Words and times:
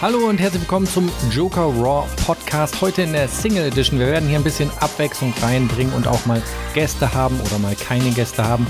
Hallo 0.00 0.28
und 0.28 0.38
herzlich 0.38 0.62
willkommen 0.62 0.86
zum 0.86 1.10
Joker 1.28 1.62
Raw 1.62 2.06
Podcast. 2.24 2.80
Heute 2.80 3.02
in 3.02 3.14
der 3.14 3.26
Single 3.26 3.66
Edition. 3.66 3.98
Wir 3.98 4.06
werden 4.06 4.28
hier 4.28 4.38
ein 4.38 4.44
bisschen 4.44 4.70
Abwechslung 4.78 5.34
reinbringen 5.42 5.92
und 5.92 6.06
auch 6.06 6.24
mal 6.24 6.40
Gäste 6.72 7.12
haben 7.12 7.40
oder 7.40 7.58
mal 7.58 7.74
keine 7.74 8.08
Gäste 8.10 8.44
haben. 8.44 8.64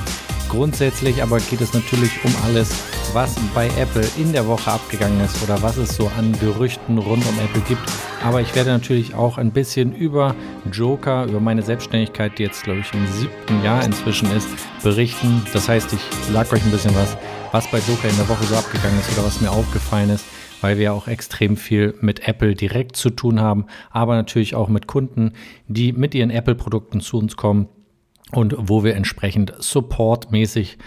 Grundsätzlich 0.49 1.23
aber 1.23 1.39
geht 1.41 1.61
es 1.61 1.75
natürlich 1.75 2.13
um 2.25 2.35
alles, 2.47 2.71
was 3.13 3.35
bei 3.55 3.67
Apple 3.79 4.09
in 4.17 4.33
der 4.33 4.47
Woche 4.47 4.71
abgegangen 4.71 5.21
ist 5.23 5.43
oder 5.43 5.61
was 5.61 5.77
es 5.77 5.97
so 5.97 6.11
an 6.17 6.33
Gerüchten 6.41 6.97
rund 6.97 7.27
um 7.27 7.39
Apple 7.41 7.61
gibt. 7.69 7.83
Aber 8.25 8.41
ich 8.41 8.55
werde 8.55 8.71
natürlich 8.71 9.15
auch 9.15 9.37
ein 9.37 9.51
bisschen 9.51 9.95
über 9.95 10.35
Joker, 10.73 11.27
über 11.27 11.41
meine 11.41 11.61
Selbstständigkeit, 11.61 12.39
die 12.39 12.45
jetzt 12.45 12.65
glaube 12.65 12.81
ich 12.81 12.95
im 12.95 13.07
siebten 13.07 13.63
Jahr 13.63 13.85
inzwischen 13.85 14.35
ist, 14.35 14.49
berichten. 14.83 15.45
Das 15.53 15.69
heißt, 15.69 15.93
ich 15.93 16.33
lag 16.33 16.51
euch 16.51 16.65
ein 16.65 16.71
bisschen 16.71 16.95
was, 16.95 17.19
was 17.53 17.71
bei 17.71 17.81
Joker 17.87 18.09
in 18.09 18.17
der 18.17 18.31
Woche 18.31 18.45
so 18.45 18.57
abgegangen 18.57 18.99
ist 18.99 19.13
oder 19.13 19.27
was 19.27 19.43
mir 19.43 19.51
aufgefallen 19.51 20.09
ist 20.09 20.25
weil 20.61 20.79
wir 20.79 20.93
auch 20.93 21.09
extrem 21.09 21.57
viel 21.57 21.95
mit 22.01 22.27
Apple 22.29 22.55
direkt 22.55 22.97
zu 22.97 23.11
tun 23.11 23.41
haben, 23.41 23.67
aber 23.91 24.17
natürlich 24.17 24.55
auch 24.55 24.69
mit 24.69 24.87
Kunden, 24.87 25.33
die 25.67 25.93
mit 25.93 26.15
ihren 26.15 26.31
Apple-Produkten 26.31 27.01
zu 27.01 27.19
uns 27.19 27.37
kommen 27.37 27.69
und 28.33 28.55
wo 28.59 28.85
wir 28.85 28.95
entsprechend 28.95 29.55
supportmäßig 29.59 30.79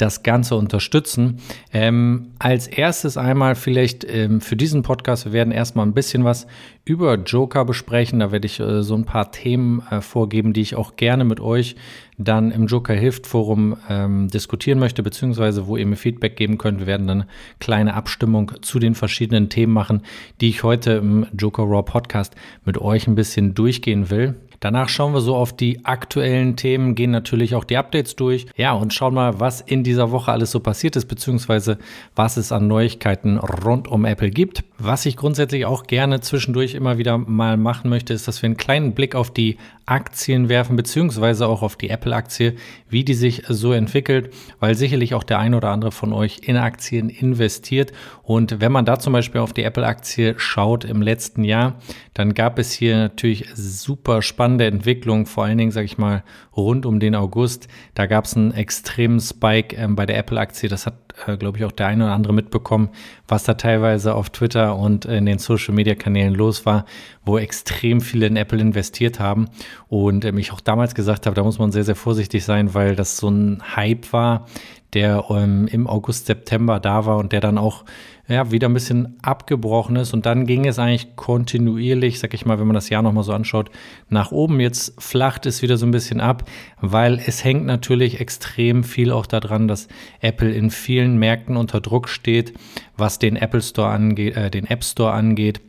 das 0.00 0.22
Ganze 0.22 0.56
unterstützen. 0.56 1.40
Ähm, 1.72 2.32
als 2.38 2.66
erstes 2.66 3.16
einmal 3.16 3.54
vielleicht 3.54 4.04
ähm, 4.04 4.40
für 4.40 4.56
diesen 4.56 4.82
Podcast, 4.82 5.26
wir 5.26 5.32
werden 5.32 5.52
erstmal 5.52 5.86
ein 5.86 5.94
bisschen 5.94 6.24
was 6.24 6.46
über 6.84 7.14
Joker 7.16 7.64
besprechen. 7.64 8.20
Da 8.20 8.32
werde 8.32 8.46
ich 8.46 8.60
äh, 8.60 8.82
so 8.82 8.94
ein 8.94 9.04
paar 9.04 9.30
Themen 9.30 9.82
äh, 9.90 10.00
vorgeben, 10.00 10.52
die 10.52 10.62
ich 10.62 10.74
auch 10.74 10.96
gerne 10.96 11.24
mit 11.24 11.40
euch 11.40 11.76
dann 12.18 12.50
im 12.50 12.66
Joker 12.66 12.94
Hilft 12.94 13.26
Forum 13.26 13.76
ähm, 13.88 14.28
diskutieren 14.28 14.78
möchte, 14.78 15.02
beziehungsweise 15.02 15.66
wo 15.66 15.76
ihr 15.76 15.86
mir 15.86 15.96
Feedback 15.96 16.36
geben 16.36 16.58
könnt. 16.58 16.80
Wir 16.80 16.86
werden 16.86 17.06
dann 17.06 17.22
eine 17.22 17.30
kleine 17.60 17.94
Abstimmung 17.94 18.52
zu 18.60 18.78
den 18.78 18.94
verschiedenen 18.94 19.48
Themen 19.48 19.72
machen, 19.72 20.02
die 20.40 20.48
ich 20.48 20.62
heute 20.62 20.92
im 20.92 21.26
Joker 21.36 21.62
Raw 21.62 21.82
Podcast 21.82 22.34
mit 22.64 22.78
euch 22.78 23.06
ein 23.06 23.14
bisschen 23.14 23.54
durchgehen 23.54 24.10
will. 24.10 24.34
Danach 24.60 24.90
schauen 24.90 25.14
wir 25.14 25.22
so 25.22 25.36
auf 25.36 25.56
die 25.56 25.86
aktuellen 25.86 26.54
Themen, 26.54 26.94
gehen 26.94 27.10
natürlich 27.10 27.54
auch 27.54 27.64
die 27.64 27.78
Updates 27.78 28.14
durch. 28.14 28.46
Ja, 28.56 28.72
und 28.72 28.92
schauen 28.92 29.14
mal, 29.14 29.40
was 29.40 29.62
in 29.62 29.82
dieser 29.82 30.10
Woche 30.10 30.30
alles 30.30 30.50
so 30.50 30.60
passiert 30.60 30.96
ist, 30.96 31.06
beziehungsweise 31.06 31.78
was 32.14 32.36
es 32.36 32.52
an 32.52 32.68
Neuigkeiten 32.68 33.38
rund 33.38 33.88
um 33.88 34.04
Apple 34.04 34.30
gibt. 34.30 34.62
Was 34.82 35.04
ich 35.04 35.18
grundsätzlich 35.18 35.66
auch 35.66 35.82
gerne 35.82 36.22
zwischendurch 36.22 36.74
immer 36.74 36.96
wieder 36.96 37.18
mal 37.18 37.58
machen 37.58 37.90
möchte, 37.90 38.14
ist, 38.14 38.26
dass 38.26 38.40
wir 38.40 38.46
einen 38.46 38.56
kleinen 38.56 38.94
Blick 38.94 39.14
auf 39.14 39.30
die 39.30 39.58
Aktien 39.84 40.48
werfen, 40.48 40.74
beziehungsweise 40.74 41.46
auch 41.48 41.60
auf 41.60 41.76
die 41.76 41.90
Apple-Aktie, 41.90 42.54
wie 42.88 43.04
die 43.04 43.12
sich 43.12 43.42
so 43.46 43.74
entwickelt, 43.74 44.32
weil 44.58 44.74
sicherlich 44.74 45.12
auch 45.12 45.24
der 45.24 45.38
ein 45.38 45.54
oder 45.54 45.68
andere 45.68 45.92
von 45.92 46.14
euch 46.14 46.38
in 46.44 46.56
Aktien 46.56 47.10
investiert. 47.10 47.92
Und 48.22 48.62
wenn 48.62 48.72
man 48.72 48.86
da 48.86 48.98
zum 48.98 49.12
Beispiel 49.12 49.42
auf 49.42 49.52
die 49.52 49.64
Apple-Aktie 49.64 50.36
schaut 50.38 50.86
im 50.86 51.02
letzten 51.02 51.44
Jahr, 51.44 51.78
dann 52.14 52.32
gab 52.32 52.58
es 52.58 52.72
hier 52.72 52.96
natürlich 52.96 53.48
super 53.52 54.22
spannende 54.22 54.64
Entwicklungen, 54.64 55.26
vor 55.26 55.44
allen 55.44 55.58
Dingen, 55.58 55.72
sage 55.72 55.86
ich 55.86 55.98
mal, 55.98 56.24
rund 56.56 56.86
um 56.86 57.00
den 57.00 57.14
August. 57.14 57.68
Da 57.94 58.06
gab 58.06 58.24
es 58.24 58.34
einen 58.34 58.52
extremen 58.52 59.20
Spike 59.20 59.76
ähm, 59.76 59.94
bei 59.94 60.06
der 60.06 60.16
Apple-Aktie. 60.16 60.68
Das 60.68 60.86
hat, 60.86 60.94
äh, 61.26 61.36
glaube 61.36 61.58
ich, 61.58 61.64
auch 61.64 61.72
der 61.72 61.86
eine 61.86 62.04
oder 62.04 62.12
andere 62.14 62.32
mitbekommen, 62.32 62.90
was 63.28 63.44
da 63.44 63.54
teilweise 63.54 64.14
auf 64.14 64.30
Twitter 64.30 64.76
und 64.76 65.04
in 65.04 65.26
den 65.26 65.38
Social-Media-Kanälen 65.38 66.34
los 66.34 66.66
war, 66.66 66.84
wo 67.24 67.38
extrem 67.38 68.00
viele 68.00 68.26
in 68.26 68.36
Apple 68.36 68.60
investiert 68.60 69.20
haben. 69.20 69.48
Und 69.88 70.24
ähm, 70.24 70.38
ich 70.38 70.52
auch 70.52 70.60
damals 70.60 70.94
gesagt 70.94 71.26
habe, 71.26 71.34
da 71.34 71.42
muss 71.42 71.58
man 71.58 71.72
sehr, 71.72 71.84
sehr 71.84 71.96
vorsichtig 71.96 72.44
sein, 72.44 72.74
weil 72.74 72.96
das 72.96 73.16
so 73.16 73.28
ein 73.28 73.62
Hype 73.76 74.12
war, 74.12 74.46
der 74.92 75.24
ähm, 75.30 75.68
im 75.68 75.86
August, 75.86 76.26
September 76.26 76.80
da 76.80 77.06
war 77.06 77.18
und 77.18 77.32
der 77.32 77.40
dann 77.40 77.58
auch 77.58 77.84
ja, 78.30 78.50
wieder 78.50 78.68
ein 78.68 78.74
bisschen 78.74 79.18
abgebrochen 79.22 79.96
ist. 79.96 80.14
Und 80.14 80.24
dann 80.24 80.46
ging 80.46 80.66
es 80.66 80.78
eigentlich 80.78 81.16
kontinuierlich, 81.16 82.18
sag 82.18 82.32
ich 82.32 82.46
mal, 82.46 82.58
wenn 82.58 82.66
man 82.66 82.74
das 82.74 82.88
Jahr 82.88 83.02
nochmal 83.02 83.24
so 83.24 83.32
anschaut, 83.32 83.70
nach 84.08 84.32
oben. 84.32 84.60
Jetzt 84.60 85.00
flacht 85.02 85.46
es 85.46 85.62
wieder 85.62 85.76
so 85.76 85.86
ein 85.86 85.90
bisschen 85.90 86.20
ab, 86.20 86.48
weil 86.80 87.20
es 87.26 87.44
hängt 87.44 87.66
natürlich 87.66 88.20
extrem 88.20 88.84
viel 88.84 89.12
auch 89.12 89.26
daran, 89.26 89.68
dass 89.68 89.88
Apple 90.20 90.52
in 90.52 90.70
vielen 90.70 91.18
Märkten 91.18 91.56
unter 91.56 91.80
Druck 91.80 92.08
steht, 92.08 92.54
was 92.96 93.18
den 93.18 93.36
Apple 93.36 93.62
Store 93.62 93.90
angeht, 93.90 94.36
äh, 94.36 94.50
den 94.50 94.66
App 94.66 94.84
Store 94.84 95.12
angeht 95.12 95.60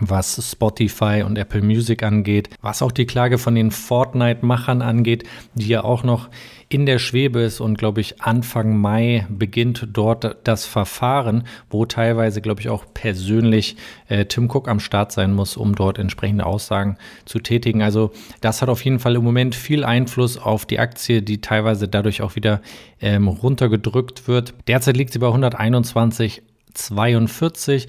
was 0.00 0.50
Spotify 0.50 1.22
und 1.24 1.38
Apple 1.38 1.62
Music 1.62 2.02
angeht, 2.02 2.50
was 2.60 2.82
auch 2.82 2.92
die 2.92 3.06
Klage 3.06 3.38
von 3.38 3.54
den 3.54 3.70
Fortnite-Machern 3.70 4.82
angeht, 4.82 5.24
die 5.54 5.68
ja 5.68 5.84
auch 5.84 6.04
noch 6.04 6.28
in 6.70 6.84
der 6.84 6.98
Schwebe 6.98 7.40
ist 7.40 7.60
und 7.60 7.78
glaube 7.78 8.02
ich 8.02 8.20
Anfang 8.20 8.76
Mai 8.76 9.26
beginnt 9.30 9.88
dort 9.92 10.36
das 10.44 10.66
Verfahren, 10.66 11.44
wo 11.70 11.86
teilweise 11.86 12.42
glaube 12.42 12.60
ich 12.60 12.68
auch 12.68 12.84
persönlich 12.92 13.76
äh, 14.08 14.26
Tim 14.26 14.50
Cook 14.50 14.68
am 14.68 14.80
Start 14.80 15.12
sein 15.12 15.32
muss, 15.32 15.56
um 15.56 15.74
dort 15.74 15.98
entsprechende 15.98 16.44
Aussagen 16.44 16.98
zu 17.24 17.38
tätigen. 17.38 17.80
Also 17.82 18.10
das 18.42 18.60
hat 18.60 18.68
auf 18.68 18.84
jeden 18.84 18.98
Fall 18.98 19.16
im 19.16 19.24
Moment 19.24 19.54
viel 19.54 19.82
Einfluss 19.82 20.36
auf 20.36 20.66
die 20.66 20.78
Aktie, 20.78 21.22
die 21.22 21.40
teilweise 21.40 21.88
dadurch 21.88 22.20
auch 22.20 22.36
wieder 22.36 22.60
ähm, 23.00 23.28
runtergedrückt 23.28 24.28
wird. 24.28 24.52
Derzeit 24.66 24.98
liegt 24.98 25.14
sie 25.14 25.20
bei 25.20 25.28
121,42 25.28 27.86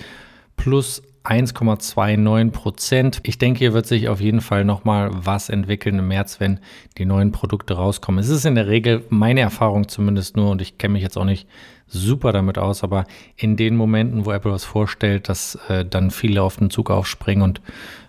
plus 0.55 1.03
1,29 1.23 2.51
Prozent. 2.51 3.19
Ich 3.23 3.37
denke, 3.37 3.59
hier 3.59 3.73
wird 3.73 3.85
sich 3.85 4.07
auf 4.07 4.21
jeden 4.21 4.41
Fall 4.41 4.65
nochmal 4.65 5.11
was 5.13 5.49
entwickeln 5.49 5.99
im 5.99 6.07
März, 6.07 6.39
wenn 6.39 6.59
die 6.97 7.05
neuen 7.05 7.31
Produkte 7.31 7.75
rauskommen. 7.75 8.19
Es 8.19 8.29
ist 8.29 8.45
in 8.45 8.55
der 8.55 8.67
Regel 8.67 9.03
meine 9.09 9.41
Erfahrung 9.41 9.87
zumindest 9.87 10.37
nur 10.37 10.51
und 10.51 10.61
ich 10.61 10.77
kenne 10.77 10.93
mich 10.93 11.03
jetzt 11.03 11.17
auch 11.17 11.25
nicht 11.25 11.47
super 11.89 12.31
damit 12.31 12.57
aus, 12.57 12.83
aber 12.83 13.05
in 13.35 13.57
den 13.57 13.75
Momenten, 13.75 14.25
wo 14.25 14.31
Apple 14.31 14.51
was 14.51 14.63
vorstellt, 14.63 15.27
dass 15.27 15.55
äh, 15.67 15.83
dann 15.85 16.11
viele 16.11 16.43
auf 16.43 16.57
den 16.57 16.69
Zug 16.69 16.91
aufspringen 16.91 17.43
und 17.43 17.61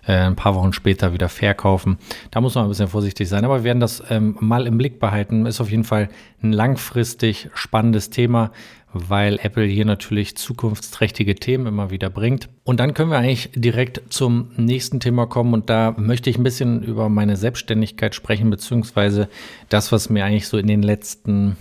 äh, 0.05 0.13
ein 0.13 0.35
paar 0.35 0.55
Wochen 0.55 0.71
später 0.73 1.13
wieder 1.13 1.29
verkaufen, 1.29 1.97
da 2.29 2.41
muss 2.41 2.55
man 2.55 2.65
ein 2.65 2.69
bisschen 2.69 2.87
vorsichtig 2.87 3.27
sein. 3.27 3.43
Aber 3.43 3.59
wir 3.59 3.63
werden 3.65 3.79
das 3.79 4.03
ähm, 4.09 4.37
mal 4.39 4.67
im 4.67 4.77
Blick 4.77 4.99
behalten. 4.99 5.45
Ist 5.45 5.61
auf 5.61 5.71
jeden 5.71 5.83
Fall 5.83 6.09
ein 6.43 6.53
langfristig 6.53 7.49
spannendes 7.53 8.09
Thema 8.09 8.51
weil 8.93 9.39
Apple 9.41 9.65
hier 9.65 9.85
natürlich 9.85 10.35
zukunftsträchtige 10.35 11.35
Themen 11.35 11.67
immer 11.67 11.91
wieder 11.91 12.09
bringt. 12.09 12.49
Und 12.63 12.79
dann 12.79 12.93
können 12.93 13.11
wir 13.11 13.17
eigentlich 13.17 13.49
direkt 13.55 14.01
zum 14.09 14.51
nächsten 14.57 14.99
Thema 14.99 15.25
kommen 15.25 15.53
und 15.53 15.69
da 15.69 15.95
möchte 15.97 16.29
ich 16.29 16.37
ein 16.37 16.43
bisschen 16.43 16.83
über 16.83 17.09
meine 17.09 17.37
Selbstständigkeit 17.37 18.15
sprechen, 18.15 18.49
beziehungsweise 18.49 19.29
das, 19.69 19.91
was 19.91 20.09
mir 20.09 20.25
eigentlich 20.25 20.47
so 20.47 20.57
in 20.57 20.67
den 20.67 20.83
letzten 20.83 21.57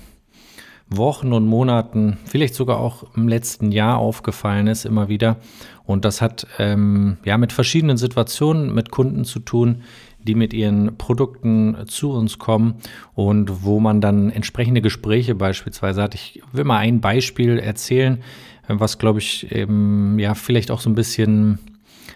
Wochen 0.91 1.33
und 1.33 1.47
Monaten, 1.47 2.19
vielleicht 2.25 2.55
sogar 2.55 2.79
auch 2.79 3.05
im 3.15 3.29
letzten 3.29 3.71
Jahr 3.71 3.99
aufgefallen 3.99 4.67
ist, 4.67 4.85
immer 4.85 5.09
wieder. 5.09 5.37
Und 5.85 6.05
das 6.05 6.21
hat 6.21 6.49
ähm, 6.59 7.19
ja 7.25 7.39
mit 7.39 7.53
verschiedenen 7.53 7.97
Situationen 7.97 8.75
mit 8.75 8.91
Kunden 8.91 9.25
zu 9.25 9.39
tun, 9.39 9.83
die 10.25 10.35
mit 10.35 10.53
ihren 10.53 10.97
Produkten 10.97 11.77
zu 11.87 12.13
uns 12.13 12.39
kommen 12.39 12.75
und 13.15 13.65
wo 13.65 13.81
man 13.81 14.01
dann 14.01 14.31
entsprechende 14.31 14.83
Gespräche 14.83 15.35
beispielsweise 15.35 16.03
hat. 16.03 16.15
Ich 16.15 16.43
will 16.53 16.65
mal 16.65 16.79
ein 16.79 17.01
Beispiel 17.01 17.59
erzählen, 17.59 18.23
was 18.69 18.99
glaube 18.99 19.19
ich 19.19 19.51
eben 19.53 20.19
ja 20.19 20.35
vielleicht 20.35 20.71
auch 20.71 20.81
so 20.81 20.91
ein 20.91 20.95
bisschen 20.95 21.59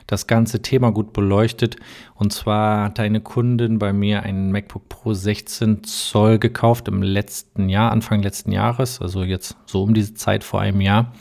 das 0.06 0.26
ganze 0.26 0.60
Thema 0.60 0.90
gut 0.92 1.12
beleuchtet. 1.12 1.76
Und 2.14 2.32
zwar 2.32 2.84
hat 2.84 3.00
eine 3.00 3.20
Kundin 3.20 3.78
bei 3.78 3.92
mir 3.92 4.22
einen 4.22 4.52
MacBook 4.52 4.88
Pro 4.88 5.14
16 5.14 5.84
Zoll 5.84 6.38
gekauft 6.38 6.88
im 6.88 7.02
letzten 7.02 7.68
Jahr, 7.68 7.92
Anfang 7.92 8.22
letzten 8.22 8.52
Jahres, 8.52 9.00
also 9.00 9.22
jetzt 9.22 9.56
so 9.66 9.82
um 9.82 9.94
diese 9.94 10.14
Zeit 10.14 10.44
vor 10.44 10.60
einem 10.60 10.80
Jahr 10.80 11.12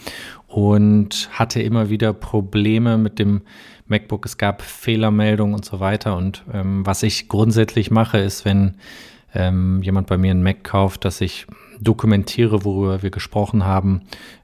und 0.48 1.30
hatte 1.32 1.62
immer 1.62 1.90
wieder 1.90 2.14
Probleme 2.14 2.98
mit 2.98 3.18
dem 3.18 3.42
MacBook, 3.88 4.26
es 4.26 4.38
gab 4.38 4.62
Fehlermeldungen 4.62 5.56
und 5.56 5.66
so 5.66 5.80
weiter. 5.80 6.16
Und 6.16 6.44
ähm, 6.54 6.86
was 6.86 7.04
ich 7.04 7.28
grundsätzlich 7.30 7.92
mache, 7.92 8.18
ist, 8.18 8.46
wenn 8.46 8.76
ähm, 9.34 9.82
jemand 9.82 10.08
bei 10.08 10.18
mir 10.18 10.32
einen 10.32 10.44
Mac 10.44 10.64
kauft, 10.64 11.06
dass 11.06 11.22
ich 11.22 11.48
dokumentiere, 11.80 12.64
worüber 12.64 13.04
wir 13.04 13.10
gesprochen 13.10 13.66
haben, 13.66 14.02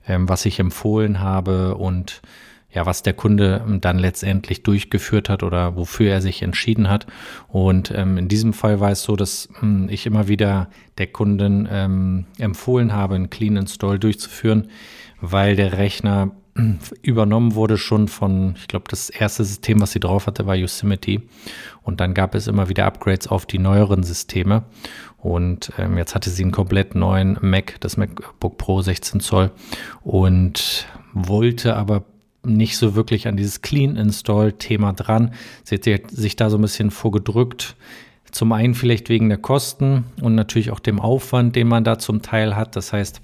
ähm, 0.07 0.27
was 0.27 0.45
ich 0.45 0.59
empfohlen 0.59 1.19
habe 1.19 1.75
und 1.75 2.21
ja, 2.71 2.85
was 2.85 3.01
der 3.01 3.13
Kunde 3.13 3.65
dann 3.81 3.97
letztendlich 3.97 4.61
durchgeführt 4.61 5.27
hat 5.27 5.41
oder 5.41 5.75
wofür 5.75 6.11
er 6.11 6.21
sich 6.21 6.43
entschieden 6.43 6.87
hat. 6.87 7.07
Und 7.47 7.91
ähm, 7.95 8.17
in 8.17 8.27
diesem 8.27 8.53
Fall 8.53 8.79
war 8.79 8.91
es 8.91 9.01
so, 9.01 9.15
dass 9.15 9.49
ähm, 9.61 9.87
ich 9.89 10.05
immer 10.05 10.27
wieder 10.27 10.69
der 10.99 11.07
Kunden 11.07 11.67
ähm, 11.71 12.25
empfohlen 12.37 12.93
habe, 12.93 13.15
einen 13.15 13.31
Clean 13.31 13.57
Install 13.57 13.97
durchzuführen, 13.97 14.69
weil 15.19 15.55
der 15.55 15.77
Rechner 15.77 16.31
übernommen 17.01 17.55
wurde 17.55 17.77
schon 17.77 18.07
von, 18.07 18.55
ich 18.57 18.67
glaube, 18.67 18.85
das 18.89 19.09
erste 19.09 19.43
System, 19.43 19.81
was 19.81 19.91
sie 19.91 19.99
drauf 19.99 20.27
hatte, 20.27 20.45
war 20.45 20.55
Yosemite. 20.55 21.21
Und 21.83 21.99
dann 21.99 22.13
gab 22.13 22.35
es 22.35 22.47
immer 22.47 22.69
wieder 22.69 22.85
Upgrades 22.85 23.27
auf 23.27 23.45
die 23.45 23.59
neueren 23.59 24.03
Systeme. 24.03 24.63
Und 25.17 25.71
ähm, 25.77 25.97
jetzt 25.97 26.15
hatte 26.15 26.29
sie 26.29 26.43
einen 26.43 26.51
komplett 26.51 26.95
neuen 26.95 27.37
Mac, 27.41 27.75
das 27.81 27.97
MacBook 27.97 28.57
Pro 28.57 28.81
16 28.81 29.19
Zoll. 29.19 29.51
Und 30.01 30.87
wollte 31.13 31.75
aber 31.75 32.05
nicht 32.43 32.77
so 32.77 32.95
wirklich 32.95 33.27
an 33.27 33.37
dieses 33.37 33.61
Clean 33.61 33.95
Install 33.95 34.53
Thema 34.53 34.93
dran. 34.93 35.33
Sie 35.63 35.75
hat 35.75 36.11
sich 36.11 36.35
da 36.35 36.49
so 36.49 36.57
ein 36.57 36.61
bisschen 36.61 36.91
vorgedrückt. 36.91 37.75
Zum 38.31 38.51
einen 38.51 38.75
vielleicht 38.75 39.09
wegen 39.09 39.29
der 39.29 39.39
Kosten 39.39 40.05
und 40.21 40.35
natürlich 40.35 40.71
auch 40.71 40.79
dem 40.79 40.99
Aufwand, 40.99 41.55
den 41.55 41.67
man 41.67 41.83
da 41.83 41.97
zum 41.97 42.21
Teil 42.21 42.55
hat. 42.55 42.75
Das 42.75 42.93
heißt, 42.93 43.21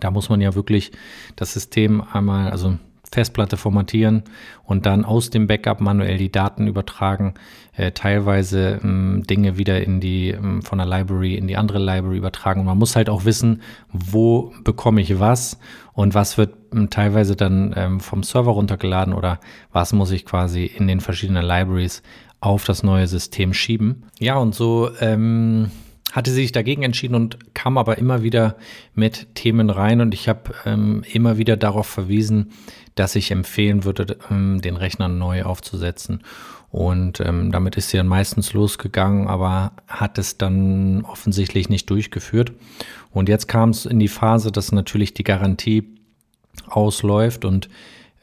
da 0.00 0.10
muss 0.10 0.28
man 0.28 0.40
ja 0.40 0.54
wirklich 0.54 0.92
das 1.36 1.52
System 1.52 2.02
einmal, 2.12 2.50
also 2.50 2.78
Festplatte 3.14 3.56
formatieren 3.56 4.24
und 4.64 4.86
dann 4.86 5.04
aus 5.04 5.30
dem 5.30 5.46
Backup 5.46 5.80
manuell 5.80 6.18
die 6.18 6.32
Daten 6.32 6.66
übertragen, 6.66 7.34
äh, 7.76 7.92
teilweise 7.92 8.80
ähm, 8.82 9.22
Dinge 9.28 9.56
wieder 9.56 9.82
in 9.82 10.00
die 10.00 10.30
ähm, 10.30 10.62
von 10.62 10.78
der 10.78 10.86
Library 10.86 11.36
in 11.36 11.46
die 11.46 11.56
andere 11.56 11.78
Library 11.78 12.16
übertragen. 12.16 12.60
Und 12.60 12.66
man 12.66 12.78
muss 12.78 12.96
halt 12.96 13.08
auch 13.08 13.24
wissen, 13.24 13.62
wo 13.92 14.52
bekomme 14.64 15.00
ich 15.00 15.20
was 15.20 15.58
und 15.92 16.14
was 16.14 16.36
wird 16.38 16.54
ähm, 16.72 16.90
teilweise 16.90 17.36
dann 17.36 17.72
ähm, 17.76 18.00
vom 18.00 18.24
Server 18.24 18.50
runtergeladen 18.50 19.14
oder 19.14 19.38
was 19.72 19.92
muss 19.92 20.10
ich 20.10 20.24
quasi 20.24 20.64
in 20.64 20.88
den 20.88 21.00
verschiedenen 21.00 21.44
Libraries 21.44 22.02
auf 22.40 22.64
das 22.64 22.82
neue 22.82 23.06
System 23.06 23.54
schieben. 23.54 24.04
Ja, 24.18 24.36
und 24.36 24.54
so 24.54 24.90
hatte 26.14 26.30
sich 26.30 26.52
dagegen 26.52 26.84
entschieden 26.84 27.16
und 27.16 27.54
kam 27.54 27.76
aber 27.76 27.98
immer 27.98 28.22
wieder 28.22 28.54
mit 28.94 29.34
Themen 29.34 29.68
rein 29.68 30.00
und 30.00 30.14
ich 30.14 30.28
habe 30.28 30.54
ähm, 30.64 31.02
immer 31.12 31.38
wieder 31.38 31.56
darauf 31.56 31.88
verwiesen, 31.88 32.52
dass 32.94 33.16
ich 33.16 33.32
empfehlen 33.32 33.82
würde, 33.82 34.16
ähm, 34.30 34.60
den 34.60 34.76
Rechner 34.76 35.08
neu 35.08 35.42
aufzusetzen. 35.42 36.22
Und 36.70 37.18
ähm, 37.18 37.50
damit 37.50 37.76
ist 37.76 37.88
sie 37.88 37.96
dann 37.96 38.06
meistens 38.06 38.52
losgegangen, 38.52 39.26
aber 39.26 39.72
hat 39.88 40.18
es 40.18 40.38
dann 40.38 41.04
offensichtlich 41.04 41.68
nicht 41.68 41.90
durchgeführt. 41.90 42.52
Und 43.10 43.28
jetzt 43.28 43.48
kam 43.48 43.70
es 43.70 43.84
in 43.84 43.98
die 43.98 44.06
Phase, 44.06 44.52
dass 44.52 44.70
natürlich 44.70 45.14
die 45.14 45.24
Garantie 45.24 45.82
ausläuft 46.68 47.44
und 47.44 47.68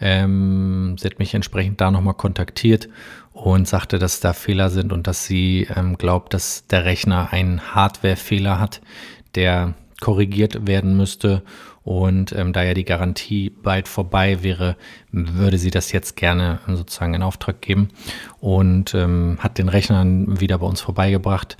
ähm, 0.01 0.95
sie 0.99 1.05
hat 1.05 1.19
mich 1.19 1.33
entsprechend 1.33 1.79
da 1.79 1.91
nochmal 1.91 2.15
kontaktiert 2.15 2.89
und 3.33 3.67
sagte, 3.67 3.99
dass 3.99 4.19
da 4.19 4.33
Fehler 4.33 4.69
sind 4.69 4.91
und 4.91 5.07
dass 5.07 5.25
sie 5.25 5.67
ähm, 5.75 5.97
glaubt, 5.97 6.33
dass 6.33 6.65
der 6.67 6.85
Rechner 6.85 7.31
einen 7.31 7.75
Hardware-Fehler 7.75 8.59
hat, 8.59 8.81
der 9.35 9.75
korrigiert 10.01 10.67
werden 10.67 10.97
müsste. 10.97 11.43
Und 11.83 12.31
ähm, 12.33 12.53
da 12.53 12.63
ja 12.63 12.73
die 12.73 12.85
Garantie 12.85 13.49
bald 13.49 13.87
vorbei 13.87 14.43
wäre, 14.43 14.75
würde 15.11 15.57
sie 15.57 15.71
das 15.71 15.91
jetzt 15.91 16.15
gerne 16.15 16.59
sozusagen 16.67 17.15
in 17.15 17.23
Auftrag 17.23 17.61
geben 17.61 17.87
und 18.39 18.93
ähm, 18.93 19.37
hat 19.39 19.57
den 19.57 19.69
Rechner 19.69 20.03
wieder 20.05 20.59
bei 20.59 20.67
uns 20.67 20.81
vorbeigebracht. 20.81 21.57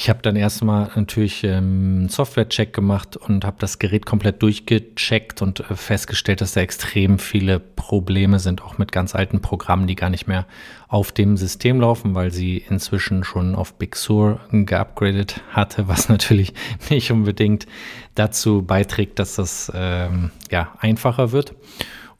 Ich 0.00 0.08
habe 0.08 0.22
dann 0.22 0.36
erstmal 0.36 0.92
natürlich 0.94 1.42
ähm, 1.42 1.96
einen 1.98 2.08
Software-Check 2.08 2.72
gemacht 2.72 3.16
und 3.16 3.44
habe 3.44 3.56
das 3.58 3.80
Gerät 3.80 4.06
komplett 4.06 4.40
durchgecheckt 4.42 5.42
und 5.42 5.58
äh, 5.58 5.74
festgestellt, 5.74 6.40
dass 6.40 6.52
da 6.52 6.60
extrem 6.60 7.18
viele 7.18 7.58
Probleme 7.58 8.38
sind, 8.38 8.62
auch 8.62 8.78
mit 8.78 8.92
ganz 8.92 9.16
alten 9.16 9.40
Programmen, 9.40 9.88
die 9.88 9.96
gar 9.96 10.08
nicht 10.08 10.28
mehr 10.28 10.46
auf 10.86 11.10
dem 11.10 11.36
System 11.36 11.80
laufen, 11.80 12.14
weil 12.14 12.30
sie 12.30 12.58
inzwischen 12.58 13.24
schon 13.24 13.56
auf 13.56 13.74
Big 13.74 13.96
Sur 13.96 14.38
geupgradet 14.52 15.40
hatte, 15.50 15.88
was 15.88 16.08
natürlich 16.08 16.54
nicht 16.90 17.10
unbedingt 17.10 17.66
dazu 18.14 18.62
beiträgt, 18.62 19.18
dass 19.18 19.34
das 19.34 19.72
ähm, 19.74 20.30
ja 20.48 20.76
einfacher 20.78 21.32
wird. 21.32 21.56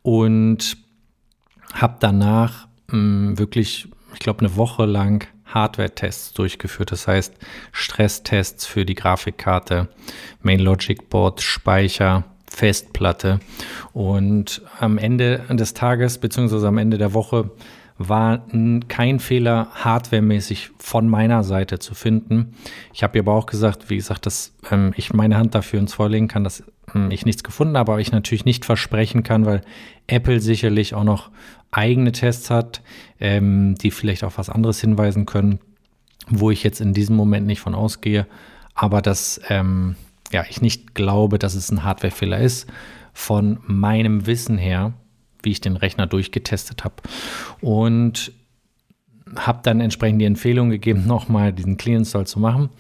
Und 0.03 0.79
habe 1.75 1.99
danach 2.01 2.67
ähm, 2.93 3.39
wirklich, 3.39 3.87
ich 4.15 4.19
glaube, 4.19 4.41
eine 4.41 4.57
Woche 4.57 4.85
lang 4.85 5.29
Hardware-Tests 5.49 6.33
durchgeführt. 6.35 6.93
Das 6.93 7.07
heißt 7.07 7.35
Stresstests 7.73 8.67
für 8.67 8.85
die 8.85 8.95
Grafikkarte, 8.95 9.89
Main 10.43 10.61
Logic 10.61 11.09
Board, 11.09 11.41
Speicher, 11.43 12.25
Festplatte. 12.51 13.41
Und 13.93 14.63
am 14.81 14.99
Ende 14.99 15.45
des 15.51 15.75
Tages 15.75 16.19
beziehungsweise 16.19 16.69
am 16.69 16.79
Ende 16.79 16.99
der 16.99 17.15
Woche 17.15 17.51
war 17.99 18.45
kein 18.87 19.19
Fehler 19.19 19.69
hardwaremäßig 19.75 20.71
von 20.79 21.09
meiner 21.09 21.43
Seite 21.43 21.81
zu 21.81 21.95
finden. 21.95 22.55
Ich 22.95 23.03
habe 23.03 23.19
aber 23.19 23.35
auch 23.35 23.47
gesagt, 23.47 23.91
wie 23.91 23.97
gesagt, 23.97 24.25
dass 24.27 24.55
ähm, 24.71 24.93
ich 24.97 25.13
meine 25.13 25.37
Hand 25.37 25.57
dafür 25.57 25.81
ins 25.81 25.95
Feuer 25.95 26.09
legen 26.09 26.29
kann, 26.29 26.45
dass 26.45 26.63
ähm, 26.95 27.11
ich 27.11 27.27
nichts 27.27 27.43
gefunden 27.43 27.77
habe, 27.77 27.93
aber 27.93 28.01
ich 28.01 28.13
natürlich 28.13 28.45
nicht 28.45 28.65
versprechen 28.65 29.25
kann, 29.25 29.47
weil 29.47 29.63
Apple 30.07 30.41
sicherlich 30.41 30.95
auch 30.95 31.05
noch 31.05 31.31
eigene 31.71 32.13
Tests 32.13 32.51
hat, 32.51 32.83
ähm, 33.21 33.75
die 33.77 33.91
vielleicht 33.91 34.25
auf 34.25 34.39
was 34.39 34.51
anderes 34.51 34.81
hinweisen 34.81 35.27
können, 35.27 35.61
wo 36.29 36.51
ich 36.51 36.63
jetzt 36.63 36.81
in 36.81 36.95
diesem 36.95 37.17
Moment 37.17 37.47
nicht 37.47 37.61
von 37.61 37.75
ausgehe, 37.75 38.27
aber 38.75 39.03
dass 39.03 39.41
ähm, 39.49 39.97
ja, 40.33 40.45
ich 40.49 40.61
nicht 40.61 40.95
glaube, 40.95 41.39
dass 41.39 41.55
es 41.55 41.71
ein 41.71 41.85
Hardwarefehler 41.85 42.39
ist, 42.39 42.69
von 43.13 43.59
meinem 43.67 44.27
Wissen 44.27 44.59
her, 44.59 44.93
wie 45.43 45.51
ich 45.51 45.61
den 45.61 45.77
Rechner 45.77 46.07
durchgetestet 46.07 46.85
habe. 46.85 46.97
Und 47.61 48.33
habe 49.37 49.61
dann 49.63 49.81
entsprechend 49.81 50.21
die 50.21 50.27
Empfehlung 50.27 50.71
gegeben, 50.71 51.05
nochmal 51.07 51.53
diesen 51.53 51.77
Clean 51.77 51.99
Install 51.99 52.27
zu 52.27 52.41
machen. 52.41 52.71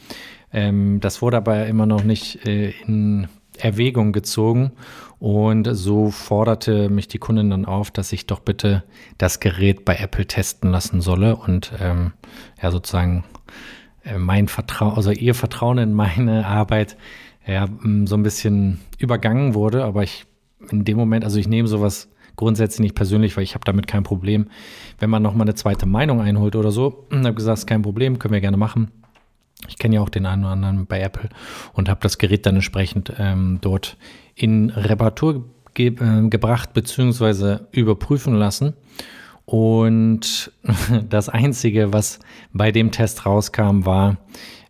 Ähm, 0.52 1.00
das 1.00 1.20
wurde 1.20 1.36
aber 1.36 1.66
immer 1.66 1.86
noch 1.86 2.04
nicht 2.04 2.46
äh, 2.46 2.72
in 2.86 3.28
Erwägung 3.58 4.12
gezogen. 4.12 4.72
Und 5.18 5.68
so 5.72 6.10
forderte 6.10 6.88
mich 6.88 7.08
die 7.08 7.18
Kundin 7.18 7.50
dann 7.50 7.64
auf, 7.64 7.90
dass 7.90 8.12
ich 8.12 8.26
doch 8.26 8.40
bitte 8.40 8.84
das 9.18 9.40
Gerät 9.40 9.84
bei 9.84 9.96
Apple 9.96 10.26
testen 10.26 10.70
lassen 10.70 11.00
solle 11.00 11.36
und 11.36 11.72
ähm, 11.80 12.12
ja 12.62 12.70
sozusagen 12.70 13.24
äh, 14.04 14.18
mein 14.18 14.46
Vertrauen, 14.46 14.94
also 14.94 15.10
ihr 15.10 15.34
Vertrauen 15.34 15.78
in 15.78 15.92
meine 15.92 16.46
Arbeit 16.46 16.96
ja 17.46 17.66
so 18.04 18.16
ein 18.16 18.22
bisschen 18.22 18.80
übergangen 18.98 19.54
wurde. 19.54 19.84
Aber 19.84 20.04
ich 20.04 20.26
in 20.70 20.84
dem 20.84 20.96
Moment, 20.96 21.24
also 21.24 21.38
ich 21.38 21.48
nehme 21.48 21.68
sowas 21.68 22.08
grundsätzlich 22.36 22.80
nicht 22.80 22.94
persönlich, 22.94 23.36
weil 23.36 23.44
ich 23.44 23.54
habe 23.54 23.64
damit 23.64 23.86
kein 23.86 24.04
Problem. 24.04 24.46
Wenn 24.98 25.10
man 25.10 25.22
nochmal 25.22 25.46
eine 25.46 25.54
zweite 25.54 25.86
Meinung 25.86 26.20
einholt 26.20 26.56
oder 26.56 26.70
so, 26.70 27.06
habe 27.12 27.34
gesagt, 27.34 27.66
kein 27.66 27.82
Problem, 27.82 28.18
können 28.18 28.34
wir 28.34 28.40
gerne 28.40 28.56
machen. 28.56 28.90
Ich 29.66 29.78
kenne 29.78 29.96
ja 29.96 30.00
auch 30.00 30.08
den 30.08 30.26
einen 30.26 30.44
oder 30.44 30.52
anderen 30.52 30.86
bei 30.86 31.00
Apple 31.00 31.28
und 31.72 31.88
habe 31.88 32.00
das 32.00 32.18
Gerät 32.18 32.46
dann 32.46 32.56
entsprechend 32.56 33.12
ähm, 33.18 33.58
dort 33.60 33.96
in 34.34 34.70
Reparatur 34.70 35.44
ge 35.74 35.88
äh, 35.88 36.28
gebracht 36.28 36.72
bzw. 36.74 37.58
überprüfen 37.72 38.34
lassen. 38.34 38.74
Und 39.44 40.52
das 41.08 41.28
Einzige, 41.28 41.92
was 41.92 42.18
bei 42.52 42.70
dem 42.70 42.92
Test 42.92 43.26
rauskam, 43.26 43.84
war, 43.84 44.18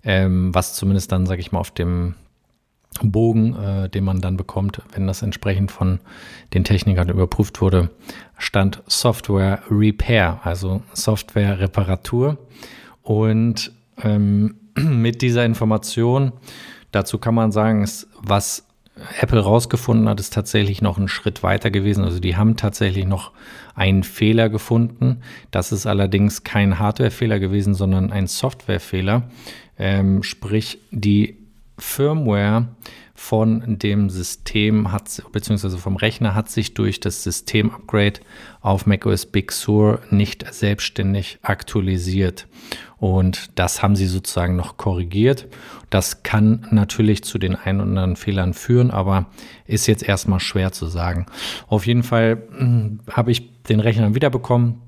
ähm, 0.05 0.55
was 0.55 0.75
zumindest 0.75 1.13
dann, 1.13 1.27
sage 1.27 1.41
ich 1.41 1.53
mal, 1.53 1.59
auf 1.59 1.73
dem 1.73 2.15
Bogen, 3.03 3.55
äh, 3.57 3.89
den 3.89 4.05
man 4.05 4.21
dann 4.21 4.37
bekommt, 4.37 4.83
wenn 4.93 5.07
das 5.07 5.23
entsprechend 5.23 5.71
von 5.71 6.01
den 6.55 6.65
Technikern 6.65 7.09
überprüft 7.09 7.61
wurde, 7.61 7.91
stand 8.37 8.83
Software 8.87 9.63
Repair, 9.71 10.41
also 10.45 10.83
Software 10.93 11.61
Reparatur. 11.61 12.39
Und 13.03 13.73
ähm, 14.03 14.57
mit 14.85 15.23
dieser 15.23 15.45
Information, 15.45 16.33
dazu 16.93 17.19
kann 17.19 17.35
man 17.35 17.53
sagen, 17.53 17.89
was 18.21 18.65
Apple 19.21 19.41
rausgefunden 19.41 20.09
hat, 20.09 20.21
ist 20.21 20.33
tatsächlich 20.33 20.83
noch 20.83 20.99
ein 20.99 21.09
Schritt 21.09 21.43
weiter 21.43 21.71
gewesen. 21.71 22.05
Also 22.05 22.19
die 22.19 22.37
haben 22.37 22.57
tatsächlich 22.57 23.07
noch 23.07 23.33
einen 23.75 24.03
Fehler 24.03 24.49
gefunden. 24.49 25.23
Das 25.51 25.73
ist 25.73 25.87
allerdings 25.87 26.43
kein 26.43 26.79
Hardwarefehler 26.79 27.39
gewesen, 27.39 27.75
sondern 27.75 28.11
ein 28.11 28.27
Softwarefehler. 28.27 29.31
Ähm, 29.79 30.23
sprich, 30.23 30.79
die 30.91 31.37
Firmware 31.79 32.69
von 33.15 33.79
dem 33.79 34.11
System 34.11 34.93
hat, 34.93 35.23
beziehungsweise 35.33 35.79
vom 35.79 35.97
Rechner 35.97 36.35
hat 36.35 36.49
sich 36.49 36.75
durch 36.75 37.01
das 37.01 37.23
System-Upgrade 37.25 38.21
auf 38.61 38.87
macOS 38.87 39.27
Big 39.27 39.53
Sur 39.53 40.01
nicht 40.11 40.47
selbstständig 40.53 41.39
aktualisiert. 41.43 42.47
Und 42.99 43.59
das 43.59 43.83
haben 43.83 43.95
sie 43.95 44.07
sozusagen 44.07 44.57
noch 44.57 44.77
korrigiert. 44.77 45.47
Das 45.89 46.25
kann 46.25 46.67
natürlich 46.71 47.23
zu 47.23 47.39
den 47.39 47.55
ein 47.55 47.77
oder 47.77 47.89
anderen 47.89 48.17
Fehlern 48.17 48.55
führen, 48.55 48.91
aber 48.91 49.27
ist 49.67 49.87
jetzt 49.87 50.03
erstmal 50.03 50.41
schwer 50.41 50.73
zu 50.73 50.87
sagen. 50.87 51.27
Auf 51.69 51.87
jeden 51.87 52.03
Fall 52.03 52.43
hm, 52.57 53.01
habe 53.11 53.31
ich 53.31 53.63
den 53.63 53.81
Rechner 53.81 54.15
wiederbekommen, 54.15 54.83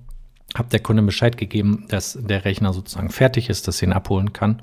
habe 0.57 0.69
der 0.71 0.81
Kunde 0.81 1.03
Bescheid 1.03 1.37
gegeben, 1.37 1.85
dass 1.89 2.19
der 2.21 2.45
Rechner 2.45 2.73
sozusagen 2.73 3.11
fertig 3.11 3.49
ist, 3.49 3.69
dass 3.69 3.79
sie 3.79 3.87
ihn 3.87 3.93
abholen 3.93 4.33
kann. 4.33 4.61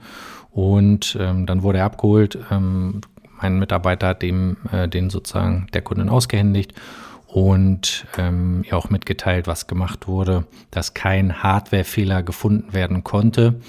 Und 0.51 1.17
ähm, 1.19 1.45
dann 1.45 1.63
wurde 1.63 1.79
er 1.79 1.85
abgeholt. 1.85 2.37
Ähm, 2.51 3.01
mein 3.41 3.59
Mitarbeiter 3.59 4.07
hat 4.07 4.23
dem, 4.23 4.57
äh, 4.71 4.89
den 4.89 5.09
sozusagen 5.09 5.67
der 5.73 5.81
Kundin 5.81 6.09
ausgehändigt 6.09 6.73
und 7.27 8.05
ähm, 8.17 8.63
auch 8.71 8.89
mitgeteilt, 8.89 9.47
was 9.47 9.67
gemacht 9.67 10.07
wurde, 10.07 10.45
dass 10.71 10.93
kein 10.93 11.43
Hardwarefehler 11.43 12.23
gefunden 12.23 12.73
werden 12.73 13.03
konnte. 13.03 13.59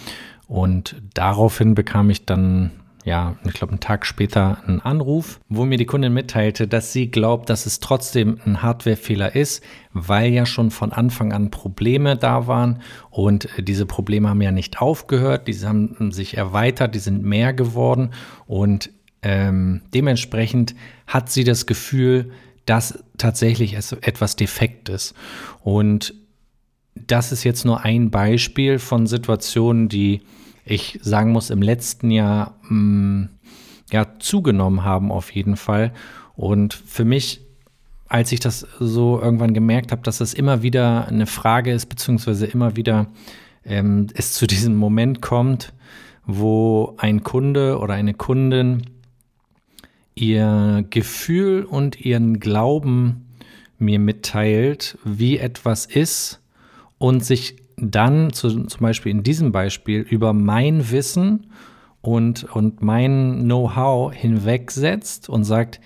Und 0.47 0.97
daraufhin 1.13 1.75
bekam 1.75 2.09
ich 2.09 2.25
dann, 2.25 2.71
ja, 3.05 3.37
ich 3.45 3.53
glaube, 3.53 3.73
einen 3.73 3.81
Tag 3.81 4.07
später 4.07 4.59
einen 4.67 4.81
Anruf, 4.81 5.41
wo 5.49 5.65
mir 5.65 5.77
die 5.77 5.87
Kundin 5.87 6.15
mitteilte, 6.15 6.69
dass 6.69 6.93
sie 6.93 7.11
glaubt, 7.11 7.51
dass 7.51 7.67
es 7.67 7.81
trotzdem 7.81 8.39
ein 8.47 8.63
Hardwarefehler 8.63 9.35
ist, 9.35 9.63
weil 9.93 10.33
ja 10.33 10.47
schon 10.47 10.71
von 10.71 10.93
Anfang 10.93 11.33
an 11.33 11.51
Probleme 11.51 12.17
da 12.17 12.47
waren. 12.47 12.81
Und 13.11 13.49
diese 13.59 13.87
Probleme 13.87 14.29
haben 14.29 14.41
ja 14.41 14.53
nicht 14.53 14.81
aufgehört, 14.81 15.49
diese 15.49 15.69
haben 15.69 16.13
sich 16.13 16.37
erweitert, 16.37 16.95
die 16.95 17.01
sind 17.01 17.25
mehr 17.25 17.53
geworden. 17.53 18.11
Und 18.47 18.91
ähm, 19.21 19.83
dementsprechend 19.93 20.77
hat 21.07 21.31
sie 21.31 21.43
das 21.43 21.67
Gefühl, 21.67 22.31
dass 22.69 23.03
tatsächlich 23.17 23.75
etwas 23.75 24.37
defekt 24.37 24.89
ist. 24.89 25.15
Und 25.63 26.15
das 26.95 27.33
ist 27.33 27.45
jetzt 27.45 27.65
nur 27.65 27.85
ein 27.85 28.11
Beispiel 28.11 28.79
von 28.79 29.07
Situationen, 29.07 29.89
die 29.89 30.23
ich 30.65 30.99
sagen 31.03 31.33
muss, 31.33 31.51
im 31.51 31.63
letzten 31.63 32.11
Jahr 32.11 32.59
mh, 32.63 32.75
mm, 32.75 33.29
ja, 33.91 34.07
zugenommen 34.19 34.85
haben 34.85 35.11
auf 35.11 35.33
jeden 35.33 35.57
Fall. 35.57 35.95
Und 36.37 36.75
für 36.75 37.07
mich 37.07 37.41
als 38.09 38.33
ich 38.33 38.41
das 38.41 38.67
so 38.81 39.21
irgendwann 39.21 39.55
gemerkt 39.55 39.93
habe, 39.93 40.03
dass 40.03 40.21
es 40.21 40.35
immer 40.35 40.63
wieder 40.63 41.07
eine 41.09 41.27
Frage 41.27 41.73
ist, 41.73 41.87
beziehungsweise 41.87 42.47
immer 42.47 42.75
wieder 42.75 43.07
ähm, 43.65 44.07
es 44.15 44.33
zu 44.33 44.47
diesem 44.47 44.77
Moment 44.77 45.21
kommt, 45.21 45.75
wo 46.27 46.95
ein 46.97 47.23
Kunde 47.23 47.79
oder 47.79 47.95
eine 47.95 48.15
Kundin 48.15 48.83
ihr 50.21 50.85
Gefühl 50.91 51.65
und 51.65 52.01
ihren 52.01 52.41
Glauben 52.41 53.27
mir 53.79 53.99
mitteilt, 53.99 54.99
wie 55.05 55.39
etwas 55.39 55.87
ist 55.87 56.41
und 56.99 57.25
sich 57.25 57.57
dann 57.77 58.33
zu, 58.33 58.65
zum 58.65 58.81
Beispiel 58.81 59.13
in 59.13 59.23
diesem 59.23 59.53
Beispiel 59.53 60.01
über 60.01 60.33
mein 60.33 60.91
Wissen 60.91 61.47
und, 62.01 62.45
und 62.45 62.83
mein 62.83 63.45
Know-how 63.45 64.13
hinwegsetzt 64.13 65.29
und 65.29 65.45
sagt, 65.45 65.81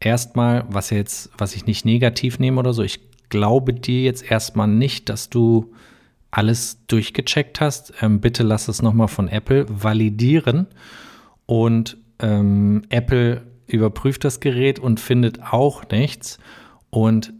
erstmal, 0.00 0.64
was 0.68 0.90
jetzt, 0.90 1.30
was 1.38 1.54
ich 1.54 1.66
nicht 1.66 1.84
negativ 1.84 2.38
nehme 2.38 2.58
oder 2.58 2.72
so, 2.72 2.82
ich 2.82 3.00
glaube 3.28 3.74
dir 3.74 4.02
jetzt 4.02 4.28
erstmal 4.28 4.68
nicht, 4.68 5.08
dass 5.08 5.30
du 5.30 5.72
alles 6.30 6.78
durchgecheckt 6.86 7.60
hast. 7.60 7.92
Ähm, 8.02 8.20
bitte 8.20 8.42
lass 8.42 8.68
es 8.68 8.82
nochmal 8.82 9.08
von 9.08 9.28
Apple 9.28 9.66
validieren. 9.68 10.66
Und 11.46 11.96
ähm, 12.20 12.82
Apple 12.90 13.42
überprüft 13.68 14.24
das 14.24 14.40
Gerät 14.40 14.78
und 14.78 15.00
findet 15.00 15.42
auch 15.52 15.88
nichts. 15.90 16.38
Und 16.90 17.32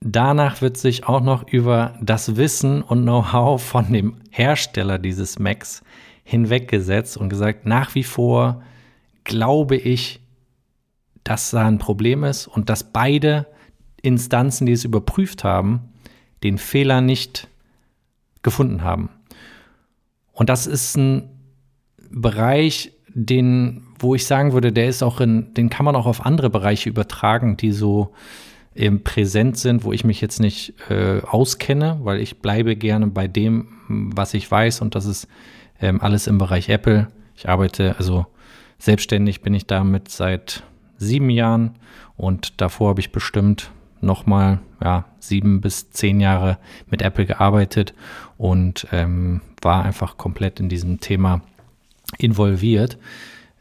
danach 0.00 0.62
wird 0.62 0.76
sich 0.76 1.06
auch 1.06 1.20
noch 1.20 1.48
über 1.48 1.94
das 2.00 2.36
Wissen 2.36 2.82
und 2.82 3.02
Know-how 3.02 3.62
von 3.62 3.92
dem 3.92 4.16
Hersteller 4.30 4.98
dieses 4.98 5.38
Macs 5.38 5.82
hinweggesetzt 6.24 7.16
und 7.16 7.28
gesagt, 7.28 7.66
nach 7.66 7.94
wie 7.94 8.04
vor 8.04 8.62
glaube 9.24 9.76
ich, 9.76 10.20
dass 11.24 11.50
da 11.50 11.66
ein 11.66 11.78
Problem 11.78 12.24
ist 12.24 12.46
und 12.46 12.68
dass 12.68 12.92
beide 12.92 13.46
Instanzen, 14.00 14.66
die 14.66 14.72
es 14.72 14.84
überprüft 14.84 15.44
haben, 15.44 15.92
den 16.42 16.58
Fehler 16.58 17.00
nicht 17.00 17.48
gefunden 18.42 18.82
haben. 18.82 19.10
Und 20.32 20.48
das 20.48 20.66
ist 20.66 20.96
ein 20.96 21.30
Bereich, 22.10 22.92
den, 23.18 23.82
wo 23.98 24.14
ich 24.14 24.26
sagen 24.26 24.52
würde, 24.52 24.72
der 24.72 24.88
ist 24.88 25.02
auch 25.02 25.22
in, 25.22 25.54
den 25.54 25.70
kann 25.70 25.86
man 25.86 25.96
auch 25.96 26.04
auf 26.04 26.26
andere 26.26 26.50
Bereiche 26.50 26.90
übertragen, 26.90 27.56
die 27.56 27.72
so 27.72 28.12
eben 28.74 29.02
präsent 29.02 29.56
sind, 29.56 29.84
wo 29.84 29.92
ich 29.94 30.04
mich 30.04 30.20
jetzt 30.20 30.38
nicht 30.38 30.74
äh, 30.90 31.22
auskenne, 31.22 31.98
weil 32.02 32.20
ich 32.20 32.42
bleibe 32.42 32.76
gerne 32.76 33.06
bei 33.06 33.26
dem, 33.26 33.68
was 33.88 34.34
ich 34.34 34.50
weiß 34.50 34.82
und 34.82 34.94
das 34.94 35.06
ist 35.06 35.28
ähm, 35.80 36.02
alles 36.02 36.26
im 36.26 36.36
Bereich 36.36 36.68
Apple. 36.68 37.08
Ich 37.34 37.48
arbeite, 37.48 37.96
also 37.96 38.26
selbstständig 38.78 39.40
bin 39.40 39.54
ich 39.54 39.66
damit 39.66 40.10
seit 40.10 40.62
sieben 40.98 41.30
Jahren 41.30 41.78
und 42.18 42.60
davor 42.60 42.90
habe 42.90 43.00
ich 43.00 43.12
bestimmt 43.12 43.70
nochmal 44.02 44.58
ja, 44.84 45.06
sieben 45.20 45.62
bis 45.62 45.90
zehn 45.90 46.20
Jahre 46.20 46.58
mit 46.90 47.00
Apple 47.00 47.24
gearbeitet 47.24 47.94
und 48.36 48.86
ähm, 48.92 49.40
war 49.62 49.86
einfach 49.86 50.18
komplett 50.18 50.60
in 50.60 50.68
diesem 50.68 51.00
Thema 51.00 51.40
involviert. 52.18 52.98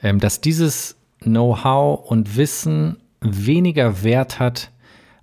Ähm, 0.02 0.20
dass 0.20 0.42
dieses 0.42 0.98
Know-how 1.22 2.10
und 2.10 2.38
Wissen 2.38 2.98
weniger 3.22 4.04
Wert 4.04 4.40
hat 4.40 4.72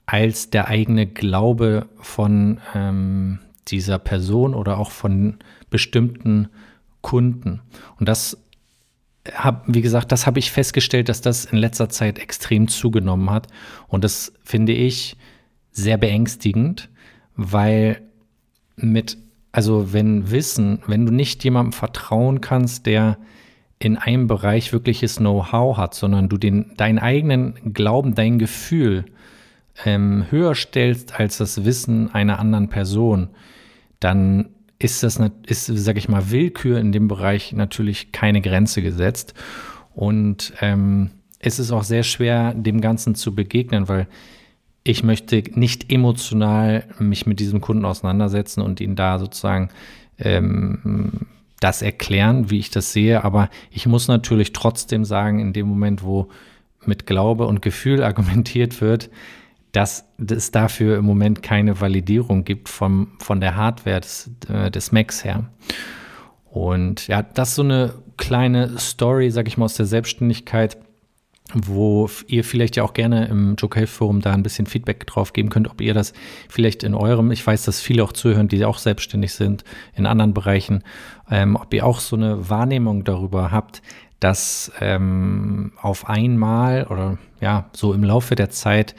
als 0.07 0.51
der 0.51 0.69
eigene 0.69 1.07
Glaube 1.07 1.87
von 2.01 2.61
ähm, 2.75 3.39
dieser 3.69 3.99
Person 3.99 4.55
oder 4.55 4.79
auch 4.79 4.91
von 4.91 5.39
bestimmten 5.71 6.49
Kunden. 7.01 7.61
Und 7.99 8.09
das 8.09 8.39
hab, 9.33 9.65
wie 9.73 9.83
gesagt, 9.83 10.11
das 10.11 10.27
habe 10.27 10.39
ich 10.39 10.51
festgestellt, 10.51 11.09
dass 11.09 11.21
das 11.21 11.45
in 11.45 11.59
letzter 11.59 11.89
Zeit 11.89 12.19
extrem 12.19 12.69
zugenommen 12.69 13.31
hat. 13.31 13.47
Und 13.87 14.03
das 14.05 14.33
finde 14.43 14.73
ich 14.73 15.17
sehr 15.71 15.97
beängstigend, 15.97 16.91
weil 17.37 18.03
mit, 18.77 19.17
also 19.53 19.93
wenn 19.93 20.31
Wissen, 20.31 20.81
wenn 20.87 21.07
du 21.07 21.13
nicht 21.13 21.45
jemandem 21.45 21.73
vertrauen 21.73 22.41
kannst, 22.41 22.87
der 22.87 23.19
in 23.79 23.97
einem 23.97 24.27
Bereich 24.27 24.73
wirkliches 24.73 25.17
Know-how 25.17 25.77
hat, 25.77 25.95
sondern 25.95 26.29
du 26.29 26.39
den, 26.39 26.73
deinen 26.77 26.99
eigenen 26.99 27.75
Glauben, 27.75 28.15
dein 28.15 28.39
Gefühl 28.39 29.05
ähm, 29.85 30.27
höher 30.31 30.55
stellst 30.55 31.19
als 31.19 31.39
das 31.39 31.65
Wissen 31.65 32.15
einer 32.15 32.39
anderen 32.39 32.69
Person, 32.69 33.29
dann 34.01 34.51
ist 34.79 35.03
das, 35.03 35.21
ist, 35.47 35.67
sag 35.67 35.97
ich 35.97 36.09
mal, 36.09 36.31
Willkür 36.31 36.79
in 36.79 36.93
dem 36.93 37.09
Bereich 37.09 37.53
natürlich 37.53 38.13
keine 38.13 38.41
Grenze 38.41 38.83
gesetzt. 38.83 39.35
Und 39.95 40.53
ähm, 40.61 41.11
es 41.39 41.59
ist 41.59 41.73
auch 41.73 41.85
sehr 41.85 42.03
schwer, 42.03 42.55
dem 42.55 42.81
Ganzen 42.81 43.15
zu 43.15 43.35
begegnen, 43.35 43.89
weil 43.89 44.07
ich 44.85 45.05
möchte 45.05 45.43
nicht 45.55 45.93
emotional 45.93 46.85
mich 46.99 47.27
mit 47.27 47.41
diesem 47.41 47.61
Kunden 47.61 47.85
auseinandersetzen 47.85 48.63
und 48.63 48.81
ihn 48.81 48.97
da 48.97 49.19
sozusagen 49.19 49.71
ähm, 50.19 51.27
das 51.61 51.83
erklären, 51.83 52.51
wie 52.51 52.59
ich 52.59 52.71
das 52.71 52.93
sehe. 52.93 53.25
Aber 53.25 53.49
ich 53.71 53.87
muss 53.87 54.09
natürlich 54.09 54.53
trotzdem 54.53 55.05
sagen, 55.05 55.39
in 55.39 55.53
dem 55.53 55.69
Moment, 55.69 56.03
wo 56.03 56.29
mit 56.85 57.07
Glaube 57.07 57.47
und 57.47 57.63
Gefühl 57.63 58.03
argumentiert 58.05 58.81
wird, 58.81 59.11
dass 59.71 60.05
es 60.29 60.51
dafür 60.51 60.99
im 60.99 61.05
Moment 61.05 61.43
keine 61.43 61.81
Validierung 61.81 62.45
gibt 62.45 62.69
vom, 62.69 63.13
von 63.19 63.41
der 63.41 63.57
Hardware 63.57 64.01
des, 64.01 64.31
äh, 64.49 64.71
des 64.71 64.93
Macs 64.93 65.25
her. 65.25 65.51
Und 66.51 67.09
ja, 67.09 67.23
das 67.23 67.51
ist 67.51 67.55
so 67.55 67.63
eine 67.63 67.95
kleine 68.19 68.79
Story, 68.79 69.31
sag 69.31 69.49
ich 69.49 69.57
mal, 69.57 69.65
aus 69.65 69.75
der 69.75 69.87
Selbstständigkeit, 69.87 70.77
wo 71.55 72.09
ihr 72.27 72.45
vielleicht 72.45 72.77
ja 72.77 72.83
auch 72.83 72.95
gerne 72.95 73.27
im 73.27 73.57
Joker 73.57 73.87
Forum 73.87 74.21
da 74.21 74.33
ein 74.33 74.43
bisschen 74.43 74.67
Feedback 74.67 75.07
drauf 75.07 75.33
geben 75.33 75.49
könnt, 75.51 75.69
ob 75.69 75.81
ihr 75.81 75.95
das 75.95 76.13
vielleicht 76.49 76.83
in 76.83 76.95
eurem, 76.95 77.31
ich 77.31 77.47
weiß, 77.47 77.65
dass 77.65 77.81
viele 77.81 78.05
auch 78.05 78.13
zuhören, 78.13 78.49
die 78.49 78.65
auch 78.65 78.79
selbstständig 78.79 79.35
sind 79.35 79.65
in 79.95 80.07
anderen 80.07 80.35
Bereichen, 80.35 80.83
ähm, 81.31 81.57
ob 81.57 81.73
ihr 81.75 81.85
auch 81.87 82.01
so 82.01 82.17
eine 82.17 82.49
Wahrnehmung 82.49 83.05
darüber 83.05 83.51
habt, 83.51 83.83
dass 84.21 84.71
ähm, 84.81 85.73
auf 85.81 86.09
einmal 86.09 86.87
oder 86.89 87.19
ja, 87.41 87.69
so 87.73 87.93
im 87.93 88.05
Laufe 88.05 88.35
der 88.35 88.51
Zeit 88.51 88.95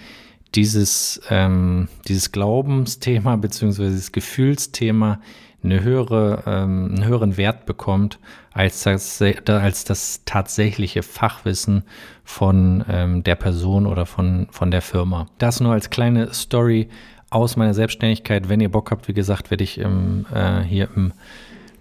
dieses, 0.55 1.21
ähm, 1.29 1.87
dieses 2.07 2.31
Glaubensthema 2.31 3.37
beziehungsweise 3.37 3.91
dieses 3.91 4.11
Gefühlsthema 4.11 5.19
eine 5.63 5.83
höhere, 5.83 6.43
ähm, 6.45 6.89
einen 6.93 7.05
höheren 7.05 7.37
Wert 7.37 7.65
bekommt 7.65 8.19
als 8.51 8.83
das, 8.83 9.21
als 9.21 9.83
das 9.83 10.21
tatsächliche 10.25 11.03
Fachwissen 11.03 11.83
von 12.23 12.83
ähm, 12.89 13.23
der 13.23 13.35
Person 13.35 13.87
oder 13.87 14.05
von, 14.05 14.47
von 14.51 14.71
der 14.71 14.81
Firma. 14.81 15.27
Das 15.37 15.59
nur 15.59 15.73
als 15.73 15.89
kleine 15.89 16.33
Story 16.33 16.89
aus 17.29 17.55
meiner 17.55 17.73
Selbstständigkeit. 17.73 18.49
Wenn 18.49 18.61
ihr 18.61 18.69
Bock 18.69 18.91
habt, 18.91 19.07
wie 19.07 19.13
gesagt, 19.13 19.49
werde 19.49 19.63
ich 19.63 19.79
im, 19.79 20.25
äh, 20.33 20.61
hier 20.61 20.89
im 20.95 21.13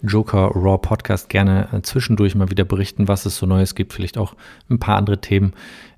Joker 0.03 0.51
Raw 0.53 0.77
Podcast 0.77 1.29
gerne 1.29 1.69
äh, 1.71 1.81
zwischendurch 1.81 2.35
mal 2.35 2.49
wieder 2.49 2.65
berichten, 2.65 3.07
was 3.07 3.25
es 3.25 3.37
so 3.37 3.45
Neues 3.45 3.73
gibt, 3.73 3.93
vielleicht 3.93 4.17
auch 4.17 4.35
ein 4.69 4.79
paar 4.79 4.97
andere 4.97 5.19
Themen. 5.21 5.53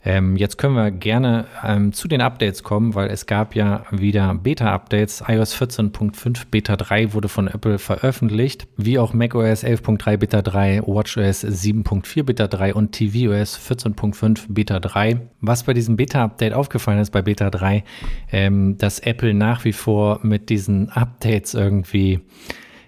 Ähm, 0.07 0.37
jetzt 0.37 0.59
können 0.59 0.75
wir 0.75 0.91
gerne 0.91 1.47
ähm, 1.63 1.91
zu 1.91 2.07
den 2.07 2.21
Updates 2.21 2.61
kommen, 2.61 2.93
weil 2.93 3.09
es 3.09 3.25
gab 3.25 3.55
ja 3.55 3.85
wieder 3.89 4.35
Beta-Updates. 4.35 5.23
iOS 5.27 5.59
14.5 5.59 6.43
Beta 6.51 6.75
3 6.75 7.13
wurde 7.13 7.27
von 7.27 7.47
Apple 7.47 7.79
veröffentlicht, 7.79 8.67
wie 8.77 8.99
auch 8.99 9.13
macOS 9.13 9.63
11.3 9.63 10.17
Beta 10.17 10.43
3, 10.43 10.83
WatchOS 10.85 11.43
7.4 11.43 12.23
Beta 12.23 12.47
3 12.47 12.75
und 12.75 12.91
tvOS 12.91 13.59
14.5 13.59 14.45
Beta 14.49 14.79
3. 14.79 15.21
Was 15.41 15.63
bei 15.63 15.73
diesem 15.73 15.97
Beta-Update 15.97 16.53
aufgefallen 16.53 16.99
ist 16.99 17.09
bei 17.09 17.23
Beta 17.23 17.49
3, 17.49 17.83
ähm, 18.31 18.77
dass 18.77 18.99
Apple 18.99 19.33
nach 19.33 19.65
wie 19.65 19.73
vor 19.73 20.19
mit 20.21 20.49
diesen 20.49 20.89
Updates 20.89 21.55
irgendwie 21.55 22.21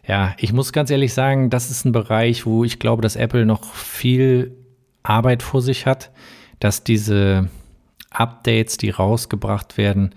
ja, 0.07 0.33
ich 0.37 0.53
muss 0.53 0.71
ganz 0.71 0.89
ehrlich 0.89 1.13
sagen, 1.13 1.49
das 1.49 1.69
ist 1.69 1.85
ein 1.85 1.91
Bereich, 1.91 2.45
wo 2.45 2.63
ich 2.63 2.79
glaube, 2.79 3.01
dass 3.01 3.17
Apple 3.17 3.45
noch 3.45 3.65
viel 3.73 4.55
Arbeit 5.03 5.43
vor 5.43 5.61
sich 5.61 5.85
hat, 5.85 6.11
dass 6.59 6.83
diese 6.83 7.49
Updates, 8.09 8.77
die 8.77 8.89
rausgebracht 8.89 9.77
werden, 9.77 10.15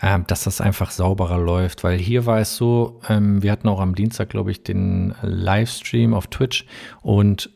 äh, 0.00 0.18
dass 0.26 0.44
das 0.44 0.60
einfach 0.60 0.90
sauberer 0.90 1.38
läuft. 1.38 1.84
Weil 1.84 1.98
hier 1.98 2.26
war 2.26 2.40
es 2.40 2.56
so, 2.56 3.00
ähm, 3.08 3.42
wir 3.42 3.52
hatten 3.52 3.68
auch 3.68 3.80
am 3.80 3.94
Dienstag, 3.94 4.28
glaube 4.28 4.50
ich, 4.50 4.64
den 4.64 5.14
Livestream 5.22 6.12
auf 6.12 6.26
Twitch 6.26 6.66
und 7.00 7.50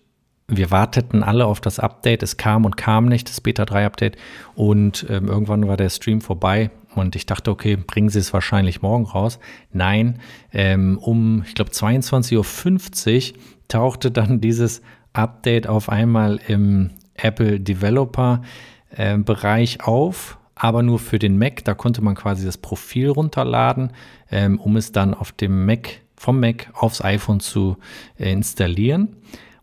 wir 0.46 0.70
warteten 0.70 1.22
alle 1.22 1.46
auf 1.46 1.60
das 1.60 1.78
Update. 1.78 2.22
Es 2.22 2.36
kam 2.36 2.64
und 2.64 2.76
kam 2.76 3.06
nicht, 3.06 3.28
das 3.28 3.40
Beta 3.40 3.64
3 3.64 3.86
Update. 3.86 4.16
Und 4.54 5.06
ähm, 5.08 5.28
irgendwann 5.28 5.68
war 5.68 5.76
der 5.76 5.90
Stream 5.90 6.20
vorbei 6.20 6.70
und 6.94 7.16
ich 7.16 7.26
dachte, 7.26 7.50
okay, 7.50 7.76
bringen 7.76 8.08
sie 8.08 8.18
es 8.18 8.32
wahrscheinlich 8.32 8.82
morgen 8.82 9.04
raus. 9.04 9.38
Nein, 9.72 10.18
ähm, 10.52 10.98
um, 10.98 11.44
ich 11.46 11.54
glaube, 11.54 11.70
22.50 11.70 13.32
Uhr 13.32 13.38
tauchte 13.68 14.10
dann 14.10 14.40
dieses 14.40 14.82
Update 15.12 15.66
auf 15.66 15.88
einmal 15.88 16.40
im 16.48 16.90
Apple 17.14 17.60
Developer 17.60 18.42
äh, 18.90 19.18
Bereich 19.18 19.84
auf, 19.84 20.38
aber 20.54 20.82
nur 20.82 20.98
für 20.98 21.18
den 21.18 21.38
Mac. 21.38 21.64
Da 21.64 21.74
konnte 21.74 22.02
man 22.02 22.14
quasi 22.14 22.44
das 22.44 22.58
Profil 22.58 23.08
runterladen, 23.08 23.92
ähm, 24.30 24.58
um 24.58 24.76
es 24.76 24.92
dann 24.92 25.14
auf 25.14 25.32
dem 25.32 25.66
Mac, 25.66 26.00
vom 26.16 26.40
Mac 26.40 26.70
aufs 26.74 27.02
iPhone 27.02 27.40
zu 27.40 27.76
äh, 28.18 28.32
installieren. 28.32 29.16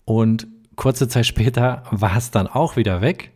Und 0.06 0.48
kurze 0.76 1.08
Zeit 1.08 1.26
später 1.28 1.84
war 1.92 2.16
es 2.18 2.32
dann 2.32 2.48
auch 2.48 2.78
wieder 2.78 3.02
weg. 3.02 3.32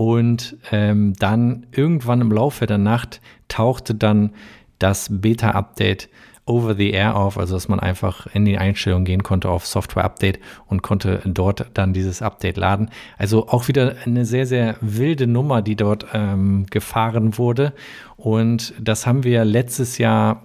Und 0.00 0.56
ähm, 0.72 1.12
dann 1.18 1.66
irgendwann 1.72 2.22
im 2.22 2.32
Laufe 2.32 2.64
der 2.64 2.78
Nacht 2.78 3.20
tauchte 3.48 3.94
dann 3.94 4.30
das 4.78 5.08
Beta-Update 5.10 6.08
over 6.46 6.74
the 6.74 6.88
air 6.90 7.16
auf, 7.16 7.36
also 7.36 7.52
dass 7.52 7.68
man 7.68 7.80
einfach 7.80 8.26
in 8.32 8.46
die 8.46 8.56
Einstellungen 8.56 9.04
gehen 9.04 9.22
konnte 9.22 9.50
auf 9.50 9.66
Software 9.66 10.06
Update 10.06 10.38
und 10.68 10.80
konnte 10.80 11.20
dort 11.26 11.66
dann 11.74 11.92
dieses 11.92 12.22
Update 12.22 12.56
laden. 12.56 12.88
Also 13.18 13.48
auch 13.48 13.68
wieder 13.68 13.96
eine 14.06 14.24
sehr, 14.24 14.46
sehr 14.46 14.76
wilde 14.80 15.26
Nummer, 15.26 15.60
die 15.60 15.76
dort 15.76 16.06
ähm, 16.14 16.64
gefahren 16.70 17.36
wurde. 17.36 17.74
Und 18.16 18.72
das 18.80 19.06
haben 19.06 19.22
wir 19.22 19.44
letztes 19.44 19.98
Jahr 19.98 20.44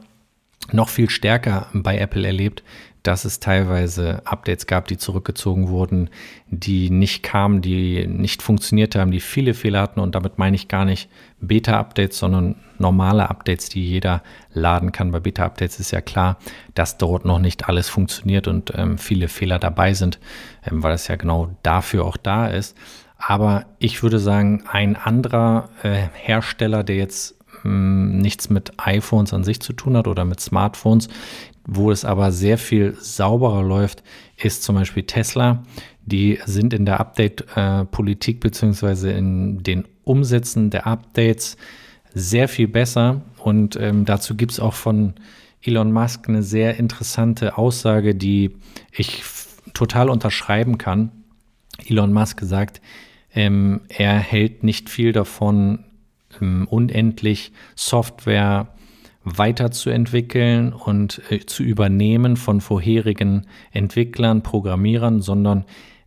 noch 0.73 0.89
viel 0.89 1.09
stärker 1.09 1.67
bei 1.71 1.97
Apple 1.97 2.27
erlebt, 2.27 2.61
dass 3.07 3.23
es 3.23 3.39
teilweise 3.39 4.21
Updates 4.25 4.65
gab, 4.65 4.87
die 4.87 4.97
zurückgezogen 4.97 5.69
wurden, 5.69 6.09
die 6.47 6.89
nicht 6.89 7.21
kamen, 7.21 7.61
die 7.61 8.07
nicht 8.07 8.41
funktioniert 8.41 8.95
haben, 8.95 9.11
die 9.11 9.19
viele 9.19 9.53
Fehler 9.53 9.81
hatten. 9.81 9.99
Und 9.99 10.15
damit 10.15 10.37
meine 10.39 10.55
ich 10.55 10.67
gar 10.67 10.85
nicht 10.85 11.09
Beta-Updates, 11.39 12.17
sondern 12.17 12.55
normale 12.79 13.29
Updates, 13.29 13.69
die 13.69 13.87
jeder 13.87 14.23
laden 14.53 14.91
kann. 14.91 15.11
Bei 15.11 15.19
Beta-Updates 15.19 15.79
ist 15.79 15.91
ja 15.91 16.01
klar, 16.01 16.37
dass 16.73 16.97
dort 16.97 17.25
noch 17.25 17.39
nicht 17.39 17.69
alles 17.69 17.89
funktioniert 17.89 18.47
und 18.47 18.73
ähm, 18.75 18.97
viele 18.97 19.27
Fehler 19.27 19.59
dabei 19.59 19.93
sind, 19.93 20.19
ähm, 20.65 20.81
weil 20.81 20.93
es 20.93 21.07
ja 21.07 21.15
genau 21.15 21.55
dafür 21.61 22.05
auch 22.05 22.17
da 22.17 22.47
ist. 22.47 22.75
Aber 23.17 23.65
ich 23.79 24.03
würde 24.03 24.19
sagen, 24.19 24.63
ein 24.69 24.95
anderer 24.95 25.69
äh, 25.83 26.07
Hersteller, 26.13 26.83
der 26.83 26.97
jetzt 26.97 27.35
hm, 27.61 28.17
nichts 28.17 28.49
mit 28.49 28.73
iPhones 28.77 29.33
an 29.33 29.43
sich 29.43 29.61
zu 29.61 29.73
tun 29.73 29.95
hat 29.95 30.07
oder 30.07 30.25
mit 30.25 30.39
Smartphones, 30.39 31.07
wo 31.65 31.91
es 31.91 32.05
aber 32.05 32.31
sehr 32.31 32.57
viel 32.57 32.95
sauberer 32.99 33.63
läuft, 33.63 34.03
ist 34.37 34.63
zum 34.63 34.75
Beispiel 34.75 35.03
Tesla. 35.03 35.63
Die 36.05 36.39
sind 36.45 36.73
in 36.73 36.85
der 36.85 36.99
Update-Politik 36.99 38.39
beziehungsweise 38.39 39.11
in 39.11 39.63
den 39.63 39.85
Umsätzen 40.03 40.69
der 40.69 40.85
Updates 40.85 41.57
sehr 42.13 42.47
viel 42.47 42.67
besser. 42.67 43.21
Und 43.37 43.75
ähm, 43.75 44.05
dazu 44.05 44.35
gibt 44.35 44.51
es 44.51 44.59
auch 44.59 44.73
von 44.73 45.13
Elon 45.61 45.91
Musk 45.91 46.29
eine 46.29 46.43
sehr 46.43 46.77
interessante 46.77 47.57
Aussage, 47.57 48.13
die 48.13 48.51
ich 48.91 49.23
total 49.73 50.09
unterschreiben 50.09 50.77
kann. 50.77 51.11
Elon 51.85 52.13
Musk 52.13 52.41
sagt, 52.41 52.81
ähm, 53.33 53.81
er 53.89 54.17
hält 54.17 54.63
nicht 54.63 54.89
viel 54.89 55.11
davon, 55.11 55.85
ähm, 56.39 56.67
unendlich 56.69 57.51
Software 57.75 58.74
weiterzuentwickeln 59.25 60.71
und 60.71 61.21
äh, 61.29 61.39
zu 61.45 61.63
übernehmen 61.63 62.37
von 62.37 62.61
vorherigen 62.61 63.47
Entwicklern, 63.71 64.43
Programmierern, 64.43 65.21
sondern 65.21 65.65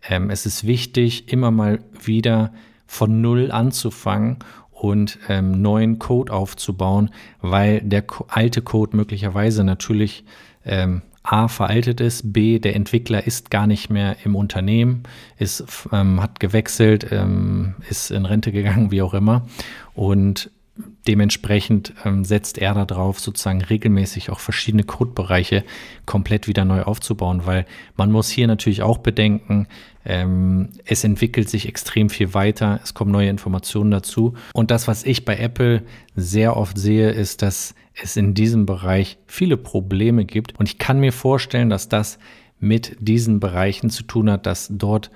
ähm, 0.08 0.30
es 0.30 0.46
ist 0.46 0.66
wichtig, 0.66 1.30
immer 1.30 1.50
mal 1.50 1.80
wieder 2.02 2.52
von 2.86 3.20
Null 3.20 3.50
anzufangen 3.50 4.38
und 4.70 5.18
ähm, 5.28 5.60
neuen 5.60 5.98
Code 5.98 6.32
aufzubauen, 6.32 7.10
weil 7.42 7.80
der 7.80 8.04
alte 8.28 8.62
Code 8.62 8.96
möglicherweise 8.96 9.64
natürlich 9.64 10.24
ähm, 10.64 11.02
A 11.24 11.48
veraltet 11.48 12.00
ist, 12.00 12.32
B 12.32 12.58
der 12.58 12.74
Entwickler 12.74 13.26
ist 13.26 13.50
gar 13.50 13.66
nicht 13.66 13.90
mehr 13.90 14.16
im 14.24 14.34
Unternehmen, 14.34 15.02
ist, 15.36 15.64
ähm, 15.92 16.22
hat 16.22 16.40
gewechselt, 16.40 17.08
ähm, 17.10 17.74
ist 17.90 18.10
in 18.10 18.24
Rente 18.24 18.52
gegangen, 18.52 18.90
wie 18.90 19.02
auch 19.02 19.12
immer. 19.12 19.46
Und 19.94 20.50
dementsprechend 21.08 21.94
ähm, 22.04 22.24
setzt 22.24 22.58
er 22.58 22.74
darauf, 22.84 23.18
sozusagen 23.18 23.62
regelmäßig 23.62 24.30
auch 24.30 24.40
verschiedene 24.40 24.84
Codebereiche 24.84 25.64
komplett 26.04 26.46
wieder 26.46 26.66
neu 26.66 26.82
aufzubauen, 26.82 27.46
weil 27.46 27.64
man 27.96 28.12
muss 28.12 28.28
hier 28.28 28.46
natürlich 28.46 28.82
auch 28.82 28.98
bedenken, 28.98 29.66
ähm, 30.04 30.68
es 30.84 31.04
entwickelt 31.04 31.48
sich 31.48 31.66
extrem 31.66 32.10
viel 32.10 32.34
weiter, 32.34 32.80
es 32.84 32.92
kommen 32.92 33.10
neue 33.10 33.30
Informationen 33.30 33.90
dazu. 33.90 34.34
Und 34.52 34.70
das, 34.70 34.86
was 34.86 35.04
ich 35.04 35.24
bei 35.24 35.38
Apple 35.38 35.82
sehr 36.14 36.56
oft 36.56 36.78
sehe, 36.78 37.10
ist, 37.10 37.40
dass 37.40 37.74
es 38.00 38.16
in 38.16 38.34
diesem 38.34 38.66
Bereich 38.66 39.18
viele 39.26 39.56
Probleme 39.56 40.26
gibt. 40.26 40.58
Und 40.60 40.68
ich 40.68 40.78
kann 40.78 41.00
mir 41.00 41.12
vorstellen, 41.12 41.70
dass 41.70 41.88
das 41.88 42.18
mit 42.60 42.96
diesen 43.00 43.40
Bereichen 43.40 43.88
zu 43.88 44.02
tun 44.02 44.30
hat, 44.30 44.44
dass 44.44 44.68
dort 44.70 45.10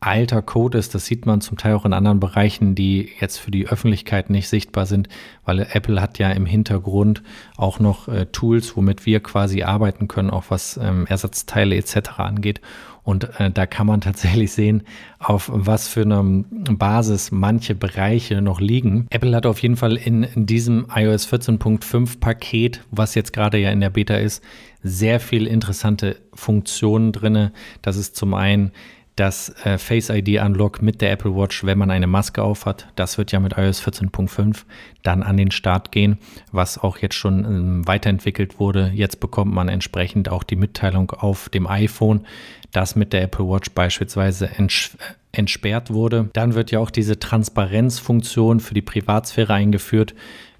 alter 0.00 0.42
Code 0.42 0.78
ist. 0.78 0.94
Das 0.94 1.06
sieht 1.06 1.26
man 1.26 1.40
zum 1.40 1.56
Teil 1.56 1.74
auch 1.74 1.84
in 1.84 1.92
anderen 1.92 2.20
Bereichen, 2.20 2.74
die 2.74 3.10
jetzt 3.20 3.38
für 3.38 3.50
die 3.50 3.66
Öffentlichkeit 3.66 4.30
nicht 4.30 4.48
sichtbar 4.48 4.86
sind, 4.86 5.08
weil 5.44 5.60
Apple 5.60 6.00
hat 6.00 6.18
ja 6.18 6.30
im 6.30 6.46
Hintergrund 6.46 7.22
auch 7.56 7.80
noch 7.80 8.08
äh, 8.08 8.26
Tools, 8.26 8.76
womit 8.76 9.06
wir 9.06 9.20
quasi 9.20 9.62
arbeiten 9.62 10.08
können, 10.08 10.30
auch 10.30 10.44
was 10.48 10.78
ähm, 10.82 11.06
Ersatzteile 11.06 11.76
etc. 11.76 12.18
angeht. 12.18 12.60
Und 13.02 13.38
äh, 13.38 13.50
da 13.52 13.66
kann 13.66 13.86
man 13.86 14.00
tatsächlich 14.02 14.52
sehen, 14.52 14.82
auf 15.18 15.50
was 15.52 15.88
für 15.88 16.02
einer 16.02 16.22
Basis 16.24 17.30
manche 17.30 17.74
Bereiche 17.74 18.42
noch 18.42 18.60
liegen. 18.60 19.06
Apple 19.10 19.34
hat 19.34 19.46
auf 19.46 19.60
jeden 19.60 19.76
Fall 19.76 19.96
in, 19.96 20.24
in 20.24 20.44
diesem 20.44 20.86
iOS 20.94 21.32
14.5 21.32 22.20
Paket, 22.20 22.82
was 22.90 23.14
jetzt 23.14 23.32
gerade 23.32 23.58
ja 23.58 23.70
in 23.70 23.80
der 23.80 23.90
Beta 23.90 24.16
ist, 24.16 24.42
sehr 24.82 25.20
viel 25.20 25.46
interessante 25.46 26.16
Funktionen 26.34 27.12
drin. 27.12 27.50
Das 27.82 27.96
ist 27.96 28.16
zum 28.16 28.34
einen 28.34 28.72
das 29.16 29.48
äh, 29.64 29.78
Face 29.78 30.10
ID 30.10 30.40
Unlock 30.40 30.82
mit 30.82 31.00
der 31.00 31.10
Apple 31.10 31.34
Watch, 31.34 31.64
wenn 31.64 31.78
man 31.78 31.90
eine 31.90 32.06
Maske 32.06 32.42
aufhat. 32.42 32.86
Das 32.96 33.16
wird 33.16 33.32
ja 33.32 33.40
mit 33.40 33.56
iOS 33.56 33.82
14.5 33.82 34.64
dann 35.02 35.22
an 35.22 35.38
den 35.38 35.50
Start 35.50 35.90
gehen, 35.90 36.18
was 36.52 36.78
auch 36.78 36.98
jetzt 36.98 37.14
schon 37.14 37.44
ähm, 37.44 37.86
weiterentwickelt 37.86 38.60
wurde. 38.60 38.92
Jetzt 38.94 39.18
bekommt 39.18 39.54
man 39.54 39.68
entsprechend 39.68 40.28
auch 40.28 40.42
die 40.42 40.56
Mitteilung 40.56 41.10
auf 41.12 41.48
dem 41.48 41.66
iPhone, 41.66 42.26
dass 42.72 42.94
mit 42.94 43.14
der 43.14 43.22
Apple 43.22 43.48
Watch 43.48 43.70
beispielsweise 43.70 44.50
ents 44.50 44.96
äh, 45.00 45.14
entsperrt 45.32 45.92
wurde. 45.92 46.30
Dann 46.32 46.54
wird 46.54 46.70
ja 46.70 46.78
auch 46.78 46.90
diese 46.90 47.18
Transparenzfunktion 47.18 48.60
für 48.60 48.72
die 48.72 48.82
Privatsphäre 48.82 49.52
eingeführt, 49.52 50.14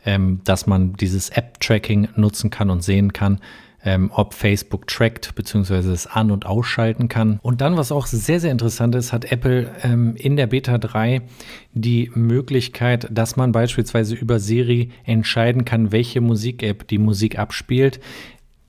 ähm, 0.05 0.41
dass 0.45 0.67
man 0.67 0.95
dieses 0.95 1.31
App-Tracking 1.31 2.09
nutzen 2.17 2.51
kann 2.51 2.71
und 2.71 2.83
sehen 2.83 3.13
kann, 3.13 3.41
ähm, 3.87 4.11
ob 4.13 4.35
Facebook 4.35 4.87
trackt 4.89 5.35
bzw. 5.35 5.77
es 5.91 6.07
an- 6.07 6.31
und 6.31 6.45
ausschalten 6.45 7.09
kann. 7.09 7.39
Und 7.41 7.63
dann, 7.63 7.77
was 7.77 7.93
auch 7.93 8.07
sehr, 8.07 8.41
sehr 8.41 8.53
interessant 8.53 8.95
ist, 8.95 9.13
hat 9.13 9.31
Apple 9.33 9.71
ähm, 9.83 10.15
in 10.17 10.37
der 10.37 10.49
Beta 10.49 10.77
3 10.77 11.23
die 11.73 12.11
Möglichkeit, 12.15 13.07
dass 13.11 13.37
man 13.37 13.53
beispielsweise 13.53 14.15
über 14.15 14.41
Siri 14.41 14.91
entscheiden 15.05 15.65
kann, 15.65 15.93
welche 15.93 16.21
Musik-App 16.21 16.87
die 16.89 16.99
Musik 16.99 17.39
abspielt 17.39 18.01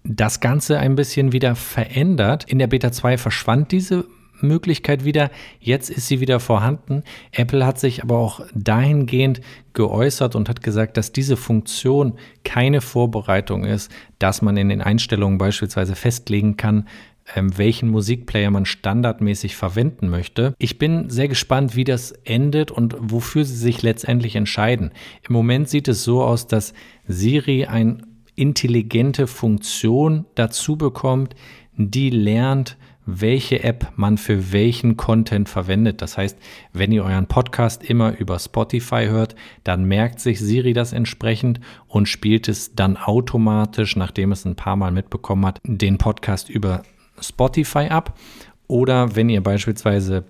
das 0.10 0.39
Ganze 0.39 0.80
ein 0.80 0.95
bisschen 0.95 1.34
wieder 1.34 1.56
verändert. 1.56 2.45
In 2.45 2.60
der 2.60 2.67
Beta 2.67 2.93
2 2.93 3.17
verschwand 3.17 3.73
diese 3.73 4.06
Möglichkeit 4.41 5.06
wieder. 5.06 5.30
Jetzt 5.60 5.89
ist 5.89 6.08
sie 6.08 6.19
wieder 6.19 6.39
vorhanden. 6.39 7.04
Apple 7.32 7.65
hat 7.65 7.80
sich 7.80 8.04
aber 8.04 8.17
auch 8.17 8.41
dahingehend 8.54 9.41
geäußert 9.73 10.36
und 10.36 10.50
hat 10.50 10.63
gesagt, 10.63 10.97
dass 10.97 11.12
diese 11.12 11.38
Funktion 11.38 12.13
keine 12.43 12.82
Vorbereitung 12.82 13.65
ist, 13.65 13.91
dass 14.19 14.41
man 14.41 14.58
in 14.58 14.69
den 14.69 14.82
Einstellungen 14.82 15.38
beispielsweise 15.38 15.95
festlegen 15.95 16.58
kann, 16.58 16.88
ähm, 17.36 17.58
welchen 17.58 17.89
Musikplayer 17.89 18.52
man 18.52 18.65
standardmäßig 18.65 19.56
verwenden 19.56 20.10
möchte. 20.10 20.54
Ich 20.60 20.80
bin 20.80 21.10
sehr 21.10 21.28
gespannt, 21.28 21.76
wie 21.76 21.84
das 21.84 22.12
endet 22.23 22.71
und 22.71 22.95
wofür 23.00 23.43
sie 23.43 23.58
sich 23.58 23.82
letztendlich 23.82 24.36
entscheiden. 24.36 24.91
Im 25.28 25.34
Moment 25.34 25.67
sieht 25.67 25.88
es 25.88 26.04
so 26.04 26.23
aus, 26.23 26.47
dass 26.47 26.73
Siri 27.06 27.65
eine 27.65 27.97
intelligente 28.36 29.28
Funktion 29.28 30.26
dazu 30.36 30.78
bekommt, 30.78 31.36
die 31.76 32.10
lernt, 32.10 32.78
welche 33.08 33.63
App 33.63 33.93
man 33.96 34.17
für 34.17 34.52
welchen 34.52 34.98
Content 34.98 35.50
verwendet. 35.50 36.02
Das 36.02 36.17
heißt, 36.17 36.38
wenn 36.74 36.91
ihr 36.91 37.06
euren 37.06 37.26
Podcast 37.26 37.84
immer 37.84 38.17
über 38.17 38.38
Spotify 38.38 39.08
hört, 39.08 39.34
dann 39.63 39.86
merkt 39.86 40.20
sich 40.20 40.39
Siri 40.39 40.74
das 40.74 40.93
entsprechend 40.93 41.62
und 41.88 42.08
spielt 42.08 42.50
es 42.50 42.76
dann 42.76 42.98
automatisch, 42.98 43.96
nachdem 43.96 44.34
es 44.34 44.46
ein 44.46 44.56
paar 44.56 44.76
Mal 44.76 44.91
mitbekommen 44.91 45.46
hat, 45.46 45.62
den 45.63 45.98
Podcast 45.98 46.50
über 46.50 46.84
Spotify 47.20 47.88
ab. 47.89 48.20
Oder 48.67 49.15
wenn 49.15 49.30
ihr 49.30 49.41
beispielsweise 49.41 50.26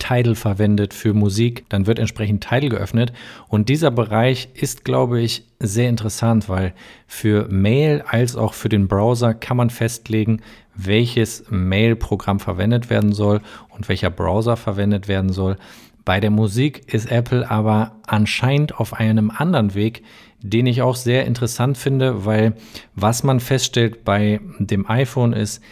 Tidal 0.00 0.34
verwendet 0.34 0.92
für 0.92 1.14
Musik, 1.14 1.64
dann 1.68 1.86
wird 1.86 2.00
entsprechend 2.00 2.42
Tidal 2.42 2.68
geöffnet. 2.68 3.12
Und 3.48 3.68
dieser 3.68 3.92
Bereich 3.92 4.48
ist, 4.54 4.84
glaube 4.84 5.20
ich, 5.20 5.44
sehr 5.60 5.88
interessant, 5.88 6.48
weil 6.48 6.74
für 7.06 7.46
Mail 7.48 8.02
als 8.06 8.34
auch 8.34 8.54
für 8.54 8.68
den 8.68 8.88
Browser 8.88 9.34
kann 9.34 9.56
man 9.56 9.70
festlegen, 9.70 10.40
welches 10.74 11.44
Mail-Programm 11.50 12.40
verwendet 12.40 12.90
werden 12.90 13.12
soll 13.12 13.40
und 13.68 13.88
welcher 13.88 14.10
Browser 14.10 14.56
verwendet 14.56 15.06
werden 15.06 15.30
soll. 15.30 15.56
Bei 16.04 16.18
der 16.18 16.30
Musik 16.30 16.92
ist 16.92 17.10
Apple 17.10 17.48
aber 17.50 17.92
anscheinend 18.06 18.80
auf 18.80 18.94
einem 18.94 19.30
anderen 19.30 19.74
Weg, 19.74 20.02
den 20.42 20.66
ich 20.66 20.82
auch 20.82 20.96
sehr 20.96 21.26
interessant 21.26 21.76
finde, 21.76 22.24
weil 22.24 22.54
was 22.94 23.22
man 23.22 23.40
feststellt 23.40 24.04
bei 24.04 24.40
dem 24.58 24.88
iPhone 24.88 25.32
ist, 25.32 25.62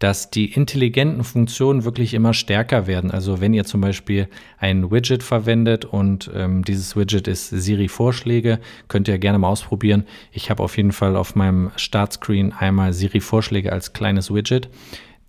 dass 0.00 0.30
die 0.30 0.52
intelligenten 0.52 1.22
Funktionen 1.22 1.84
wirklich 1.84 2.14
immer 2.14 2.34
stärker 2.34 2.86
werden. 2.86 3.10
Also 3.10 3.40
wenn 3.40 3.54
ihr 3.54 3.64
zum 3.64 3.82
Beispiel 3.82 4.28
ein 4.58 4.90
Widget 4.90 5.22
verwendet 5.22 5.84
und 5.84 6.30
ähm, 6.34 6.64
dieses 6.64 6.96
Widget 6.96 7.28
ist 7.28 7.50
Siri-Vorschläge, 7.50 8.58
könnt 8.88 9.08
ihr 9.08 9.18
gerne 9.18 9.38
mal 9.38 9.48
ausprobieren. 9.48 10.04
Ich 10.32 10.50
habe 10.50 10.62
auf 10.62 10.78
jeden 10.78 10.92
Fall 10.92 11.16
auf 11.16 11.36
meinem 11.36 11.70
Startscreen 11.76 12.52
einmal 12.52 12.94
Siri-Vorschläge 12.94 13.72
als 13.72 13.92
kleines 13.92 14.32
Widget. 14.32 14.70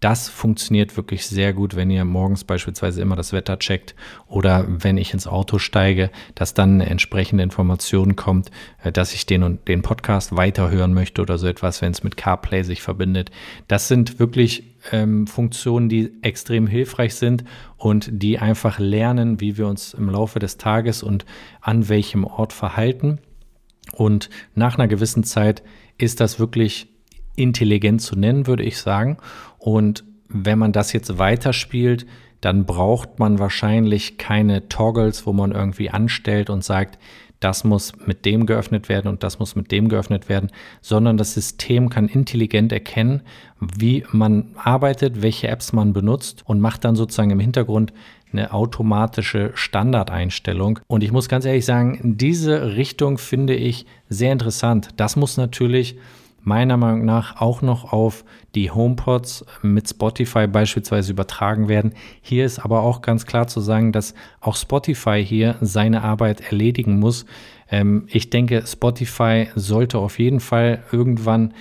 Das 0.02 0.30
funktioniert 0.30 0.98
wirklich 0.98 1.28
sehr 1.28 1.54
gut, 1.54 1.76
wenn 1.76 1.92
ihr 1.92 2.04
morgens 2.06 2.44
beispielsweise 2.44 3.04
immer 3.04 3.16
das 3.16 3.34
Wetter 3.34 3.60
checkt 3.60 3.94
oder 4.28 4.66
wenn 4.68 4.98
ich 4.98 5.14
ins 5.14 5.28
Auto 5.28 5.60
steige, 5.60 6.10
dass 6.34 6.56
dann 6.56 6.82
eine 6.82 6.90
entsprechende 6.90 7.44
Information 7.44 8.16
kommt, 8.16 8.50
äh, 8.84 8.92
dass 8.92 9.14
ich 9.14 9.28
den 9.28 9.44
und 9.44 9.68
den 9.68 9.84
Podcast 9.84 10.36
weiterhören 10.36 10.96
möchte 10.96 11.22
oder 11.22 11.38
so 11.38 11.46
etwas, 11.46 11.84
wenn 11.84 11.92
es 11.92 12.04
mit 12.04 12.18
CarPlay 12.18 12.64
sich 12.64 12.82
verbindet. 12.82 13.30
Das 13.68 13.88
sind 13.88 14.18
wirklich 14.20 14.76
ähm, 14.92 15.28
Funktionen, 15.28 15.88
die 15.88 16.12
extrem 16.24 16.66
hilfreich 16.66 17.14
sind 17.14 17.44
und 17.78 18.10
die 18.12 18.40
einfach 18.40 18.80
lernen, 18.80 19.40
wie 19.40 19.56
wir 19.58 19.68
uns 19.68 19.94
im 19.94 20.10
Laufe 20.10 20.40
des 20.40 20.58
Tages 20.58 21.04
und 21.04 21.26
an 21.62 21.90
welchem 21.90 22.24
Ort 22.24 22.54
verhalten. 22.54 23.20
Und 23.94 24.32
nach 24.56 24.80
einer 24.80 24.88
gewissen 24.88 25.24
Zeit 25.24 25.62
ist 26.00 26.20
das 26.20 26.40
wirklich 26.40 26.88
intelligent 27.36 28.02
zu 28.02 28.16
nennen, 28.16 28.48
würde 28.48 28.64
ich 28.64 28.78
sagen. 28.78 29.18
Und 29.62 30.04
wenn 30.28 30.58
man 30.58 30.71
das 30.71 30.91
jetzt 30.91 31.19
weiterspielt, 31.19 32.08
dann 32.41 32.65
braucht 32.65 33.19
man 33.19 33.38
wahrscheinlich 33.38 34.17
keine 34.17 34.67
Toggles, 34.67 35.28
wo 35.28 35.34
man 35.34 35.52
irgendwie 35.52 35.91
anstellt 35.91 36.50
und 36.50 36.63
sagt, 36.63 36.97
das 37.39 37.63
muss 37.63 37.93
mit 38.06 38.26
dem 38.26 38.45
geöffnet 38.47 38.89
werden 38.89 39.08
und 39.08 39.24
das 39.24 39.39
muss 39.39 39.56
mit 39.56 39.71
dem 39.71 39.89
geöffnet 39.89 40.30
werden, 40.30 40.52
sondern 40.82 41.17
das 41.17 41.34
System 41.34 41.89
kann 41.89 42.08
intelligent 42.08 42.71
erkennen, 42.71 43.21
wie 43.60 44.04
man 44.12 44.56
arbeitet, 44.56 45.21
welche 45.21 45.47
Apps 45.47 45.74
man 45.74 45.93
benutzt 45.93 46.43
und 46.45 46.60
macht 46.60 46.84
dann 46.84 46.95
sozusagen 46.95 47.32
im 47.32 47.39
Hintergrund 47.39 47.93
eine 48.32 48.54
automatische 48.54 49.52
Standardeinstellung. 49.54 50.80
Und 50.88 51.04
ich 51.04 51.12
muss 51.12 51.30
ganz 51.30 51.45
ehrlich 51.45 51.65
sagen, 51.65 52.00
diese 52.17 52.76
Richtung 52.76 53.17
finde 53.17 53.56
ich 53.56 53.86
sehr 54.10 54.32
interessant. 54.32 54.89
Das 54.97 55.15
muss 55.15 55.38
natürlich 55.38 55.97
meiner 56.43 56.77
Meinung 56.77 57.06
nach 57.06 57.39
auch 57.41 57.62
noch 57.62 57.91
auf 57.91 58.23
die 58.56 58.71
HomePods 58.71 59.45
mit 59.62 59.89
Spotify 59.89 60.47
beispielsweise 60.47 61.12
übertragen 61.12 61.67
werden. 61.69 61.93
Hier 62.21 62.45
ist 62.45 62.60
aber 62.60 62.82
auch 62.82 63.01
ganz 63.01 63.25
klar 63.25 63.47
zu 63.47 63.60
sagen, 63.60 63.91
dass 63.91 64.13
auch 64.39 64.56
Spotify 64.56 65.23
hier 65.23 65.56
seine 65.62 66.04
Arbeit 66.04 66.41
erledigen 66.41 66.99
muss. 66.99 67.25
Ähm, 67.69 68.06
ich 68.08 68.30
denke, 68.30 68.63
Spotify 68.65 69.47
sollte 69.56 69.99
auf 69.99 70.19
jeden 70.19 70.39
Fall 70.39 70.84
irgendwann 70.91 71.54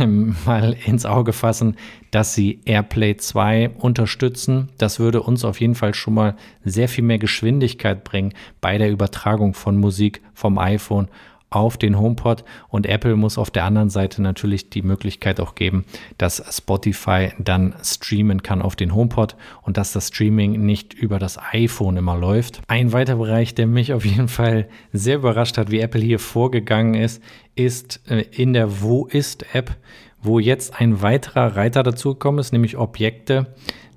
ähm, 0.00 0.36
mal 0.46 0.76
ins 0.84 1.06
Auge 1.06 1.32
fassen, 1.32 1.76
dass 2.10 2.34
sie 2.34 2.60
AirPlay 2.64 3.16
2 3.16 3.70
unterstützen. 3.70 4.70
Das 4.78 5.00
würde 5.00 5.22
uns 5.22 5.44
auf 5.44 5.60
jeden 5.60 5.74
Fall 5.74 5.94
schon 5.94 6.14
mal 6.14 6.36
sehr 6.64 6.88
viel 6.88 7.04
mehr 7.04 7.18
Geschwindigkeit 7.18 8.04
bringen 8.04 8.32
bei 8.60 8.78
der 8.78 8.90
Übertragung 8.90 9.54
von 9.54 9.76
Musik 9.76 10.22
vom 10.34 10.58
iPhone 10.58 11.08
auf 11.54 11.76
den 11.76 11.98
HomePod 11.98 12.44
und 12.68 12.86
Apple 12.86 13.16
muss 13.16 13.38
auf 13.38 13.50
der 13.50 13.64
anderen 13.64 13.90
Seite 13.90 14.22
natürlich 14.22 14.70
die 14.70 14.82
Möglichkeit 14.82 15.40
auch 15.40 15.54
geben, 15.54 15.84
dass 16.18 16.42
Spotify 16.56 17.30
dann 17.38 17.74
streamen 17.82 18.42
kann 18.42 18.62
auf 18.62 18.76
den 18.76 18.94
HomePod 18.94 19.36
und 19.62 19.76
dass 19.76 19.92
das 19.92 20.08
Streaming 20.08 20.64
nicht 20.64 20.94
über 20.94 21.18
das 21.18 21.38
iPhone 21.52 21.96
immer 21.96 22.16
läuft. 22.16 22.60
Ein 22.68 22.92
weiterer 22.92 23.16
Bereich, 23.16 23.54
der 23.54 23.66
mich 23.66 23.92
auf 23.92 24.04
jeden 24.04 24.28
Fall 24.28 24.68
sehr 24.92 25.16
überrascht 25.16 25.58
hat, 25.58 25.70
wie 25.70 25.80
Apple 25.80 26.00
hier 26.00 26.18
vorgegangen 26.18 26.94
ist, 26.94 27.22
ist 27.54 28.00
äh, 28.10 28.24
in 28.30 28.52
der 28.52 28.82
Wo 28.82 29.06
ist 29.06 29.54
App, 29.54 29.76
wo 30.20 30.38
jetzt 30.38 30.80
ein 30.80 31.02
weiterer 31.02 31.56
Reiter 31.56 31.82
dazugekommen 31.82 32.38
ist, 32.38 32.52
nämlich 32.52 32.76
Objekte 32.76 33.54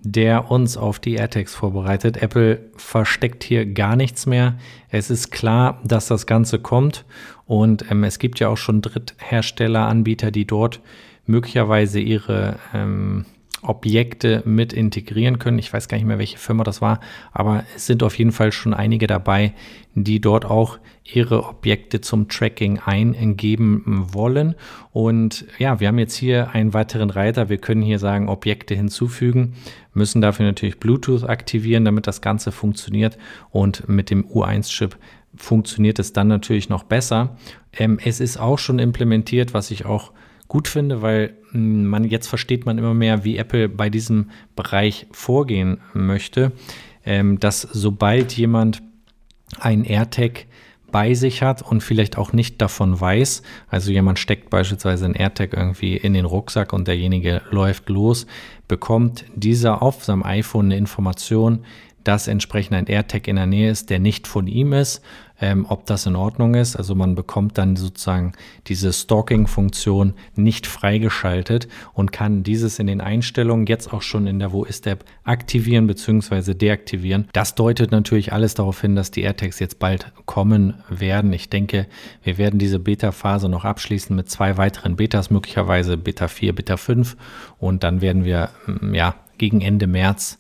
der 0.07 0.51
uns 0.51 0.77
auf 0.77 0.99
die 0.99 1.15
AirTags 1.15 1.55
vorbereitet. 1.55 2.21
Apple 2.21 2.69
versteckt 2.77 3.43
hier 3.43 3.65
gar 3.65 3.95
nichts 3.95 4.27
mehr. 4.27 4.53
Es 4.89 5.09
ist 5.09 5.31
klar, 5.31 5.81
dass 5.83 6.07
das 6.07 6.27
Ganze 6.27 6.59
kommt 6.59 7.05
und 7.45 7.89
ähm, 7.91 8.03
es 8.03 8.19
gibt 8.19 8.39
ja 8.39 8.49
auch 8.49 8.57
schon 8.57 8.81
Dritthersteller, 8.81 9.87
Anbieter, 9.87 10.31
die 10.31 10.45
dort 10.45 10.81
möglicherweise 11.25 11.99
ihre 11.99 12.57
ähm, 12.73 13.25
Objekte 13.61 14.43
mit 14.45 14.73
integrieren 14.73 15.39
können. 15.39 15.59
Ich 15.59 15.73
weiß 15.73 15.87
gar 15.87 15.97
nicht 15.97 16.05
mehr, 16.05 16.19
welche 16.19 16.37
Firma 16.37 16.63
das 16.63 16.81
war, 16.81 16.99
aber 17.31 17.63
es 17.75 17.85
sind 17.85 18.03
auf 18.03 18.17
jeden 18.17 18.31
Fall 18.31 18.51
schon 18.51 18.73
einige 18.73 19.07
dabei, 19.07 19.53
die 19.95 20.19
dort 20.19 20.45
auch 20.45 20.77
ihre 21.03 21.43
Objekte 21.45 22.01
zum 22.01 22.27
Tracking 22.27 22.79
eingeben 22.79 24.07
wollen. 24.11 24.55
Und 24.91 25.45
ja, 25.57 25.79
wir 25.79 25.87
haben 25.87 25.99
jetzt 25.99 26.15
hier 26.15 26.51
einen 26.51 26.73
weiteren 26.73 27.09
Reiter. 27.09 27.49
Wir 27.49 27.57
können 27.57 27.81
hier 27.81 27.99
sagen, 27.99 28.27
Objekte 28.27 28.75
hinzufügen, 28.75 29.53
müssen 29.93 30.21
dafür 30.21 30.45
natürlich 30.45 30.79
Bluetooth 30.79 31.23
aktivieren, 31.23 31.85
damit 31.85 32.07
das 32.07 32.21
Ganze 32.21 32.51
funktioniert. 32.51 33.17
Und 33.51 33.87
mit 33.87 34.09
dem 34.09 34.25
U1-Chip 34.25 34.97
funktioniert 35.37 35.99
es 35.99 36.13
dann 36.13 36.27
natürlich 36.27 36.69
noch 36.69 36.83
besser. 36.83 37.37
Ähm, 37.73 37.99
es 38.03 38.19
ist 38.19 38.37
auch 38.37 38.59
schon 38.59 38.79
implementiert, 38.79 39.53
was 39.53 39.71
ich 39.71 39.85
auch 39.85 40.11
gut 40.47 40.67
finde, 40.67 41.01
weil 41.01 41.35
hm, 41.51 41.85
man 41.85 42.03
jetzt 42.03 42.27
versteht 42.27 42.65
man 42.65 42.77
immer 42.77 42.93
mehr, 42.93 43.23
wie 43.23 43.37
Apple 43.37 43.69
bei 43.69 43.89
diesem 43.89 44.29
Bereich 44.55 45.07
vorgehen 45.11 45.79
möchte, 45.93 46.51
ähm, 47.05 47.39
dass 47.39 47.61
sobald 47.61 48.33
jemand 48.33 48.81
ein 49.59 49.83
AirTag 49.83 50.45
bei 50.91 51.13
sich 51.13 51.41
hat 51.41 51.61
und 51.61 51.81
vielleicht 51.81 52.17
auch 52.17 52.31
nicht 52.31 52.61
davon 52.61 52.99
weiß, 52.99 53.41
also 53.67 53.91
jemand 53.91 54.17
steckt 54.17 54.49
beispielsweise 54.49 55.05
ein 55.05 55.13
AirTag 55.13 55.53
irgendwie 55.53 55.97
in 55.97 56.13
den 56.13 56.25
Rucksack 56.25 56.71
und 56.71 56.87
derjenige 56.87 57.41
läuft 57.51 57.89
los, 57.89 58.27
bekommt 58.67 59.25
dieser 59.35 59.81
auf 59.81 60.05
seinem 60.05 60.23
iPhone 60.23 60.67
eine 60.67 60.77
Information, 60.77 61.65
dass 62.05 62.27
entsprechend 62.27 62.77
ein 62.77 62.87
AirTag 62.87 63.27
in 63.27 63.35
der 63.35 63.45
Nähe 63.47 63.71
ist, 63.71 63.89
der 63.89 63.99
nicht 63.99 64.27
von 64.27 64.47
ihm 64.47 64.73
ist, 64.73 65.03
ähm, 65.41 65.65
ob 65.67 65.85
das 65.85 66.05
in 66.05 66.15
Ordnung 66.15 66.55
ist. 66.55 66.75
Also 66.75 66.95
man 66.95 67.15
bekommt 67.15 67.57
dann 67.57 67.75
sozusagen 67.75 68.33
diese 68.67 68.93
Stalking-Funktion 68.93 70.13
nicht 70.35 70.67
freigeschaltet 70.67 71.67
und 71.93 72.11
kann 72.11 72.43
dieses 72.43 72.79
in 72.79 72.87
den 72.87 73.01
Einstellungen 73.01 73.65
jetzt 73.65 73.91
auch 73.91 74.01
schon 74.01 74.27
in 74.27 74.39
der 74.39 74.51
Wo 74.51 74.63
ist 74.63 74.87
App 74.87 75.03
aktivieren 75.23 75.87
bzw. 75.87 76.53
deaktivieren. 76.53 77.27
Das 77.33 77.55
deutet 77.55 77.91
natürlich 77.91 78.33
alles 78.33 78.53
darauf 78.53 78.79
hin, 78.81 78.95
dass 78.95 79.11
die 79.11 79.21
AirTags 79.21 79.59
jetzt 79.59 79.79
bald 79.79 80.11
kommen 80.25 80.75
werden. 80.89 81.33
Ich 81.33 81.49
denke, 81.49 81.87
wir 82.23 82.37
werden 82.37 82.59
diese 82.59 82.79
Beta-Phase 82.79 83.49
noch 83.49 83.65
abschließen 83.65 84.15
mit 84.15 84.29
zwei 84.29 84.57
weiteren 84.57 84.95
Betas, 84.95 85.29
möglicherweise 85.29 85.97
Beta 85.97 86.27
4, 86.27 86.55
Beta 86.55 86.77
5 86.77 87.17
und 87.59 87.83
dann 87.83 88.01
werden 88.01 88.23
wir 88.23 88.49
mm, 88.67 88.93
ja 88.93 89.15
gegen 89.37 89.61
Ende 89.61 89.87
März 89.87 90.39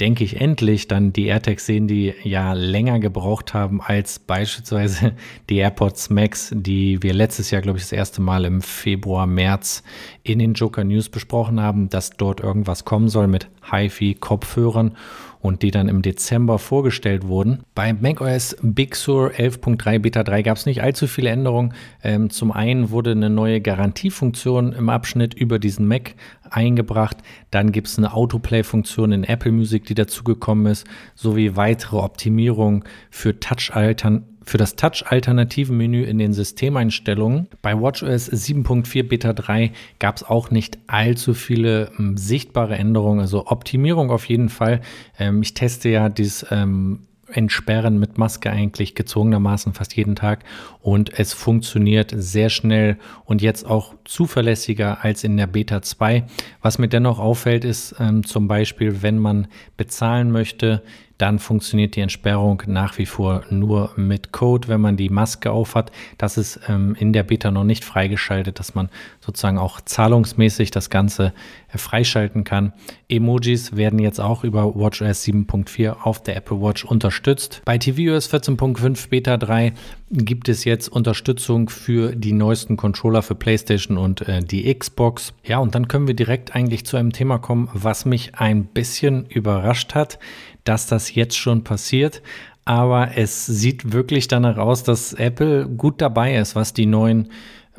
denke 0.00 0.24
ich, 0.24 0.40
endlich 0.40 0.88
dann 0.88 1.12
die 1.12 1.26
AirTags 1.26 1.66
sehen, 1.66 1.86
die 1.86 2.14
ja 2.22 2.54
länger 2.54 2.98
gebraucht 3.00 3.54
haben 3.54 3.80
als 3.80 4.18
beispielsweise 4.18 5.12
die 5.50 5.56
AirPods 5.58 6.10
Max, 6.10 6.52
die 6.54 7.02
wir 7.02 7.12
letztes 7.12 7.50
Jahr, 7.50 7.62
glaube 7.62 7.78
ich, 7.78 7.84
das 7.84 7.92
erste 7.92 8.22
Mal 8.22 8.44
im 8.44 8.62
Februar, 8.62 9.26
März 9.26 9.82
in 10.22 10.38
den 10.38 10.54
Joker 10.54 10.84
News 10.84 11.08
besprochen 11.08 11.60
haben, 11.60 11.88
dass 11.88 12.10
dort 12.10 12.40
irgendwas 12.40 12.84
kommen 12.84 13.08
soll 13.08 13.28
mit 13.28 13.48
HiFi-Kopfhörern 13.70 14.96
und 15.40 15.62
die 15.62 15.70
dann 15.70 15.88
im 15.88 16.02
Dezember 16.02 16.58
vorgestellt 16.58 17.26
wurden. 17.26 17.60
Bei 17.74 17.92
macOS 17.92 18.56
Big 18.62 18.94
Sur 18.94 19.30
11.3 19.30 19.98
Beta 19.98 20.22
3 20.22 20.42
gab 20.42 20.56
es 20.56 20.66
nicht 20.66 20.82
allzu 20.82 21.06
viele 21.06 21.30
Änderungen. 21.30 21.74
Ähm, 22.02 22.30
zum 22.30 22.52
einen 22.52 22.90
wurde 22.90 23.12
eine 23.12 23.30
neue 23.30 23.60
Garantiefunktion 23.60 24.72
im 24.72 24.88
Abschnitt 24.88 25.34
über 25.34 25.58
diesen 25.58 25.88
Mac 25.88 26.14
eingebracht. 26.50 27.18
Dann 27.50 27.72
gibt 27.72 27.88
es 27.88 27.98
eine 27.98 28.12
Autoplay-Funktion 28.12 29.12
in 29.12 29.24
Apple 29.24 29.52
Music, 29.52 29.86
die 29.86 29.94
dazugekommen 29.94 30.66
ist, 30.66 30.86
sowie 31.14 31.56
weitere 31.56 31.96
Optimierungen 31.96 32.84
für 33.10 33.38
Touch-Altern 33.38 34.29
für 34.44 34.58
das 34.58 34.76
Touch-Alternativen-Menü 34.76 36.02
in 36.02 36.18
den 36.18 36.32
Systemeinstellungen. 36.32 37.48
Bei 37.62 37.78
WatchOS 37.78 38.30
7.4 38.30 39.02
Beta 39.04 39.32
3 39.32 39.72
gab 39.98 40.16
es 40.16 40.22
auch 40.22 40.50
nicht 40.50 40.78
allzu 40.86 41.34
viele 41.34 41.92
ähm, 41.98 42.16
sichtbare 42.16 42.76
Änderungen, 42.76 43.20
also 43.20 43.46
Optimierung 43.46 44.10
auf 44.10 44.26
jeden 44.26 44.48
Fall. 44.48 44.80
Ähm, 45.18 45.42
ich 45.42 45.54
teste 45.54 45.88
ja 45.88 46.08
dieses 46.08 46.46
ähm, 46.50 47.00
entsperren 47.32 47.98
mit 47.98 48.18
Maske 48.18 48.50
eigentlich 48.50 48.94
gezwungenermaßen 48.94 49.72
fast 49.72 49.94
jeden 49.96 50.16
Tag 50.16 50.44
und 50.80 51.18
es 51.18 51.32
funktioniert 51.32 52.12
sehr 52.16 52.48
schnell 52.50 52.98
und 53.24 53.42
jetzt 53.42 53.66
auch 53.66 53.94
zuverlässiger 54.04 55.04
als 55.04 55.24
in 55.24 55.36
der 55.36 55.46
Beta 55.46 55.82
2. 55.82 56.24
Was 56.62 56.78
mir 56.78 56.88
dennoch 56.88 57.18
auffällt, 57.18 57.64
ist 57.64 57.94
ähm, 57.98 58.24
zum 58.24 58.48
Beispiel, 58.48 59.02
wenn 59.02 59.18
man 59.18 59.48
bezahlen 59.76 60.30
möchte, 60.30 60.82
dann 61.20 61.38
funktioniert 61.38 61.96
die 61.96 62.00
Entsperrung 62.00 62.62
nach 62.66 62.96
wie 62.96 63.06
vor 63.06 63.44
nur 63.50 63.90
mit 63.96 64.32
Code, 64.32 64.68
wenn 64.68 64.80
man 64.80 64.96
die 64.96 65.10
Maske 65.10 65.50
aufhat. 65.50 65.92
Das 66.16 66.38
ist 66.38 66.60
ähm, 66.68 66.96
in 66.98 67.12
der 67.12 67.24
Beta 67.24 67.50
noch 67.50 67.64
nicht 67.64 67.84
freigeschaltet, 67.84 68.58
dass 68.58 68.74
man 68.74 68.88
sozusagen 69.20 69.58
auch 69.58 69.80
zahlungsmäßig 69.80 70.70
das 70.70 70.88
Ganze 70.88 71.32
äh, 71.72 71.78
freischalten 71.78 72.44
kann. 72.44 72.72
Emojis 73.08 73.76
werden 73.76 73.98
jetzt 73.98 74.20
auch 74.20 74.44
über 74.44 74.74
WatchOS 74.74 75.24
7.4 75.24 76.02
auf 76.02 76.22
der 76.22 76.36
Apple 76.36 76.60
Watch 76.62 76.84
unterstützt. 76.84 77.60
Bei 77.64 77.76
tvOS 77.76 78.32
14.5 78.32 79.08
Beta 79.10 79.36
3 79.36 79.74
gibt 80.10 80.48
es 80.48 80.64
jetzt 80.64 80.88
Unterstützung 80.88 81.68
für 81.68 82.16
die 82.16 82.32
neuesten 82.32 82.76
Controller 82.76 83.22
für 83.22 83.34
PlayStation 83.34 83.98
und 83.98 84.26
äh, 84.26 84.40
die 84.42 84.72
Xbox. 84.74 85.34
Ja, 85.44 85.58
und 85.58 85.74
dann 85.74 85.86
können 85.86 86.06
wir 86.06 86.14
direkt 86.14 86.54
eigentlich 86.54 86.86
zu 86.86 86.96
einem 86.96 87.12
Thema 87.12 87.38
kommen, 87.38 87.68
was 87.74 88.04
mich 88.04 88.34
ein 88.36 88.64
bisschen 88.64 89.26
überrascht 89.26 89.94
hat 89.94 90.18
dass 90.64 90.86
das 90.86 91.14
jetzt 91.14 91.36
schon 91.36 91.64
passiert. 91.64 92.22
Aber 92.64 93.16
es 93.16 93.46
sieht 93.46 93.92
wirklich 93.92 94.28
danach 94.28 94.58
aus, 94.58 94.82
dass 94.82 95.12
Apple 95.12 95.66
gut 95.66 96.00
dabei 96.00 96.36
ist, 96.36 96.54
was 96.54 96.72
die 96.72 96.86
neuen 96.86 97.30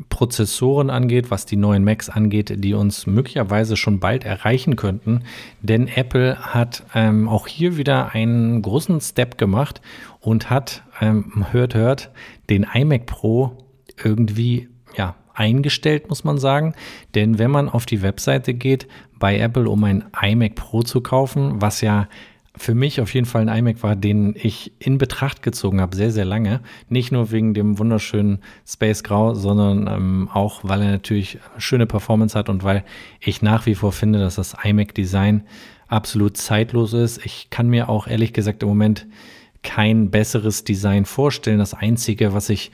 Prozessoren 0.10 0.90
angeht, 0.90 1.32
was 1.32 1.46
die 1.46 1.56
neuen 1.56 1.84
Macs 1.84 2.10
angeht, 2.10 2.64
die 2.64 2.74
uns 2.74 3.06
möglicherweise 3.06 3.78
schon 3.78 4.00
bald 4.00 4.26
erreichen 4.26 4.76
könnten. 4.76 5.24
Denn 5.62 5.88
Apple 5.88 6.38
hat 6.40 6.84
ähm, 6.96 7.28
auch 7.30 7.48
hier 7.48 7.78
wieder 7.78 8.14
einen 8.14 8.62
großen 8.62 9.00
Step 9.02 9.38
gemacht 9.38 9.82
und 10.20 10.50
hat, 10.50 10.84
ähm, 11.02 11.46
hört, 11.52 11.76
hört, 11.76 12.10
den 12.50 12.66
iMac 12.74 13.06
Pro 13.06 13.58
irgendwie 14.04 14.70
ja, 14.98 15.16
eingestellt, 15.34 16.10
muss 16.10 16.24
man 16.24 16.38
sagen. 16.38 16.74
Denn 17.14 17.38
wenn 17.38 17.52
man 17.52 17.70
auf 17.70 17.86
die 17.86 18.02
Webseite 18.02 18.54
geht 18.54 18.88
bei 19.20 19.38
Apple, 19.38 19.70
um 19.70 19.84
ein 19.84 20.06
iMac 20.20 20.56
Pro 20.56 20.82
zu 20.82 21.02
kaufen, 21.02 21.62
was 21.62 21.82
ja 21.82 22.08
für 22.62 22.76
mich 22.76 23.02
auf 23.02 23.12
jeden 23.16 23.26
Fall 23.26 23.50
ein 23.50 23.58
iMac 23.58 23.82
war, 23.82 23.96
den 23.96 24.36
ich 24.38 24.72
in 24.78 25.00
Betracht 25.00 25.42
gezogen 25.42 25.82
habe, 25.82 25.96
sehr, 25.96 26.12
sehr 26.12 26.26
lange. 26.26 26.60
Nicht 26.90 27.12
nur 27.12 27.32
wegen 27.32 27.56
dem 27.56 27.80
wunderschönen 27.80 28.38
Space 28.68 29.02
Grau, 29.02 29.34
sondern 29.34 29.88
ähm, 29.88 30.30
auch, 30.32 30.60
weil 30.62 30.84
er 30.84 30.92
natürlich 30.92 31.40
schöne 31.58 31.88
Performance 31.88 32.38
hat 32.38 32.50
und 32.50 32.64
weil 32.64 32.84
ich 33.20 33.42
nach 33.42 33.66
wie 33.66 33.74
vor 33.74 33.92
finde, 33.92 34.20
dass 34.20 34.36
das 34.36 34.56
iMac-Design 34.64 35.42
absolut 35.88 36.38
zeitlos 36.38 36.94
ist. 36.94 37.26
Ich 37.26 37.50
kann 37.50 37.68
mir 37.68 37.90
auch 37.90 38.06
ehrlich 38.06 38.32
gesagt 38.32 38.62
im 38.62 38.70
Moment 38.70 39.08
kein 39.64 40.12
besseres 40.12 40.64
Design 40.64 41.06
vorstellen. 41.06 41.58
Das 41.58 41.74
Einzige, 41.74 42.32
was 42.32 42.50
ich 42.50 42.72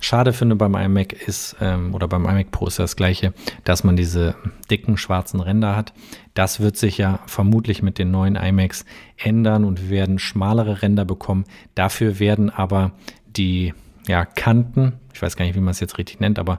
schade 0.00 0.32
finde 0.32 0.56
beim 0.56 0.74
iMac 0.74 1.12
ist, 1.12 1.56
ähm, 1.60 1.94
oder 1.94 2.08
beim 2.08 2.24
iMac 2.24 2.50
Pro 2.50 2.66
ist 2.66 2.78
das 2.78 2.96
gleiche, 2.96 3.32
dass 3.64 3.84
man 3.84 3.96
diese 3.96 4.34
dicken 4.70 4.96
schwarzen 4.96 5.40
Ränder 5.40 5.76
hat. 5.76 5.92
Das 6.34 6.60
wird 6.60 6.76
sich 6.76 6.98
ja 6.98 7.20
vermutlich 7.26 7.82
mit 7.82 7.98
den 7.98 8.10
neuen 8.10 8.36
iMacs 8.36 8.84
ändern 9.16 9.64
und 9.64 9.82
wir 9.82 9.90
werden 9.90 10.18
schmalere 10.18 10.82
Ränder 10.82 11.04
bekommen. 11.04 11.44
Dafür 11.74 12.18
werden 12.18 12.50
aber 12.50 12.92
die 13.26 13.74
ja, 14.06 14.24
Kanten, 14.24 14.94
ich 15.12 15.20
weiß 15.20 15.36
gar 15.36 15.44
nicht, 15.44 15.54
wie 15.54 15.60
man 15.60 15.72
es 15.72 15.80
jetzt 15.80 15.98
richtig 15.98 16.20
nennt, 16.20 16.38
aber 16.38 16.58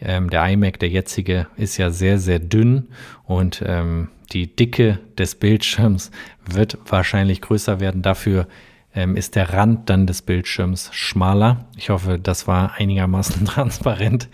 ähm, 0.00 0.30
der 0.30 0.46
iMac, 0.48 0.78
der 0.78 0.88
jetzige, 0.88 1.46
ist 1.56 1.76
ja 1.76 1.90
sehr, 1.90 2.18
sehr 2.18 2.38
dünn 2.38 2.88
und 3.24 3.62
ähm, 3.66 4.08
die 4.32 4.54
Dicke 4.54 4.98
des 5.18 5.34
Bildschirms 5.34 6.10
wird 6.46 6.78
wahrscheinlich 6.86 7.40
größer 7.40 7.80
werden. 7.80 8.02
Dafür 8.02 8.46
ähm, 8.94 9.16
ist 9.16 9.36
der 9.36 9.52
Rand 9.52 9.88
dann 9.88 10.06
des 10.06 10.22
Bildschirms 10.22 10.90
schmaler. 10.92 11.66
Ich 11.76 11.90
hoffe, 11.90 12.18
das 12.18 12.46
war 12.46 12.74
einigermaßen 12.76 13.44
transparent 13.46 14.28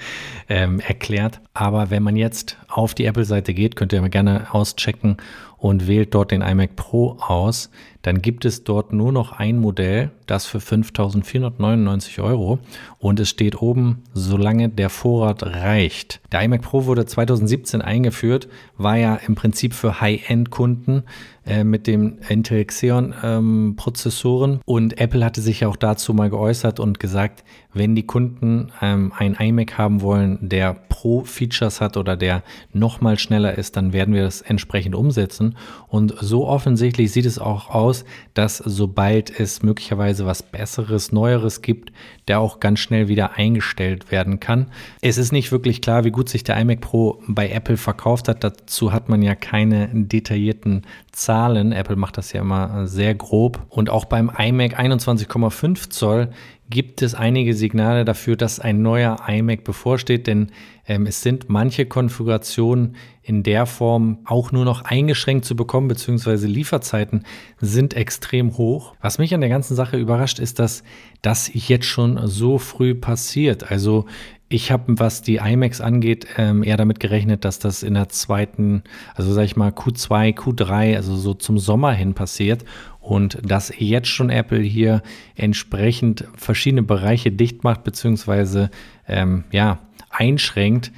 ähm, 0.48 0.80
erklärt. 0.80 1.40
Aber 1.54 1.90
wenn 1.90 2.02
man 2.02 2.16
jetzt 2.16 2.56
auf 2.68 2.94
die 2.94 3.04
Apple-Seite 3.04 3.54
geht, 3.54 3.76
könnt 3.76 3.92
ihr 3.92 4.06
gerne 4.08 4.52
auschecken 4.52 5.18
und 5.66 5.88
wählt 5.88 6.14
dort 6.14 6.30
den 6.30 6.42
iMac 6.42 6.76
Pro 6.76 7.16
aus, 7.18 7.70
dann 8.02 8.22
gibt 8.22 8.44
es 8.44 8.62
dort 8.62 8.92
nur 8.92 9.10
noch 9.10 9.32
ein 9.32 9.58
Modell, 9.58 10.12
das 10.26 10.46
für 10.46 10.58
5.499 10.58 12.22
Euro 12.22 12.60
und 13.00 13.18
es 13.18 13.30
steht 13.30 13.60
oben, 13.60 14.04
solange 14.14 14.68
der 14.68 14.90
Vorrat 14.90 15.42
reicht. 15.42 16.20
Der 16.30 16.42
iMac 16.42 16.62
Pro 16.62 16.84
wurde 16.84 17.04
2017 17.04 17.82
eingeführt, 17.82 18.46
war 18.76 18.96
ja 18.96 19.16
im 19.16 19.34
Prinzip 19.34 19.74
für 19.74 20.00
High-End-Kunden 20.00 21.02
äh, 21.44 21.64
mit 21.64 21.88
dem 21.88 22.18
Intel 22.28 22.64
Xeon 22.64 23.12
ähm, 23.24 23.74
Prozessoren 23.76 24.60
und 24.64 25.00
Apple 25.00 25.24
hatte 25.24 25.40
sich 25.40 25.66
auch 25.66 25.74
dazu 25.74 26.14
mal 26.14 26.30
geäußert 26.30 26.78
und 26.78 27.00
gesagt, 27.00 27.42
wenn 27.76 27.94
die 27.94 28.06
Kunden 28.06 28.72
ähm, 28.80 29.12
ein 29.16 29.34
iMac 29.34 29.78
haben 29.78 30.00
wollen, 30.00 30.38
der 30.40 30.74
Pro-Features 30.74 31.80
hat 31.80 31.96
oder 31.96 32.16
der 32.16 32.42
nochmal 32.72 33.18
schneller 33.18 33.56
ist, 33.56 33.76
dann 33.76 33.92
werden 33.92 34.14
wir 34.14 34.22
das 34.22 34.40
entsprechend 34.40 34.94
umsetzen. 34.94 35.56
Und 35.88 36.14
so 36.20 36.46
offensichtlich 36.46 37.12
sieht 37.12 37.26
es 37.26 37.38
auch 37.38 37.70
aus, 37.70 38.04
dass 38.34 38.58
sobald 38.58 39.38
es 39.38 39.62
möglicherweise 39.62 40.26
was 40.26 40.42
Besseres, 40.42 41.12
Neueres 41.12 41.62
gibt, 41.62 41.92
der 42.28 42.40
auch 42.40 42.60
ganz 42.60 42.80
schnell 42.80 43.08
wieder 43.08 43.34
eingestellt 43.34 44.10
werden 44.10 44.40
kann. 44.40 44.66
Es 45.00 45.18
ist 45.18 45.32
nicht 45.32 45.52
wirklich 45.52 45.82
klar, 45.82 46.04
wie 46.04 46.10
gut 46.10 46.28
sich 46.28 46.44
der 46.44 46.58
iMac 46.58 46.80
Pro 46.80 47.22
bei 47.28 47.48
Apple 47.50 47.76
verkauft 47.76 48.28
hat. 48.28 48.42
Dazu 48.42 48.92
hat 48.92 49.08
man 49.08 49.22
ja 49.22 49.34
keine 49.34 49.88
detaillierten 49.92 50.82
Zahlen. 51.12 51.72
Apple 51.72 51.96
macht 51.96 52.18
das 52.18 52.32
ja 52.32 52.40
immer 52.40 52.86
sehr 52.86 53.14
grob. 53.14 53.64
Und 53.68 53.90
auch 53.90 54.06
beim 54.06 54.30
iMac 54.30 54.78
21,5 54.78 55.90
Zoll 55.90 56.30
gibt 56.68 57.02
es 57.02 57.14
einige 57.14 57.54
Signale 57.54 58.04
dafür, 58.04 58.36
dass 58.36 58.58
ein 58.58 58.82
neuer 58.82 59.16
iMac 59.28 59.62
bevorsteht, 59.64 60.26
denn 60.26 60.50
ähm, 60.88 61.06
es 61.06 61.22
sind 61.22 61.48
manche 61.48 61.86
Konfigurationen 61.86 62.96
in 63.22 63.42
der 63.42 63.66
Form 63.66 64.18
auch 64.24 64.52
nur 64.52 64.64
noch 64.64 64.82
eingeschränkt 64.82 65.44
zu 65.44 65.56
bekommen, 65.56 65.88
beziehungsweise 65.88 66.46
Lieferzeiten 66.46 67.24
sind 67.60 67.94
extrem 67.94 68.56
hoch. 68.56 68.94
Was 69.00 69.18
mich 69.18 69.34
an 69.34 69.40
der 69.40 69.50
ganzen 69.50 69.74
Sache 69.74 69.96
überrascht, 69.96 70.38
ist, 70.38 70.58
dass 70.58 70.82
das 71.22 71.50
jetzt 71.52 71.86
schon 71.86 72.26
so 72.26 72.58
früh 72.58 72.94
passiert. 72.94 73.70
Also 73.70 74.06
ich 74.48 74.70
habe, 74.70 74.84
was 74.98 75.22
die 75.22 75.36
iMacs 75.36 75.80
angeht, 75.80 76.28
ähm, 76.36 76.62
eher 76.62 76.76
damit 76.76 77.00
gerechnet, 77.00 77.44
dass 77.44 77.58
das 77.58 77.82
in 77.82 77.94
der 77.94 78.08
zweiten, 78.10 78.84
also 79.14 79.32
sag 79.32 79.44
ich 79.44 79.56
mal 79.56 79.70
Q2, 79.70 80.36
Q3, 80.36 80.94
also 80.94 81.16
so 81.16 81.34
zum 81.34 81.58
Sommer 81.58 81.92
hin 81.92 82.14
passiert 82.14 82.64
und 83.06 83.38
dass 83.48 83.72
jetzt 83.78 84.08
schon 84.08 84.30
Apple 84.30 84.60
hier 84.60 85.00
entsprechend 85.36 86.24
verschiedene 86.36 86.82
Bereiche 86.82 87.30
dicht 87.30 87.62
macht, 87.62 87.84
beziehungsweise 87.84 88.70
ähm, 89.06 89.44
ja, 89.52 89.78
einschränkt, 90.10 90.90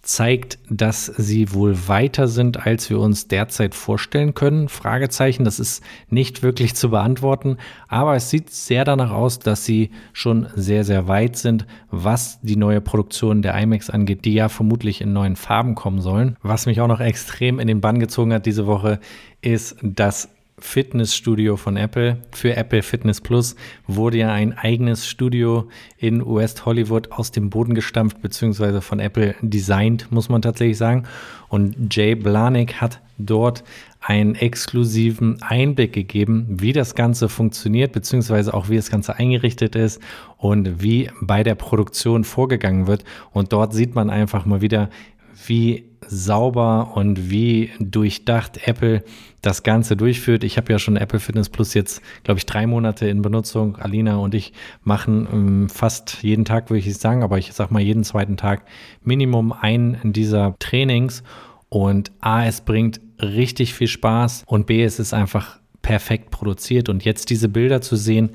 zeigt, 0.00 0.58
dass 0.70 1.04
sie 1.04 1.52
wohl 1.52 1.86
weiter 1.86 2.26
sind, 2.26 2.66
als 2.66 2.88
wir 2.88 2.98
uns 2.98 3.28
derzeit 3.28 3.74
vorstellen 3.74 4.32
können. 4.32 4.70
Fragezeichen, 4.70 5.44
das 5.44 5.60
ist 5.60 5.84
nicht 6.08 6.42
wirklich 6.42 6.74
zu 6.74 6.88
beantworten, 6.88 7.58
aber 7.88 8.16
es 8.16 8.30
sieht 8.30 8.48
sehr 8.48 8.86
danach 8.86 9.10
aus, 9.10 9.38
dass 9.38 9.66
sie 9.66 9.90
schon 10.14 10.46
sehr, 10.54 10.84
sehr 10.84 11.08
weit 11.08 11.36
sind, 11.36 11.66
was 11.90 12.40
die 12.40 12.56
neue 12.56 12.80
Produktion 12.80 13.42
der 13.42 13.54
iMacs 13.60 13.90
angeht, 13.90 14.24
die 14.24 14.32
ja 14.32 14.48
vermutlich 14.48 15.02
in 15.02 15.12
neuen 15.12 15.36
Farben 15.36 15.74
kommen 15.74 16.00
sollen. 16.00 16.36
Was 16.40 16.64
mich 16.64 16.80
auch 16.80 16.88
noch 16.88 17.00
extrem 17.00 17.58
in 17.58 17.68
den 17.68 17.82
Bann 17.82 18.00
gezogen 18.00 18.32
hat 18.32 18.46
diese 18.46 18.66
Woche, 18.66 18.98
ist, 19.42 19.76
dass 19.82 20.30
Fitnessstudio 20.60 21.56
von 21.56 21.76
Apple. 21.76 22.18
Für 22.32 22.56
Apple 22.56 22.82
Fitness 22.82 23.20
Plus 23.20 23.56
wurde 23.86 24.18
ja 24.18 24.32
ein 24.32 24.56
eigenes 24.56 25.06
Studio 25.08 25.68
in 25.98 26.24
West 26.24 26.66
Hollywood 26.66 27.12
aus 27.12 27.30
dem 27.30 27.50
Boden 27.50 27.74
gestampft, 27.74 28.22
beziehungsweise 28.22 28.80
von 28.80 29.00
Apple 29.00 29.34
designt, 29.42 30.10
muss 30.10 30.28
man 30.28 30.42
tatsächlich 30.42 30.78
sagen. 30.78 31.04
Und 31.48 31.94
Jay 31.94 32.14
Blanik 32.14 32.80
hat 32.80 33.00
dort 33.18 33.64
einen 34.00 34.34
exklusiven 34.34 35.42
Einblick 35.42 35.92
gegeben, 35.92 36.46
wie 36.48 36.72
das 36.72 36.94
Ganze 36.94 37.28
funktioniert, 37.28 37.92
beziehungsweise 37.92 38.54
auch 38.54 38.68
wie 38.68 38.76
das 38.76 38.90
Ganze 38.90 39.16
eingerichtet 39.16 39.76
ist 39.76 40.00
und 40.38 40.82
wie 40.82 41.10
bei 41.20 41.42
der 41.42 41.54
Produktion 41.54 42.24
vorgegangen 42.24 42.86
wird. 42.86 43.04
Und 43.32 43.52
dort 43.52 43.74
sieht 43.74 43.94
man 43.94 44.08
einfach 44.08 44.46
mal 44.46 44.62
wieder, 44.62 44.88
wie 45.46 45.89
sauber 46.10 46.92
und 46.94 47.30
wie 47.30 47.70
durchdacht 47.78 48.66
Apple 48.66 49.04
das 49.42 49.62
Ganze 49.62 49.96
durchführt. 49.96 50.44
Ich 50.44 50.56
habe 50.56 50.72
ja 50.72 50.78
schon 50.78 50.96
Apple 50.96 51.20
Fitness 51.20 51.48
Plus 51.48 51.72
jetzt, 51.72 52.02
glaube 52.24 52.38
ich, 52.38 52.46
drei 52.46 52.66
Monate 52.66 53.08
in 53.08 53.22
Benutzung. 53.22 53.76
Alina 53.76 54.16
und 54.16 54.34
ich 54.34 54.52
machen 54.82 55.28
ähm, 55.32 55.68
fast 55.68 56.22
jeden 56.22 56.44
Tag, 56.44 56.68
würde 56.68 56.80
ich 56.80 56.98
sagen, 56.98 57.22
aber 57.22 57.38
ich 57.38 57.52
sage 57.52 57.72
mal 57.72 57.80
jeden 57.80 58.04
zweiten 58.04 58.36
Tag 58.36 58.64
Minimum 59.02 59.52
einen 59.52 59.98
dieser 60.12 60.56
Trainings. 60.58 61.22
Und 61.68 62.10
A, 62.20 62.44
es 62.44 62.60
bringt 62.60 63.00
richtig 63.20 63.74
viel 63.74 63.86
Spaß 63.86 64.42
und 64.46 64.66
B, 64.66 64.82
es 64.82 64.98
ist 64.98 65.14
einfach 65.14 65.60
perfekt 65.82 66.30
produziert. 66.30 66.88
Und 66.88 67.04
jetzt 67.04 67.30
diese 67.30 67.48
Bilder 67.48 67.80
zu 67.80 67.96
sehen, 67.96 68.30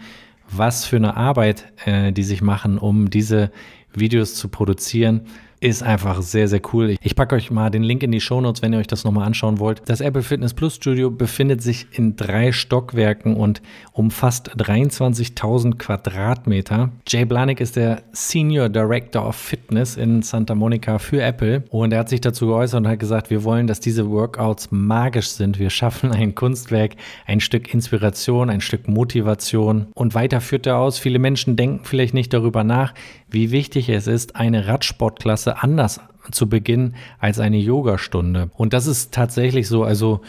was 0.50 0.86
für 0.86 0.96
eine 0.96 1.18
Arbeit 1.18 1.66
äh, 1.86 2.12
die 2.14 2.24
sich 2.24 2.42
machen, 2.42 2.78
um 2.78 3.10
diese 3.10 3.52
Videos 3.94 4.36
zu 4.36 4.48
produzieren, 4.48 5.22
ist 5.66 5.82
einfach 5.82 6.22
sehr, 6.22 6.48
sehr 6.48 6.62
cool. 6.74 6.96
Ich 7.02 7.16
packe 7.16 7.36
euch 7.36 7.50
mal 7.50 7.72
den 7.72 7.82
Link 7.82 8.04
in 8.04 8.12
die 8.12 8.22
Show 8.22 8.40
Notes, 8.40 8.62
wenn 8.62 8.72
ihr 8.72 8.78
euch 8.78 8.86
das 8.86 9.04
nochmal 9.04 9.26
anschauen 9.26 9.58
wollt. 9.58 9.82
Das 9.88 10.00
Apple 10.00 10.22
Fitness 10.22 10.54
Plus 10.54 10.76
Studio 10.76 11.10
befindet 11.10 11.64
sich 11.64 11.88
in 11.92 12.16
drei 12.16 12.52
Stockwerken 12.52 13.36
und 13.36 13.64
umfasst 13.92 14.52
23.000 14.58 15.78
Quadratmeter. 15.78 16.92
Jay 17.08 17.26
Blanik 17.26 17.60
ist 17.60 17.78
der 17.78 18.04
Senior 18.12 18.70
Director 18.70 19.28
of 19.28 19.36
Fitness 19.36 19.98
in 19.98 20.22
Santa 20.22 20.54
Monica 20.54 21.00
für 21.00 21.24
Apple 21.24 21.64
und 21.72 21.92
er 21.94 22.00
hat 22.00 22.10
sich 22.10 22.22
dazu 22.22 22.46
geäußert 22.46 22.82
und 22.82 22.88
hat 22.88 23.00
gesagt, 23.00 23.32
wir 23.32 23.44
wollen, 23.44 23.66
dass 23.66 23.80
diese 23.80 24.08
Workouts 24.08 24.68
magisch 24.70 25.30
sind. 25.30 25.58
Wir 25.58 25.72
schaffen 25.72 26.12
ein 26.12 26.36
Kunstwerk, 26.36 26.92
ein 27.26 27.40
Stück 27.40 27.74
Inspiration, 27.74 28.52
ein 28.52 28.62
Stück 28.62 28.88
Motivation 28.88 29.88
und 29.96 30.14
weiter 30.14 30.42
führt 30.42 30.68
er 30.68 30.78
aus. 30.78 31.00
Viele 31.00 31.18
Menschen 31.18 31.56
denken 31.56 31.86
vielleicht 31.86 32.14
nicht 32.14 32.32
darüber 32.34 32.64
nach, 32.64 32.94
wie 33.30 33.50
wichtig 33.50 33.90
es 33.90 34.06
ist, 34.06 34.36
eine 34.36 34.68
Radsportklasse 34.68 35.55
anders 35.56 36.00
zu 36.32 36.50
beginnen 36.50 36.96
als 37.20 37.40
eine 37.40 37.58
Yogastunde. 37.58 38.50
Und 38.56 38.74
das 38.74 38.88
ist 38.88 39.14
tatsächlich 39.14 39.68
so, 39.68 39.84
also 39.84 40.22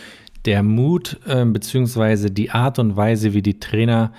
der 0.44 0.62
Mut 0.62 1.18
äh, 1.26 1.44
bzw. 1.44 2.30
die 2.30 2.50
Art 2.50 2.78
und 2.78 2.96
Weise, 2.96 3.32
wie 3.32 3.42
die 3.42 3.58
Trainer 3.58 4.12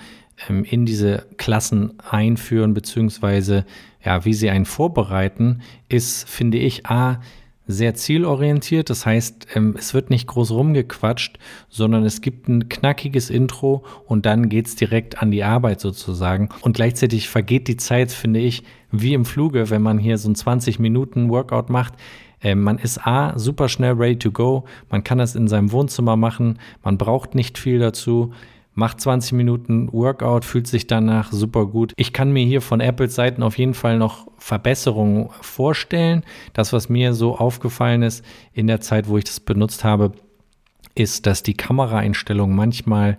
ähm, 0.48 0.64
in 0.64 0.86
diese 0.86 1.26
Klassen 1.36 1.94
einführen, 2.10 2.74
beziehungsweise 2.74 3.64
ja, 4.04 4.24
wie 4.24 4.34
sie 4.34 4.50
einen 4.50 4.64
vorbereiten, 4.64 5.60
ist, 5.88 6.28
finde 6.28 6.58
ich, 6.58 6.86
A, 6.86 7.20
sehr 7.68 7.94
zielorientiert. 7.94 8.90
Das 8.90 9.06
heißt, 9.06 9.48
ähm, 9.54 9.76
es 9.78 9.94
wird 9.94 10.10
nicht 10.10 10.26
groß 10.26 10.50
rumgequatscht, 10.50 11.38
sondern 11.68 12.04
es 12.04 12.22
gibt 12.22 12.48
ein 12.48 12.68
knackiges 12.68 13.30
Intro 13.30 13.84
und 14.06 14.26
dann 14.26 14.48
geht's 14.48 14.74
direkt 14.74 15.22
an 15.22 15.30
die 15.30 15.44
Arbeit 15.44 15.80
sozusagen. 15.80 16.48
Und 16.62 16.74
gleichzeitig 16.74 17.28
vergeht 17.28 17.68
die 17.68 17.76
Zeit, 17.76 18.10
finde 18.10 18.40
ich, 18.40 18.64
wie 18.90 19.12
im 19.12 19.26
Fluge, 19.26 19.70
wenn 19.70 19.82
man 19.82 19.98
hier 19.98 20.18
so 20.18 20.30
ein 20.30 20.34
20 20.34 20.78
Minuten 20.78 21.28
Workout 21.28 21.68
macht. 21.68 21.94
Ähm, 22.42 22.62
man 22.62 22.78
ist 22.78 23.06
A, 23.06 23.38
super 23.38 23.68
schnell 23.68 23.92
ready 23.92 24.18
to 24.18 24.32
go. 24.32 24.64
Man 24.90 25.04
kann 25.04 25.18
das 25.18 25.34
in 25.34 25.46
seinem 25.46 25.70
Wohnzimmer 25.70 26.16
machen. 26.16 26.58
Man 26.82 26.96
braucht 26.96 27.34
nicht 27.34 27.58
viel 27.58 27.78
dazu 27.78 28.32
macht 28.78 29.00
20 29.00 29.32
Minuten 29.32 29.92
Workout, 29.92 30.44
fühlt 30.44 30.68
sich 30.68 30.86
danach 30.86 31.32
super 31.32 31.66
gut. 31.66 31.92
Ich 31.96 32.12
kann 32.12 32.32
mir 32.32 32.46
hier 32.46 32.60
von 32.60 32.78
Apples 32.78 33.12
Seiten 33.12 33.42
auf 33.42 33.58
jeden 33.58 33.74
Fall 33.74 33.98
noch 33.98 34.28
Verbesserungen 34.38 35.30
vorstellen. 35.40 36.22
Das, 36.52 36.72
was 36.72 36.88
mir 36.88 37.12
so 37.12 37.36
aufgefallen 37.36 38.04
ist 38.04 38.24
in 38.52 38.68
der 38.68 38.80
Zeit, 38.80 39.08
wo 39.08 39.18
ich 39.18 39.24
das 39.24 39.40
benutzt 39.40 39.82
habe, 39.82 40.12
ist, 40.94 41.26
dass 41.26 41.42
die 41.42 41.54
Kameraeinstellungen 41.54 42.54
manchmal 42.54 43.18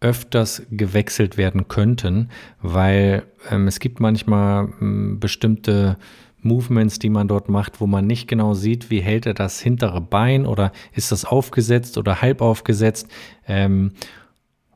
öfters 0.00 0.62
gewechselt 0.70 1.36
werden 1.36 1.66
könnten, 1.66 2.28
weil 2.60 3.24
ähm, 3.50 3.66
es 3.66 3.80
gibt 3.80 3.98
manchmal 3.98 4.68
ähm, 4.80 5.18
bestimmte 5.18 5.96
Movements, 6.42 7.00
die 7.00 7.10
man 7.10 7.26
dort 7.26 7.48
macht, 7.48 7.80
wo 7.80 7.88
man 7.88 8.06
nicht 8.06 8.28
genau 8.28 8.54
sieht, 8.54 8.88
wie 8.88 9.00
hält 9.00 9.26
er 9.26 9.34
das 9.34 9.60
hintere 9.60 10.00
Bein 10.00 10.46
oder 10.46 10.70
ist 10.92 11.10
das 11.10 11.24
aufgesetzt 11.24 11.98
oder 11.98 12.22
halb 12.22 12.40
aufgesetzt. 12.40 13.08
Ähm, 13.48 13.92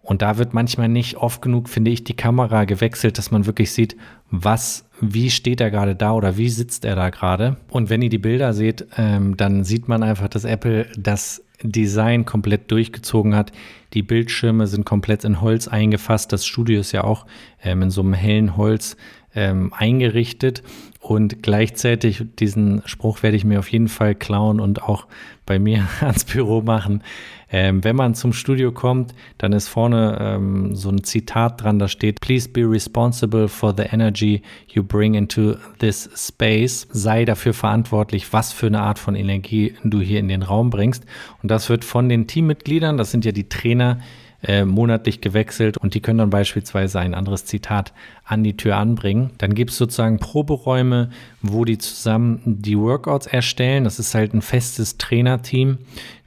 und 0.06 0.22
da 0.22 0.38
wird 0.38 0.54
manchmal 0.54 0.88
nicht 0.88 1.16
oft 1.16 1.42
genug, 1.42 1.68
finde 1.68 1.90
ich, 1.90 2.04
die 2.04 2.14
Kamera 2.14 2.64
gewechselt, 2.64 3.18
dass 3.18 3.32
man 3.32 3.44
wirklich 3.44 3.72
sieht, 3.72 3.96
was, 4.30 4.88
wie 5.00 5.30
steht 5.30 5.60
er 5.60 5.72
gerade 5.72 5.96
da 5.96 6.12
oder 6.12 6.36
wie 6.36 6.48
sitzt 6.48 6.84
er 6.84 6.94
da 6.94 7.10
gerade. 7.10 7.56
Und 7.70 7.90
wenn 7.90 8.02
ihr 8.02 8.08
die 8.08 8.18
Bilder 8.18 8.54
seht, 8.54 8.86
ähm, 8.96 9.36
dann 9.36 9.64
sieht 9.64 9.88
man 9.88 10.04
einfach, 10.04 10.28
dass 10.28 10.44
Apple 10.44 10.86
das 10.96 11.42
Design 11.60 12.24
komplett 12.24 12.70
durchgezogen 12.70 13.34
hat. 13.34 13.50
Die 13.94 14.02
Bildschirme 14.02 14.68
sind 14.68 14.86
komplett 14.86 15.24
in 15.24 15.40
Holz 15.40 15.66
eingefasst. 15.66 16.32
Das 16.32 16.46
Studio 16.46 16.78
ist 16.80 16.92
ja 16.92 17.02
auch 17.02 17.26
ähm, 17.64 17.82
in 17.82 17.90
so 17.90 18.02
einem 18.02 18.14
hellen 18.14 18.56
Holz 18.56 18.96
ähm, 19.34 19.72
eingerichtet. 19.76 20.62
Und 21.06 21.40
gleichzeitig, 21.40 22.24
diesen 22.40 22.82
Spruch 22.84 23.22
werde 23.22 23.36
ich 23.36 23.44
mir 23.44 23.60
auf 23.60 23.70
jeden 23.70 23.86
Fall 23.86 24.16
klauen 24.16 24.58
und 24.58 24.82
auch 24.82 25.06
bei 25.46 25.60
mir 25.60 25.86
ans 26.00 26.24
Büro 26.24 26.62
machen. 26.62 27.04
Ähm, 27.48 27.84
wenn 27.84 27.94
man 27.94 28.16
zum 28.16 28.32
Studio 28.32 28.72
kommt, 28.72 29.14
dann 29.38 29.52
ist 29.52 29.68
vorne 29.68 30.18
ähm, 30.20 30.74
so 30.74 30.88
ein 30.88 31.04
Zitat 31.04 31.62
dran, 31.62 31.78
da 31.78 31.86
steht, 31.86 32.20
Please 32.20 32.48
be 32.48 32.68
responsible 32.68 33.46
for 33.46 33.72
the 33.76 33.84
energy 33.84 34.42
you 34.66 34.82
bring 34.82 35.14
into 35.14 35.54
this 35.78 36.10
space. 36.16 36.88
Sei 36.90 37.24
dafür 37.24 37.54
verantwortlich, 37.54 38.32
was 38.32 38.52
für 38.52 38.66
eine 38.66 38.80
Art 38.80 38.98
von 38.98 39.14
Energie 39.14 39.74
du 39.84 40.00
hier 40.00 40.18
in 40.18 40.26
den 40.26 40.42
Raum 40.42 40.70
bringst. 40.70 41.04
Und 41.40 41.52
das 41.52 41.68
wird 41.68 41.84
von 41.84 42.08
den 42.08 42.26
Teammitgliedern, 42.26 42.96
das 42.96 43.12
sind 43.12 43.24
ja 43.24 43.30
die 43.30 43.48
Trainer, 43.48 44.00
äh, 44.42 44.64
monatlich 44.64 45.20
gewechselt 45.20 45.78
und 45.78 45.94
die 45.94 46.00
können 46.00 46.18
dann 46.18 46.30
beispielsweise 46.30 47.00
ein 47.00 47.14
anderes 47.14 47.44
Zitat 47.44 47.92
an 48.24 48.44
die 48.44 48.56
Tür 48.56 48.76
anbringen. 48.76 49.30
Dann 49.38 49.54
gibt 49.54 49.70
es 49.70 49.78
sozusagen 49.78 50.18
Proberäume, 50.18 51.10
wo 51.42 51.64
die 51.64 51.78
zusammen 51.78 52.40
die 52.44 52.78
Workouts 52.78 53.26
erstellen. 53.26 53.84
Das 53.84 53.98
ist 53.98 54.14
halt 54.14 54.34
ein 54.34 54.42
festes 54.42 54.98
Trainerteam, 54.98 55.78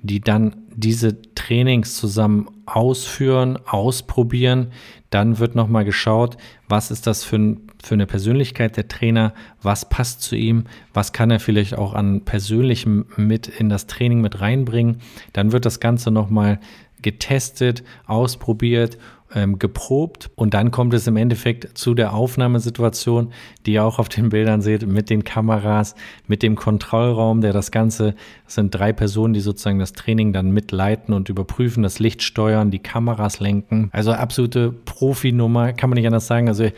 die 0.02 0.22
dann 0.22 0.56
diese 0.74 1.22
Trainings 1.36 1.98
zusammen 1.98 2.48
ausführen, 2.66 3.60
ausprobieren. 3.66 4.72
Dann 5.10 5.40
wird 5.40 5.56
nochmal 5.56 5.86
geschaut, 5.86 6.38
was 6.68 6.92
ist 6.92 7.08
das 7.08 7.24
für, 7.24 7.58
für 7.84 7.96
eine 7.96 8.06
Persönlichkeit 8.06 8.78
der 8.78 8.88
Trainer, 8.88 9.34
was 9.62 9.90
passt 9.90 10.22
zu 10.22 10.36
ihm, 10.36 10.66
was 10.94 11.12
kann 11.12 11.32
er 11.32 11.40
vielleicht 11.40 11.78
auch 11.78 11.94
an 11.94 12.22
Persönlichem 12.26 13.06
mit 13.18 13.48
in 13.48 13.70
das 13.70 13.88
Training 13.88 14.22
mit 14.22 14.40
reinbringen. 14.40 15.02
Dann 15.34 15.52
wird 15.52 15.66
das 15.66 15.80
Ganze 15.80 16.12
nochmal 16.12 16.60
getestet, 17.02 17.84
ausprobiert, 18.06 18.98
ähm, 19.36 19.60
geprobt 19.60 20.32
und 20.36 20.54
dann 20.54 20.72
kommt 20.72 20.94
es 20.94 21.06
im 21.08 21.16
Endeffekt 21.16 21.78
zu 21.78 21.94
der 21.94 22.14
Aufnahmesituation, 22.14 23.32
die 23.66 23.74
ihr 23.74 23.84
auch 23.84 24.00
auf 24.00 24.10
den 24.10 24.30
Bildern 24.30 24.62
seht, 24.62 24.88
mit 24.88 25.10
den 25.10 25.24
Kameras, 25.24 25.96
mit 26.28 26.42
dem 26.42 26.56
Kontrollraum, 26.56 27.42
der 27.42 27.54
das 27.54 27.72
Ganze, 27.72 28.16
das 28.46 28.56
sind 28.56 28.74
drei 28.74 28.92
Personen, 28.92 29.34
die 29.34 29.40
sozusagen 29.40 29.80
das 29.80 29.94
Training 29.94 30.34
dann 30.34 30.52
mitleiten 30.52 31.14
und 31.14 31.30
überprüfen, 31.30 31.84
das 31.84 32.00
Licht 32.00 32.24
steuern, 32.24 32.72
die 32.72 32.80
Kameras 32.80 33.40
lenken. 33.40 33.90
Also 33.92 34.14
absolute 34.14 34.72
Profinummer, 34.72 35.74
kann 35.74 35.90
man 35.90 35.98
nicht 35.98 36.08
anders 36.08 36.28
sagen. 36.28 36.48
Also 36.48 36.70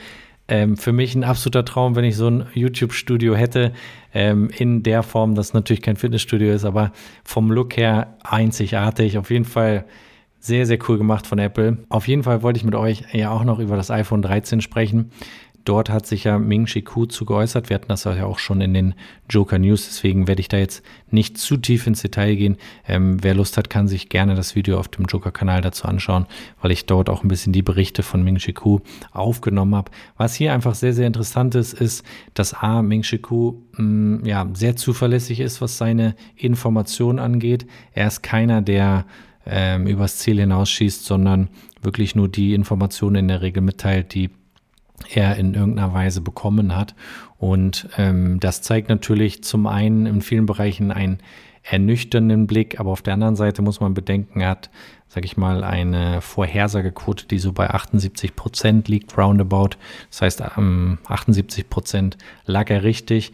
ähm, 0.48 0.76
für 0.76 0.92
mich 0.92 1.16
ein 1.16 1.24
absoluter 1.24 1.64
Traum, 1.64 1.96
wenn 1.96 2.04
ich 2.04 2.18
so 2.18 2.28
ein 2.28 2.48
YouTube-Studio 2.54 3.36
hätte, 3.36 3.72
ähm, 4.14 4.50
in 4.58 4.84
der 4.84 5.04
Form, 5.04 5.36
das 5.36 5.54
natürlich 5.54 5.82
kein 5.82 5.96
Fitnessstudio 5.96 6.52
ist, 6.52 6.66
aber 6.66 6.92
vom 7.24 7.50
Look 7.50 7.78
her 7.78 8.18
einzigartig. 8.24 9.18
Auf 9.18 9.32
jeden 9.32 9.46
Fall 9.46 9.86
sehr, 10.42 10.66
sehr 10.66 10.80
cool 10.90 10.98
gemacht 10.98 11.28
von 11.28 11.40
Apple. 11.40 11.78
Auf 11.88 12.08
jeden 12.08 12.24
Fall 12.24 12.42
wollte 12.42 12.58
ich 12.58 12.66
mit 12.66 12.76
euch 12.76 13.04
ja 13.14 13.30
auch 13.30 13.44
noch 13.44 13.60
über 13.60 13.78
das 13.78 13.92
iPhone 13.92 14.24
13 14.24 14.60
sprechen. 14.60 15.12
Dort 15.66 15.92
hat 15.92 16.08
sich 16.08 16.24
ja 16.24 16.40
Ming 16.40 16.66
Chi 16.66 16.82
Ku 16.82 17.06
zu 17.06 17.24
geäußert. 17.24 17.70
Wir 17.70 17.76
hatten 17.76 17.90
das 17.90 18.06
ja 18.06 18.26
auch 18.26 18.40
schon 18.40 18.62
in 18.62 18.74
den 18.74 18.96
Joker 19.30 19.60
News, 19.60 19.86
deswegen 19.86 20.28
werde 20.28 20.42
ich 20.42 20.48
da 20.48 20.58
jetzt 20.58 20.84
nicht 21.12 21.38
zu 21.38 21.56
tief 21.56 21.86
ins 21.86 22.02
Detail 22.02 22.36
gehen. 22.36 22.58
Ähm, 22.88 23.24
wer 23.24 23.36
Lust 23.36 23.58
hat, 23.58 23.70
kann 23.70 23.88
sich 23.88 24.10
gerne 24.10 24.34
das 24.34 24.56
Video 24.56 24.80
auf 24.80 24.88
dem 24.88 25.06
Joker-Kanal 25.06 25.62
dazu 25.62 25.88
anschauen, 25.88 26.26
weil 26.62 26.72
ich 26.72 26.88
dort 26.88 27.10
auch 27.10 27.24
ein 27.24 27.28
bisschen 27.28 27.54
die 27.54 27.62
Berichte 27.62 28.02
von 28.02 28.24
Ming 28.24 28.38
Chi 28.38 28.54
Ku 28.54 28.80
aufgenommen 29.12 29.76
habe. 29.76 29.92
Was 30.18 30.34
hier 30.34 30.52
einfach 30.52 30.74
sehr, 30.74 30.94
sehr 30.94 31.06
interessant 31.06 31.54
ist, 31.54 31.74
ist, 31.74 32.04
dass 32.34 32.56
A, 32.56 32.82
Ming 32.82 33.04
Chi 33.04 33.20
Ku 33.20 33.62
mh, 33.78 33.84
mm, 33.84 34.26
ja, 34.26 34.48
sehr 34.54 34.76
zuverlässig 34.76 35.40
ist, 35.42 35.62
was 35.62 35.78
seine 35.78 36.16
Informationen 36.36 37.20
angeht. 37.20 37.68
Er 37.94 38.08
ist 38.08 38.24
keiner, 38.24 38.64
der 38.64 39.06
ähm, 39.46 39.88
übers 39.88 40.18
Ziel 40.18 40.40
hinausschießt, 40.40 41.06
sondern 41.06 41.50
wirklich 41.82 42.16
nur 42.16 42.28
die 42.28 42.54
Informationen 42.54 43.16
in 43.16 43.28
der 43.28 43.42
Regel 43.42 43.62
mitteilt, 43.62 44.14
die 44.14 44.30
er 45.10 45.36
in 45.38 45.54
irgendeiner 45.54 45.94
Weise 45.94 46.22
bekommen 46.22 46.76
hat. 46.76 46.96
Und 47.38 47.90
ähm, 47.98 48.40
das 48.40 48.62
zeigt 48.62 48.90
natürlich 48.90 49.44
zum 49.44 49.68
einen 49.68 50.06
in 50.06 50.22
vielen 50.22 50.46
Bereichen 50.46 50.92
einen 50.92 51.20
ernüchternden 51.64 52.48
Blick, 52.48 52.80
aber 52.80 52.92
auf 52.92 53.02
der 53.02 53.14
anderen 53.14 53.36
Seite 53.36 53.62
muss 53.62 53.80
man 53.80 53.94
bedenken, 53.94 54.42
er 54.42 54.50
hat, 54.50 54.70
sag 55.08 55.26
ich 55.26 55.38
mal, 55.38 55.64
eine 55.64 56.22
Vorhersagequote, 56.22 57.28
die 57.28 57.38
so 57.38 57.54
bei 57.54 57.70
78 57.70 58.36
Prozent 58.36 58.88
liegt, 58.88 59.16
roundabout. 59.18 59.72
Das 60.10 60.22
heißt, 60.22 60.44
ähm, 60.58 60.98
78 61.08 61.70
Prozent 61.70 62.18
lag 62.46 62.70
er 62.70 62.84
richtig. 62.84 63.32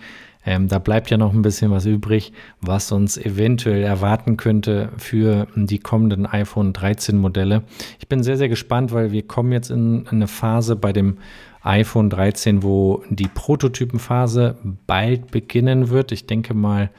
Ähm, 0.48 0.70
da 0.70 0.80
bleibt 0.80 1.10
ja 1.10 1.18
noch 1.18 1.34
ein 1.34 1.42
bisschen 1.42 1.72
was 1.72 1.86
übrig, 1.86 2.32
was 2.62 2.94
uns 2.94 3.18
eventuell 3.18 3.84
erwarten 3.84 4.38
könnte 4.38 4.90
für 4.98 5.46
die 5.56 5.78
kommenden 5.78 6.26
iPhone 6.26 6.72
13 6.72 7.18
Modelle. 7.18 7.64
Ich 8.00 8.08
bin 8.08 8.24
sehr, 8.24 8.38
sehr 8.38 8.48
gespannt, 8.48 8.94
weil 8.94 9.12
wir 9.12 9.28
kommen 9.28 9.52
jetzt 9.52 9.70
in 9.70 10.08
eine 10.08 10.28
Phase 10.28 10.78
bei 10.78 10.94
dem 10.94 11.18
iPhone 11.64 12.10
13, 12.10 12.64
wo 12.64 13.04
die 13.10 13.28
Prototypenphase 13.28 14.56
bald 14.88 15.32
beginnen 15.32 15.90
wird. 15.90 16.14
Ich 16.14 16.28
denke 16.28 16.54
mal, 16.54 16.92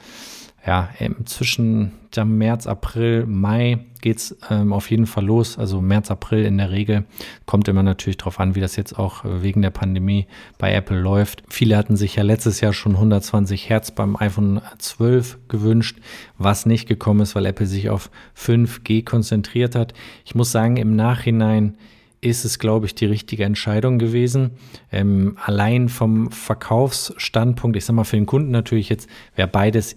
ja, 0.65 0.89
zwischen 1.25 1.93
März, 2.17 2.67
April, 2.67 3.25
Mai 3.25 3.79
geht 4.01 4.17
es 4.17 4.37
ähm, 4.49 4.73
auf 4.73 4.89
jeden 4.89 5.05
Fall 5.05 5.25
los. 5.25 5.57
Also 5.57 5.81
März, 5.81 6.11
April 6.11 6.45
in 6.45 6.57
der 6.57 6.71
Regel. 6.71 7.05
Kommt 7.45 7.67
immer 7.67 7.83
natürlich 7.83 8.17
darauf 8.17 8.39
an, 8.39 8.55
wie 8.55 8.61
das 8.61 8.75
jetzt 8.75 8.97
auch 8.97 9.25
äh, 9.25 9.41
wegen 9.41 9.61
der 9.61 9.69
Pandemie 9.69 10.25
bei 10.57 10.73
Apple 10.73 10.99
läuft. 10.99 11.43
Viele 11.49 11.77
hatten 11.77 11.95
sich 11.95 12.15
ja 12.15 12.23
letztes 12.23 12.61
Jahr 12.61 12.73
schon 12.73 12.93
120 12.93 13.69
Hertz 13.69 13.91
beim 13.91 14.15
iPhone 14.15 14.61
12 14.77 15.37
gewünscht, 15.47 15.99
was 16.37 16.65
nicht 16.65 16.87
gekommen 16.87 17.21
ist, 17.21 17.35
weil 17.35 17.45
Apple 17.45 17.65
sich 17.65 17.89
auf 17.89 18.09
5G 18.37 19.05
konzentriert 19.05 19.75
hat. 19.75 19.93
Ich 20.25 20.35
muss 20.35 20.51
sagen, 20.51 20.77
im 20.77 20.95
Nachhinein 20.95 21.77
ist 22.21 22.43
es, 22.43 22.59
glaube 22.59 22.85
ich, 22.85 22.95
die 22.95 23.05
richtige 23.05 23.45
Entscheidung 23.45 23.97
gewesen. 23.97 24.51
Ähm, 24.91 25.37
allein 25.43 25.87
vom 25.87 26.31
Verkaufsstandpunkt, 26.31 27.77
ich 27.77 27.85
sage 27.85 27.95
mal 27.95 28.03
für 28.03 28.17
den 28.17 28.25
Kunden 28.25 28.51
natürlich 28.51 28.89
jetzt, 28.89 29.09
wäre 29.35 29.47
beides 29.47 29.95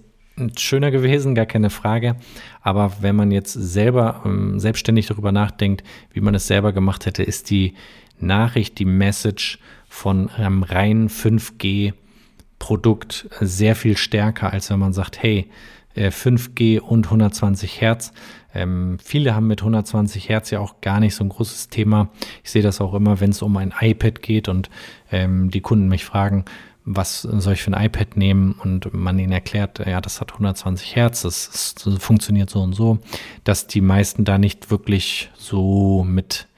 schöner 0.56 0.90
gewesen, 0.90 1.34
gar 1.34 1.44
keine 1.46 1.70
Frage. 1.70 2.16
Aber 2.60 2.92
wenn 3.00 3.16
man 3.16 3.30
jetzt 3.30 3.52
selber 3.52 4.22
ähm, 4.24 4.58
selbstständig 4.58 5.06
darüber 5.06 5.32
nachdenkt, 5.32 5.82
wie 6.12 6.20
man 6.20 6.34
es 6.34 6.46
selber 6.46 6.72
gemacht 6.72 7.06
hätte, 7.06 7.22
ist 7.22 7.48
die 7.50 7.74
Nachricht, 8.18 8.78
die 8.78 8.84
Message 8.84 9.58
von 9.88 10.28
einem 10.30 10.62
reinen 10.62 11.08
5G-Produkt 11.08 13.28
sehr 13.40 13.74
viel 13.76 13.96
stärker, 13.96 14.52
als 14.52 14.70
wenn 14.70 14.78
man 14.78 14.92
sagt, 14.92 15.22
hey, 15.22 15.48
5G 15.96 16.76
äh, 16.76 16.80
und 16.80 17.06
120 17.06 17.80
Hertz. 17.80 18.12
Ähm, 18.54 18.98
viele 19.02 19.34
haben 19.34 19.46
mit 19.46 19.60
120 19.60 20.28
Hertz 20.28 20.50
ja 20.50 20.60
auch 20.60 20.80
gar 20.80 21.00
nicht 21.00 21.14
so 21.14 21.24
ein 21.24 21.30
großes 21.30 21.68
Thema. 21.68 22.10
Ich 22.44 22.50
sehe 22.50 22.62
das 22.62 22.80
auch 22.80 22.94
immer, 22.94 23.20
wenn 23.20 23.30
es 23.30 23.42
um 23.42 23.56
ein 23.56 23.72
iPad 23.78 24.22
geht 24.22 24.48
und 24.48 24.70
ähm, 25.10 25.50
die 25.50 25.60
Kunden 25.60 25.88
mich 25.88 26.04
fragen, 26.04 26.44
was 26.84 27.22
soll 27.22 27.52
ich 27.52 27.62
für 27.62 27.72
ein 27.72 27.86
iPad 27.86 28.16
nehmen 28.16 28.52
und 28.62 28.92
man 28.92 29.18
ihnen 29.18 29.32
erklärt, 29.32 29.78
ja, 29.86 30.00
das 30.00 30.20
hat 30.20 30.32
120 30.32 30.96
Hertz, 30.96 31.22
das, 31.22 31.74
das 31.74 31.98
funktioniert 31.98 32.50
so 32.50 32.60
und 32.60 32.74
so, 32.74 32.98
dass 33.44 33.66
die 33.66 33.80
meisten 33.80 34.24
da 34.24 34.38
nicht 34.38 34.70
wirklich 34.70 35.30
so 35.34 36.04
mit 36.04 36.48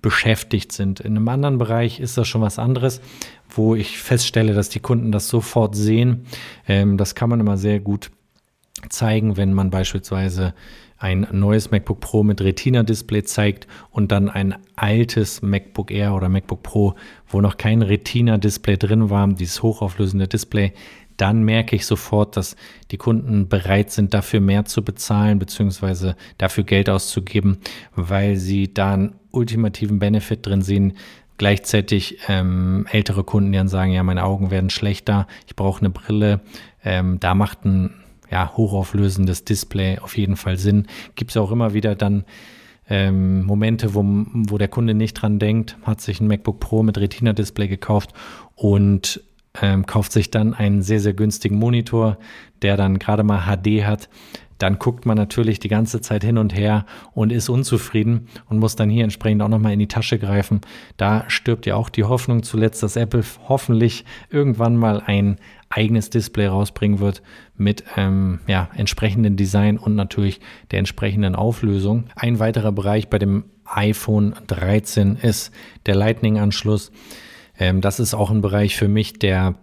beschäftigt 0.00 0.72
sind. 0.72 1.00
In 1.00 1.16
einem 1.16 1.28
anderen 1.28 1.58
Bereich 1.58 2.00
ist 2.00 2.16
das 2.16 2.28
schon 2.28 2.40
was 2.40 2.58
anderes, 2.58 3.00
wo 3.50 3.74
ich 3.74 3.98
feststelle, 3.98 4.54
dass 4.54 4.68
die 4.68 4.80
Kunden 4.80 5.12
das 5.12 5.28
sofort 5.28 5.74
sehen. 5.74 6.26
Ähm, 6.66 6.96
das 6.96 7.14
kann 7.14 7.28
man 7.28 7.40
immer 7.40 7.56
sehr 7.56 7.80
gut 7.80 8.10
zeigen, 8.88 9.36
wenn 9.36 9.52
man 9.52 9.70
beispielsweise 9.70 10.54
ein 10.98 11.26
neues 11.30 11.70
MacBook 11.70 12.00
Pro 12.00 12.22
mit 12.22 12.40
Retina-Display 12.40 13.22
zeigt 13.22 13.68
und 13.90 14.10
dann 14.10 14.28
ein 14.28 14.56
altes 14.74 15.42
MacBook 15.42 15.90
Air 15.90 16.14
oder 16.14 16.28
MacBook 16.28 16.62
Pro, 16.62 16.94
wo 17.28 17.40
noch 17.40 17.56
kein 17.56 17.82
Retina-Display 17.82 18.76
drin 18.76 19.08
war, 19.10 19.28
dieses 19.28 19.62
hochauflösende 19.62 20.26
Display, 20.26 20.72
dann 21.18 21.42
merke 21.42 21.76
ich 21.76 21.84
sofort, 21.84 22.36
dass 22.36 22.56
die 22.90 22.96
Kunden 22.96 23.48
bereit 23.48 23.90
sind, 23.90 24.14
dafür 24.14 24.40
mehr 24.40 24.64
zu 24.64 24.82
bezahlen, 24.82 25.38
beziehungsweise 25.38 26.16
dafür 26.38 26.64
Geld 26.64 26.88
auszugeben, 26.88 27.58
weil 27.94 28.36
sie 28.36 28.72
da 28.72 28.94
einen 28.94 29.14
ultimativen 29.32 29.98
Benefit 29.98 30.46
drin 30.46 30.62
sehen. 30.62 30.94
Gleichzeitig 31.36 32.18
ähm, 32.28 32.86
ältere 32.90 33.24
Kunden, 33.24 33.52
die 33.52 33.58
dann 33.58 33.68
sagen, 33.68 33.92
ja, 33.92 34.02
meine 34.02 34.24
Augen 34.24 34.50
werden 34.50 34.70
schlechter, 34.70 35.26
ich 35.46 35.54
brauche 35.54 35.80
eine 35.80 35.90
Brille. 35.90 36.40
Ähm, 36.84 37.18
da 37.20 37.34
macht 37.34 37.64
ein 37.64 37.90
ja, 38.30 38.52
hochauflösendes 38.56 39.44
Display 39.44 39.98
auf 39.98 40.16
jeden 40.16 40.36
Fall 40.36 40.56
Sinn. 40.56 40.86
Gibt 41.14 41.30
es 41.30 41.36
auch 41.36 41.50
immer 41.50 41.74
wieder 41.74 41.94
dann 41.94 42.24
ähm, 42.88 43.44
Momente, 43.44 43.94
wo, 43.94 44.02
wo 44.04 44.58
der 44.58 44.68
Kunde 44.68 44.94
nicht 44.94 45.14
dran 45.14 45.38
denkt, 45.38 45.76
hat 45.82 46.00
sich 46.00 46.20
ein 46.20 46.26
MacBook 46.26 46.60
Pro 46.60 46.82
mit 46.82 46.98
Retina-Display 46.98 47.68
gekauft 47.68 48.12
und 48.54 49.22
ähm, 49.60 49.86
kauft 49.86 50.12
sich 50.12 50.30
dann 50.30 50.54
einen 50.54 50.82
sehr, 50.82 51.00
sehr 51.00 51.14
günstigen 51.14 51.56
Monitor, 51.56 52.18
der 52.62 52.76
dann 52.76 52.98
gerade 52.98 53.24
mal 53.24 53.42
HD 53.46 53.84
hat, 53.84 54.08
dann 54.58 54.78
guckt 54.78 55.06
man 55.06 55.16
natürlich 55.16 55.60
die 55.60 55.68
ganze 55.68 56.00
Zeit 56.00 56.24
hin 56.24 56.38
und 56.38 56.54
her 56.54 56.84
und 57.12 57.32
ist 57.32 57.48
unzufrieden 57.48 58.28
und 58.46 58.58
muss 58.58 58.76
dann 58.76 58.90
hier 58.90 59.04
entsprechend 59.04 59.42
auch 59.42 59.48
nochmal 59.48 59.72
in 59.72 59.78
die 59.78 59.88
Tasche 59.88 60.18
greifen. 60.18 60.60
Da 60.96 61.24
stirbt 61.28 61.66
ja 61.66 61.76
auch 61.76 61.88
die 61.88 62.04
Hoffnung 62.04 62.42
zuletzt, 62.42 62.82
dass 62.82 62.96
Apple 62.96 63.24
hoffentlich 63.48 64.04
irgendwann 64.30 64.76
mal 64.76 65.02
ein 65.04 65.36
eigenes 65.70 66.10
Display 66.10 66.46
rausbringen 66.46 66.98
wird 66.98 67.22
mit 67.56 67.84
ähm, 67.96 68.40
ja, 68.46 68.68
entsprechenden 68.74 69.36
Design 69.36 69.78
und 69.78 69.94
natürlich 69.94 70.40
der 70.70 70.78
entsprechenden 70.78 71.34
Auflösung. 71.34 72.04
Ein 72.16 72.38
weiterer 72.38 72.72
Bereich 72.72 73.08
bei 73.08 73.18
dem 73.18 73.44
iPhone 73.64 74.34
13 74.46 75.16
ist 75.16 75.52
der 75.86 75.94
Lightning-Anschluss. 75.94 76.90
Ähm, 77.58 77.80
das 77.80 78.00
ist 78.00 78.14
auch 78.14 78.30
ein 78.30 78.40
Bereich 78.40 78.76
für 78.76 78.88
mich, 78.88 79.18
der 79.18 79.56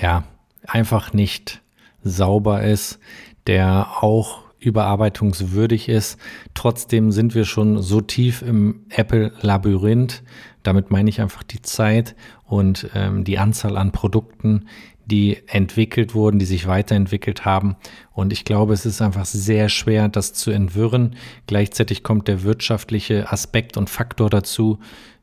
ja 0.00 0.24
einfach 0.66 1.12
nicht 1.12 1.62
sauber 2.02 2.62
ist, 2.62 2.98
der 3.46 4.02
auch 4.02 4.40
überarbeitungswürdig 4.58 5.88
ist. 5.88 6.18
Trotzdem 6.54 7.12
sind 7.12 7.34
wir 7.34 7.44
schon 7.44 7.80
so 7.82 8.00
tief 8.00 8.42
im 8.42 8.84
Apple-Labyrinth. 8.90 10.22
Damit 10.62 10.90
meine 10.90 11.08
ich 11.08 11.20
einfach 11.20 11.42
die 11.42 11.62
Zeit 11.62 12.14
und 12.44 12.90
ähm, 12.94 13.24
die 13.24 13.38
Anzahl 13.38 13.78
an 13.78 13.92
Produkten, 13.92 14.66
die 15.06 15.38
entwickelt 15.48 16.14
wurden, 16.14 16.38
die 16.38 16.44
sich 16.44 16.66
weiterentwickelt 16.66 17.44
haben. 17.44 17.76
Und 18.12 18.32
ich 18.32 18.44
glaube, 18.44 18.74
es 18.74 18.86
ist 18.86 19.02
einfach 19.02 19.24
sehr 19.24 19.68
schwer, 19.68 20.08
das 20.08 20.34
zu 20.34 20.50
entwirren. 20.50 21.16
Gleichzeitig 21.46 22.02
kommt 22.02 22.28
der 22.28 22.42
wirtschaftliche 22.42 23.32
Aspekt 23.32 23.76
und 23.76 23.90
Faktor 23.90 24.30
dazu, 24.30 24.78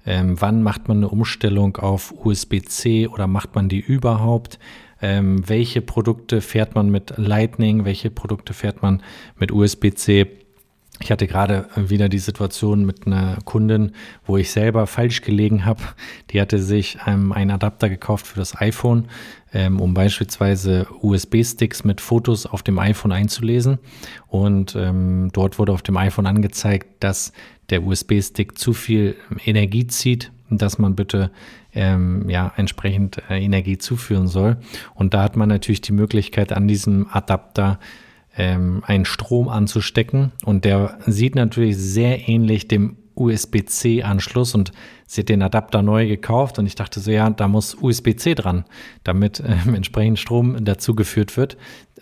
ähm, 0.05 0.39
wann 0.39 0.63
macht 0.63 0.87
man 0.87 0.97
eine 0.97 1.09
Umstellung 1.09 1.77
auf 1.77 2.13
USB-C 2.23 3.07
oder 3.07 3.27
macht 3.27 3.55
man 3.55 3.69
die 3.69 3.79
überhaupt? 3.79 4.57
Ähm, 5.01 5.47
welche 5.47 5.81
Produkte 5.81 6.41
fährt 6.41 6.75
man 6.75 6.89
mit 6.89 7.13
Lightning? 7.17 7.85
Welche 7.85 8.09
Produkte 8.09 8.53
fährt 8.53 8.81
man 8.81 9.03
mit 9.37 9.51
USB-C? 9.51 10.27
Ich 10.99 11.11
hatte 11.11 11.27
gerade 11.27 11.67
wieder 11.75 12.09
die 12.09 12.17
Situation 12.17 12.85
mit 12.85 13.05
einer 13.05 13.37
Kundin, 13.45 13.91
wo 14.25 14.37
ich 14.37 14.51
selber 14.51 14.87
falsch 14.87 15.21
gelegen 15.21 15.63
habe. 15.63 15.83
Die 16.31 16.41
hatte 16.41 16.59
sich 16.59 16.97
ähm, 17.05 17.31
einen 17.31 17.51
Adapter 17.51 17.87
gekauft 17.87 18.25
für 18.25 18.39
das 18.39 18.59
iPhone, 18.59 19.07
ähm, 19.53 19.79
um 19.79 19.93
beispielsweise 19.93 20.87
USB-Sticks 21.01 21.83
mit 21.83 22.01
Fotos 22.01 22.47
auf 22.47 22.63
dem 22.63 22.79
iPhone 22.79 23.11
einzulesen. 23.11 23.77
Und 24.27 24.75
ähm, 24.75 25.29
dort 25.33 25.59
wurde 25.59 25.71
auf 25.71 25.83
dem 25.83 25.97
iPhone 25.97 26.25
angezeigt, 26.25 27.03
dass 27.03 27.31
der 27.69 27.83
USB-Stick 27.83 28.57
zu 28.57 28.73
viel 28.73 29.15
Energie 29.45 29.85
zieht, 29.85 30.31
dass 30.49 30.79
man 30.79 30.95
bitte 30.95 31.31
ähm, 31.77 32.27
ja 32.27 32.51
entsprechend 32.57 33.21
äh, 33.29 33.39
Energie 33.39 33.77
zuführen 33.77 34.27
soll. 34.27 34.57
Und 34.95 35.13
da 35.13 35.23
hat 35.23 35.37
man 35.37 35.47
natürlich 35.47 35.81
die 35.81 35.93
Möglichkeit, 35.93 36.51
an 36.51 36.67
diesem 36.67 37.07
Adapter 37.11 37.79
ähm, 38.35 38.83
einen 38.85 39.05
Strom 39.05 39.47
anzustecken. 39.47 40.31
Und 40.43 40.65
der 40.65 40.97
sieht 41.05 41.35
natürlich 41.35 41.77
sehr 41.77 42.27
ähnlich 42.27 42.67
dem 42.67 42.97
USB-C-Anschluss 43.15 44.53
und 44.53 44.71
sie 45.07 45.21
hat 45.21 45.29
den 45.29 45.41
Adapter 45.41 45.81
neu 45.81 46.07
gekauft 46.07 46.59
und 46.59 46.67
ich 46.67 46.75
dachte 46.75 46.99
so, 46.99 47.09
ja, 47.09 47.29
da 47.29 47.47
muss 47.47 47.75
USB-C 47.75 48.35
dran, 48.35 48.65
damit 49.03 49.41
ähm, 49.45 49.73
entsprechend 49.73 50.19
Strom 50.19 50.63
dazugeführt 50.63 51.35
wird. 51.35 51.57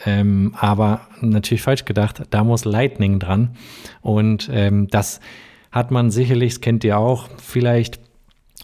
Ähm, 0.06 0.54
aber 0.60 1.08
natürlich 1.22 1.62
falsch 1.62 1.86
gedacht, 1.86 2.24
da 2.32 2.44
muss 2.44 2.66
Lightning 2.66 3.20
dran 3.20 3.56
und 4.02 4.50
ähm, 4.52 4.88
das 4.90 5.22
hat 5.72 5.92
man 5.92 6.12
sicherlich, 6.12 6.54
das 6.54 6.62
kennt 6.62 6.84
ihr 6.84 6.98
auch, 6.98 7.30
vielleicht, 7.38 8.00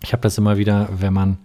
ich 0.04 0.14
habe 0.14 0.22
das 0.22 0.38
immer 0.38 0.58
wieder, 0.58 0.90
wenn 0.92 1.14
man 1.14 1.38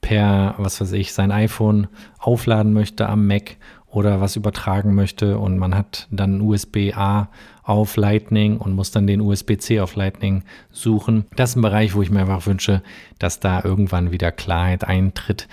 per, 0.00 0.54
was 0.58 0.80
weiß 0.80 0.92
ich, 0.92 1.12
sein 1.12 1.30
iPhone 1.30 1.88
aufladen 2.18 2.72
möchte 2.72 3.08
am 3.08 3.26
Mac 3.26 3.56
oder 3.86 4.20
was 4.20 4.36
übertragen 4.36 4.94
möchte 4.94 5.38
und 5.38 5.58
man 5.58 5.74
hat 5.74 6.06
dann 6.10 6.40
USB-A 6.40 7.28
auf 7.62 7.96
Lightning 7.96 8.56
und 8.56 8.72
muss 8.72 8.90
dann 8.90 9.06
den 9.06 9.20
USB-C 9.20 9.80
auf 9.80 9.96
Lightning 9.96 10.44
suchen. 10.70 11.26
Das 11.36 11.50
ist 11.50 11.56
ein 11.56 11.62
Bereich, 11.62 11.94
wo 11.94 12.02
ich 12.02 12.10
mir 12.10 12.20
einfach 12.20 12.46
wünsche, 12.46 12.82
dass 13.18 13.40
da 13.40 13.62
irgendwann 13.62 14.12
wieder 14.12 14.32
Klarheit 14.32 14.84
eintritt. 14.84 15.48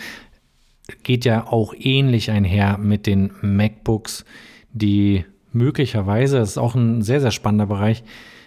Geht 1.03 1.26
ja 1.26 1.47
auch 1.47 1.74
ähnlich 1.78 2.32
einher 2.32 2.78
mit 2.78 3.08
den 3.08 3.32
MacBooks, 3.41 4.24
die 4.72 5.26
möglicherweise, 5.51 6.38
das 6.38 6.51
ist 6.51 6.58
auch 6.58 6.76
ein 6.76 7.01
sehr, 7.01 7.20
sehr 7.20 7.32
spannender 7.32 7.66
Bereich, 7.66 8.03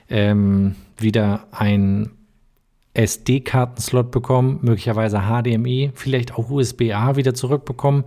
ähm, 0.09 0.77
wieder 0.97 1.47
ein 1.51 2.11
SD-Kartenslot 2.95 4.11
bekommen, 4.11 4.59
möglicherweise 4.63 5.23
HDMI, 5.29 5.93
vielleicht 5.95 6.35
auch 6.35 6.51
USB-A 6.51 7.17
wieder 7.17 7.35
zurückbekommen. 7.35 8.05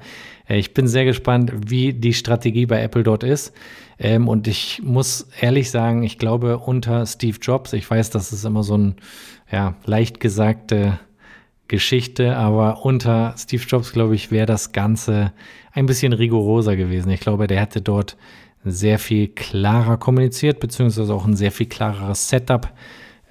Äh, 0.48 0.58
ich 0.58 0.74
bin 0.74 0.88
sehr 0.88 1.06
gespannt, 1.06 1.54
wie 1.68 1.94
die 1.94 2.14
Strategie 2.14 2.66
bei 2.66 2.82
Apple 2.82 3.04
dort 3.04 3.24
ist. 3.24 3.54
Ähm, 3.98 4.28
und 4.28 4.48
ich 4.48 4.82
muss 4.84 5.30
ehrlich 5.40 5.72
sagen, 5.72 6.04
ich 6.04 6.18
glaube, 6.18 6.58
unter 6.58 7.06
Steve 7.06 7.38
Jobs, 7.42 7.74
ich 7.74 7.90
weiß, 7.90 8.10
das 8.10 8.34
ist 8.34 8.44
immer 8.44 8.64
so 8.64 8.78
ein 8.78 8.96
ja, 9.52 9.76
leicht 9.86 10.20
gesagte 10.20 11.00
Geschichte, 11.70 12.36
aber 12.36 12.86
unter 12.86 13.36
Steve 13.38 13.64
Jobs, 13.66 13.94
glaube 13.94 14.16
ich, 14.16 14.32
wäre 14.32 14.46
das 14.46 14.74
Ganze 14.74 15.32
ein 15.72 15.86
bisschen 15.86 16.12
rigoroser 16.12 16.76
gewesen. 16.76 17.10
Ich 17.10 17.22
glaube, 17.22 17.48
der 17.48 17.62
hätte 17.62 17.82
dort 17.82 18.18
sehr 18.66 19.00
viel 19.00 19.30
klarer 19.30 19.98
kommuniziert, 19.98 20.60
beziehungsweise 20.60 21.14
auch 21.14 21.26
ein 21.26 21.36
sehr 21.36 21.52
viel 21.52 21.68
klareres 21.68 22.30
Setup 22.30 22.74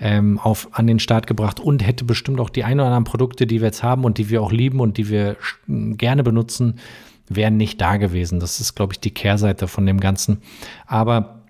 ähm, 0.01 0.39
auf, 0.39 0.69
an 0.73 0.87
den 0.87 0.99
Start 0.99 1.27
gebracht 1.27 1.61
und 1.61 1.87
hätte 1.87 2.05
bestimmt 2.05 2.41
auch 2.41 2.51
die 2.51 2.65
ein 2.65 2.81
oder 2.81 2.87
anderen 2.87 3.05
Produkte, 3.05 3.47
die 3.47 3.61
wir 3.61 3.69
jetzt 3.69 3.83
haben 3.83 4.05
und 4.05 4.19
die 4.19 4.31
wir 4.31 4.43
auch 4.43 4.53
lieben 4.53 4.81
und 4.81 4.97
die 4.97 5.09
wir 5.09 5.37
gerne 5.67 6.23
benutzen, 6.23 6.81
wären 7.29 7.57
nicht 7.57 7.81
da 7.81 7.97
gewesen. 7.97 8.41
Das 8.41 8.61
ist, 8.61 8.75
glaube 8.75 8.95
ich, 8.95 9.01
die 9.01 9.13
Kehrseite 9.13 9.69
von 9.69 9.87
dem 9.87 10.01
Ganzen. 10.01 10.43
Aber 10.87 11.43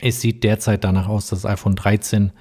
es 0.00 0.20
sieht 0.20 0.44
derzeit 0.44 0.84
danach 0.84 1.08
aus, 1.08 1.28
dass 1.28 1.42
das 1.42 1.50
iPhone 1.50 1.76
13 1.76 2.32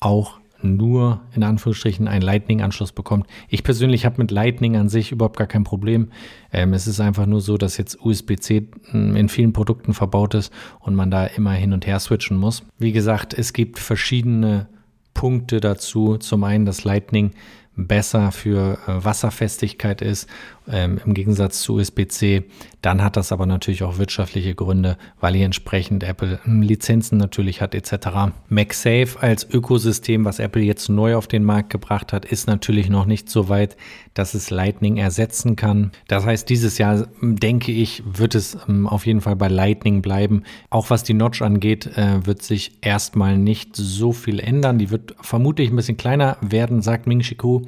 auch 0.00 0.40
nur 0.64 1.20
in 1.34 1.42
Anführungsstrichen 1.42 2.08
einen 2.08 2.22
Lightning-Anschluss 2.22 2.92
bekommt. 2.92 3.26
Ich 3.48 3.64
persönlich 3.64 4.04
habe 4.04 4.18
mit 4.18 4.30
Lightning 4.30 4.76
an 4.76 4.88
sich 4.88 5.12
überhaupt 5.12 5.36
gar 5.36 5.46
kein 5.46 5.64
Problem. 5.64 6.10
Ähm, 6.52 6.72
es 6.72 6.86
ist 6.86 7.00
einfach 7.00 7.26
nur 7.26 7.40
so, 7.40 7.56
dass 7.56 7.76
jetzt 7.76 8.00
USB-C 8.00 8.68
hm, 8.90 9.16
in 9.16 9.28
vielen 9.28 9.52
Produkten 9.52 9.92
verbaut 9.92 10.34
ist 10.34 10.52
und 10.80 10.94
man 10.94 11.10
da 11.10 11.26
immer 11.26 11.52
hin 11.52 11.72
und 11.72 11.86
her 11.86 11.98
switchen 11.98 12.36
muss. 12.36 12.62
Wie 12.78 12.92
gesagt, 12.92 13.34
es 13.34 13.52
gibt 13.52 13.78
verschiedene 13.78 14.68
Punkte 15.14 15.60
dazu. 15.60 16.16
Zum 16.18 16.44
einen 16.44 16.66
das 16.66 16.84
Lightning 16.84 17.32
besser 17.76 18.32
für 18.32 18.78
äh, 18.86 19.04
Wasserfestigkeit 19.04 20.02
ist, 20.02 20.28
ähm, 20.68 21.00
im 21.04 21.14
Gegensatz 21.14 21.62
zu 21.62 21.74
USB-C. 21.74 22.44
Dann 22.80 23.02
hat 23.02 23.16
das 23.16 23.32
aber 23.32 23.46
natürlich 23.46 23.82
auch 23.82 23.98
wirtschaftliche 23.98 24.54
Gründe, 24.54 24.96
weil 25.20 25.34
hier 25.34 25.46
entsprechend 25.46 26.02
Apple 26.04 26.40
hm, 26.42 26.62
Lizenzen 26.62 27.18
natürlich 27.18 27.60
hat 27.60 27.74
etc. 27.74 28.32
MagSafe 28.48 29.20
als 29.20 29.48
Ökosystem, 29.48 30.24
was 30.24 30.38
Apple 30.38 30.62
jetzt 30.62 30.88
neu 30.88 31.16
auf 31.16 31.26
den 31.26 31.44
Markt 31.44 31.70
gebracht 31.70 32.12
hat, 32.12 32.24
ist 32.24 32.46
natürlich 32.46 32.88
noch 32.88 33.06
nicht 33.06 33.28
so 33.28 33.48
weit, 33.48 33.76
dass 34.14 34.34
es 34.34 34.50
Lightning 34.50 34.96
ersetzen 34.96 35.56
kann. 35.56 35.92
Das 36.08 36.26
heißt, 36.26 36.48
dieses 36.48 36.78
Jahr 36.78 37.06
hm, 37.20 37.38
denke 37.38 37.72
ich, 37.72 38.02
wird 38.04 38.34
es 38.34 38.56
ähm, 38.68 38.86
auf 38.86 39.06
jeden 39.06 39.20
Fall 39.20 39.36
bei 39.36 39.48
Lightning 39.48 40.02
bleiben. 40.02 40.42
Auch 40.70 40.90
was 40.90 41.02
die 41.04 41.14
Notch 41.14 41.42
angeht, 41.42 41.86
äh, 41.96 42.26
wird 42.26 42.42
sich 42.42 42.78
erstmal 42.80 43.38
nicht 43.38 43.76
so 43.76 44.12
viel 44.12 44.40
ändern. 44.40 44.78
Die 44.78 44.90
wird 44.90 45.14
vermutlich 45.20 45.70
ein 45.70 45.76
bisschen 45.76 45.96
kleiner 45.96 46.36
werden, 46.40 46.82
sagt 46.82 47.06
Ming 47.06 47.22
Shiku. 47.22 47.62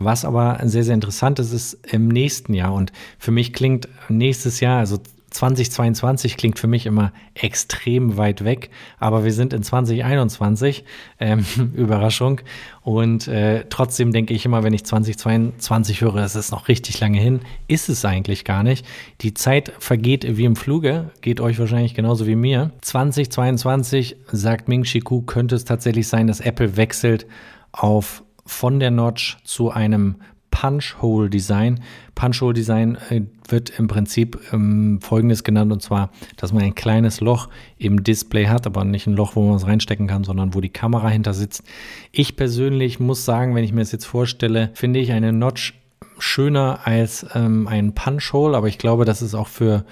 Was 0.00 0.24
aber 0.24 0.58
sehr, 0.64 0.82
sehr 0.82 0.94
interessant 0.94 1.38
ist, 1.38 1.52
ist 1.52 1.78
im 1.92 2.08
nächsten 2.08 2.54
Jahr. 2.54 2.72
Und 2.72 2.90
für 3.18 3.30
mich 3.30 3.52
klingt 3.52 3.86
nächstes 4.08 4.60
Jahr, 4.60 4.78
also 4.78 4.98
2022 5.30 6.36
klingt 6.36 6.58
für 6.58 6.66
mich 6.66 6.86
immer 6.86 7.12
extrem 7.34 8.16
weit 8.16 8.44
weg, 8.44 8.70
aber 8.98 9.24
wir 9.24 9.32
sind 9.32 9.52
in 9.52 9.62
2021, 9.62 10.84
ähm, 11.20 11.44
Überraschung. 11.74 12.40
Und 12.82 13.28
äh, 13.28 13.66
trotzdem 13.68 14.10
denke 14.12 14.34
ich 14.34 14.44
immer, 14.44 14.64
wenn 14.64 14.72
ich 14.72 14.84
2022 14.84 16.00
höre, 16.00 16.16
das 16.16 16.34
ist 16.34 16.50
noch 16.50 16.68
richtig 16.68 16.98
lange 17.00 17.20
hin, 17.20 17.40
ist 17.68 17.88
es 17.88 18.04
eigentlich 18.04 18.44
gar 18.44 18.62
nicht. 18.62 18.86
Die 19.20 19.34
Zeit 19.34 19.72
vergeht 19.78 20.26
wie 20.36 20.46
im 20.46 20.56
Fluge, 20.56 21.10
geht 21.20 21.40
euch 21.40 21.58
wahrscheinlich 21.58 21.94
genauso 21.94 22.26
wie 22.26 22.36
mir. 22.36 22.70
2022, 22.80 24.16
sagt 24.32 24.68
Ming 24.68 24.84
Chi 24.84 25.00
Ku, 25.00 25.22
könnte 25.22 25.54
es 25.54 25.64
tatsächlich 25.64 26.08
sein, 26.08 26.26
dass 26.26 26.40
Apple 26.40 26.76
wechselt 26.76 27.26
auf 27.72 28.24
von 28.50 28.80
der 28.80 28.90
Notch 28.90 29.38
zu 29.44 29.70
einem 29.70 30.16
Punch-Hole-Design. 30.50 31.80
Punch-Hole-Design 32.16 32.98
äh, 33.08 33.22
wird 33.48 33.78
im 33.78 33.86
Prinzip 33.86 34.38
ähm, 34.52 35.00
folgendes 35.00 35.44
genannt, 35.44 35.72
und 35.72 35.82
zwar, 35.82 36.10
dass 36.36 36.52
man 36.52 36.64
ein 36.64 36.74
kleines 36.74 37.20
Loch 37.20 37.48
im 37.78 38.02
Display 38.02 38.46
hat, 38.46 38.66
aber 38.66 38.84
nicht 38.84 39.06
ein 39.06 39.14
Loch, 39.14 39.36
wo 39.36 39.46
man 39.46 39.56
es 39.56 39.66
reinstecken 39.66 40.08
kann, 40.08 40.24
sondern 40.24 40.54
wo 40.54 40.60
die 40.60 40.68
Kamera 40.68 41.08
hinter 41.08 41.32
sitzt. 41.32 41.62
Ich 42.10 42.36
persönlich 42.36 42.98
muss 42.98 43.24
sagen, 43.24 43.54
wenn 43.54 43.64
ich 43.64 43.72
mir 43.72 43.80
das 43.80 43.92
jetzt 43.92 44.06
vorstelle, 44.06 44.70
finde 44.74 44.98
ich 44.98 45.12
eine 45.12 45.32
Notch 45.32 45.74
schöner 46.18 46.80
als 46.84 47.24
ähm, 47.34 47.68
ein 47.68 47.94
Punch-Hole, 47.94 48.56
aber 48.56 48.66
ich 48.66 48.78
glaube, 48.78 49.04
das 49.04 49.22
ist 49.22 49.34
auch 49.34 49.48
für, 49.48 49.84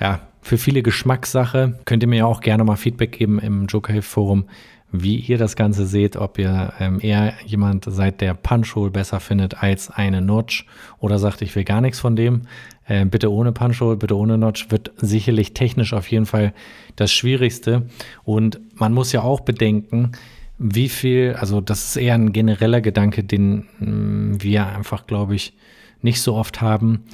ja, 0.00 0.20
für 0.40 0.56
viele 0.56 0.82
Geschmackssache. 0.82 1.78
Könnt 1.84 2.02
ihr 2.04 2.08
mir 2.08 2.18
ja 2.18 2.26
auch 2.26 2.40
gerne 2.40 2.64
mal 2.64 2.76
Feedback 2.76 3.12
geben 3.12 3.40
im 3.40 3.66
Joker 3.66 4.00
Forum, 4.00 4.44
wie 4.90 5.16
ihr 5.16 5.36
das 5.36 5.54
Ganze 5.54 5.86
seht, 5.86 6.16
ob 6.16 6.38
ihr 6.38 6.72
ähm, 6.80 6.98
eher 7.00 7.34
jemand 7.44 7.84
seid, 7.84 8.20
der 8.20 8.34
Punch-Hole 8.34 8.90
besser 8.90 9.20
findet 9.20 9.62
als 9.62 9.90
eine 9.90 10.22
Notch 10.22 10.66
oder 10.98 11.18
sagt, 11.18 11.42
ich 11.42 11.54
will 11.54 11.64
gar 11.64 11.80
nichts 11.80 12.00
von 12.00 12.16
dem. 12.16 12.42
Äh, 12.86 13.04
bitte 13.04 13.30
ohne 13.30 13.52
Punch-Hole, 13.52 13.96
bitte 13.96 14.16
ohne 14.16 14.38
Notch, 14.38 14.70
wird 14.70 14.92
sicherlich 14.96 15.52
technisch 15.52 15.92
auf 15.92 16.10
jeden 16.10 16.24
Fall 16.24 16.54
das 16.96 17.12
Schwierigste. 17.12 17.86
Und 18.24 18.60
man 18.80 18.94
muss 18.94 19.12
ja 19.12 19.22
auch 19.22 19.40
bedenken, 19.40 20.12
wie 20.58 20.88
viel, 20.88 21.36
also 21.38 21.60
das 21.60 21.84
ist 21.84 21.96
eher 21.96 22.14
ein 22.14 22.32
genereller 22.32 22.80
Gedanke, 22.80 23.24
den 23.24 23.66
mh, 23.78 23.90
mm, 23.90 24.42
wir 24.42 24.66
einfach, 24.66 25.06
glaube 25.06 25.34
ich, 25.34 25.52
nicht 26.00 26.22
so 26.22 26.34
oft 26.34 26.62
haben. 26.62 27.04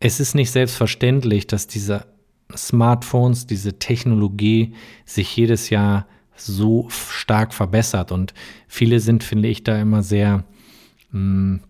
Es 0.00 0.18
ist 0.18 0.34
nicht 0.34 0.50
selbstverständlich, 0.50 1.46
dass 1.46 1.68
diese 1.68 2.06
Smartphones, 2.54 3.46
diese 3.46 3.78
Technologie 3.78 4.74
sich 5.04 5.34
jedes 5.36 5.70
Jahr 5.70 6.06
so 6.36 6.88
stark 6.90 7.54
verbessert. 7.54 8.12
Und 8.12 8.34
viele 8.68 9.00
sind, 9.00 9.24
finde 9.24 9.48
ich, 9.48 9.64
da 9.64 9.80
immer 9.80 10.02
sehr, 10.02 10.44
mh, 11.12 11.20
mm, 11.20 11.60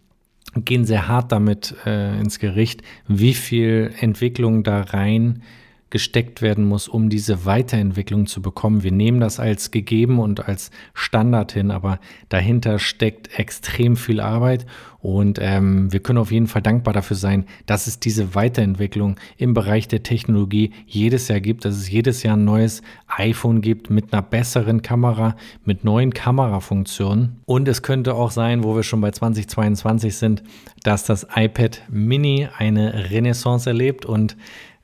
gehen 0.64 0.84
sehr 0.84 1.06
hart 1.06 1.32
damit 1.32 1.74
äh, 1.84 2.18
ins 2.18 2.38
Gericht, 2.38 2.82
wie 3.08 3.34
viel 3.34 3.92
Entwicklung 4.00 4.62
da 4.62 4.80
rein 4.80 5.42
gesteckt 5.90 6.42
werden 6.42 6.64
muss, 6.64 6.88
um 6.88 7.08
diese 7.08 7.44
Weiterentwicklung 7.44 8.26
zu 8.26 8.42
bekommen. 8.42 8.82
Wir 8.82 8.92
nehmen 8.92 9.20
das 9.20 9.38
als 9.38 9.70
gegeben 9.70 10.18
und 10.18 10.48
als 10.48 10.70
Standard 10.94 11.52
hin, 11.52 11.70
aber 11.70 12.00
dahinter 12.28 12.78
steckt 12.78 13.38
extrem 13.38 13.96
viel 13.96 14.20
Arbeit 14.20 14.66
und 15.06 15.38
ähm, 15.40 15.92
wir 15.92 16.00
können 16.00 16.18
auf 16.18 16.32
jeden 16.32 16.48
Fall 16.48 16.62
dankbar 16.62 16.92
dafür 16.92 17.16
sein, 17.16 17.44
dass 17.66 17.86
es 17.86 18.00
diese 18.00 18.34
Weiterentwicklung 18.34 19.14
im 19.36 19.54
Bereich 19.54 19.86
der 19.86 20.02
Technologie 20.02 20.72
jedes 20.84 21.28
Jahr 21.28 21.38
gibt, 21.38 21.64
dass 21.64 21.76
es 21.76 21.88
jedes 21.88 22.24
Jahr 22.24 22.36
ein 22.36 22.44
neues 22.44 22.82
iPhone 23.06 23.60
gibt 23.60 23.88
mit 23.88 24.12
einer 24.12 24.22
besseren 24.22 24.82
Kamera, 24.82 25.36
mit 25.64 25.84
neuen 25.84 26.12
Kamerafunktionen. 26.12 27.36
Und 27.44 27.68
es 27.68 27.82
könnte 27.82 28.14
auch 28.14 28.32
sein, 28.32 28.64
wo 28.64 28.74
wir 28.74 28.82
schon 28.82 29.00
bei 29.00 29.12
2022 29.12 30.16
sind, 30.16 30.42
dass 30.82 31.04
das 31.04 31.24
iPad 31.36 31.82
Mini 31.88 32.48
eine 32.58 33.08
Renaissance 33.08 33.70
erlebt 33.70 34.06
und 34.06 34.36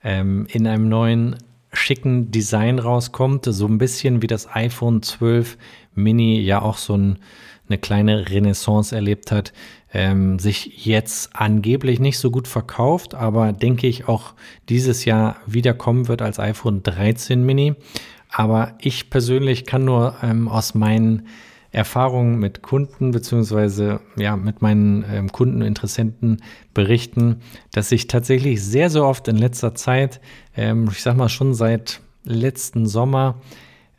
ähm, 0.04 0.46
in 0.50 0.66
einem 0.66 0.88
neuen 0.88 1.36
schicken 1.72 2.30
Design 2.30 2.78
rauskommt, 2.78 3.46
so 3.46 3.66
ein 3.66 3.78
bisschen 3.78 4.22
wie 4.22 4.26
das 4.26 4.48
iPhone 4.54 5.02
12 5.02 5.56
Mini 5.94 6.40
ja 6.40 6.60
auch 6.60 6.76
so 6.76 6.96
ein, 6.96 7.18
eine 7.68 7.78
kleine 7.78 8.28
Renaissance 8.28 8.94
erlebt 8.94 9.32
hat, 9.32 9.52
ähm, 9.94 10.38
sich 10.38 10.84
jetzt 10.84 11.34
angeblich 11.34 12.00
nicht 12.00 12.18
so 12.18 12.30
gut 12.30 12.48
verkauft, 12.48 13.14
aber 13.14 13.52
denke 13.52 13.86
ich 13.86 14.08
auch 14.08 14.34
dieses 14.68 15.04
Jahr 15.04 15.36
wiederkommen 15.46 16.08
wird 16.08 16.22
als 16.22 16.38
iPhone 16.38 16.82
13 16.82 17.44
Mini. 17.44 17.74
Aber 18.28 18.74
ich 18.80 19.10
persönlich 19.10 19.66
kann 19.66 19.84
nur 19.84 20.16
ähm, 20.22 20.48
aus 20.48 20.74
meinen 20.74 21.26
Erfahrungen 21.72 22.38
mit 22.38 22.62
Kunden 22.62 23.10
beziehungsweise 23.10 24.00
ja 24.16 24.36
mit 24.36 24.60
meinen 24.62 25.04
ähm, 25.10 25.32
Kunden, 25.32 25.62
Interessenten 25.62 26.42
berichten, 26.74 27.40
dass 27.72 27.90
ich 27.92 28.06
tatsächlich 28.06 28.62
sehr, 28.62 28.90
sehr 28.90 29.04
oft 29.04 29.26
in 29.28 29.36
letzter 29.36 29.74
Zeit, 29.74 30.20
ähm, 30.54 30.88
ich 30.92 31.02
sag 31.02 31.16
mal 31.16 31.30
schon 31.30 31.54
seit 31.54 32.00
letzten 32.24 32.86
Sommer, 32.86 33.40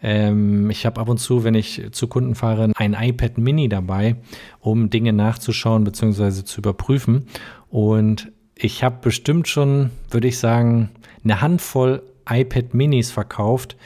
ähm, 0.04 0.70
ich 0.70 0.86
habe 0.86 1.02
ab 1.02 1.10
und 1.10 1.18
zu, 1.18 1.44
wenn 1.44 1.56
ich 1.56 1.82
zu 1.92 2.08
Kunden 2.08 2.36
fahre, 2.36 2.72
ein 2.76 2.96
iPad 3.00 3.38
Mini 3.38 3.70
dabei, 3.70 4.18
um 4.60 4.90
Dinge 4.90 5.14
nachzuschauen 5.14 5.84
beziehungsweise 5.84 6.44
zu 6.44 6.60
überprüfen. 6.60 7.28
Und 7.70 8.32
ich 8.56 8.84
habe 8.84 8.98
bestimmt 9.02 9.48
schon, 9.48 9.90
würde 10.12 10.28
ich 10.28 10.38
sagen, 10.38 10.92
eine 11.24 11.42
Handvoll 11.42 12.04
iPad 12.30 12.74
Minis 12.74 13.12
verkauft, 13.12 13.78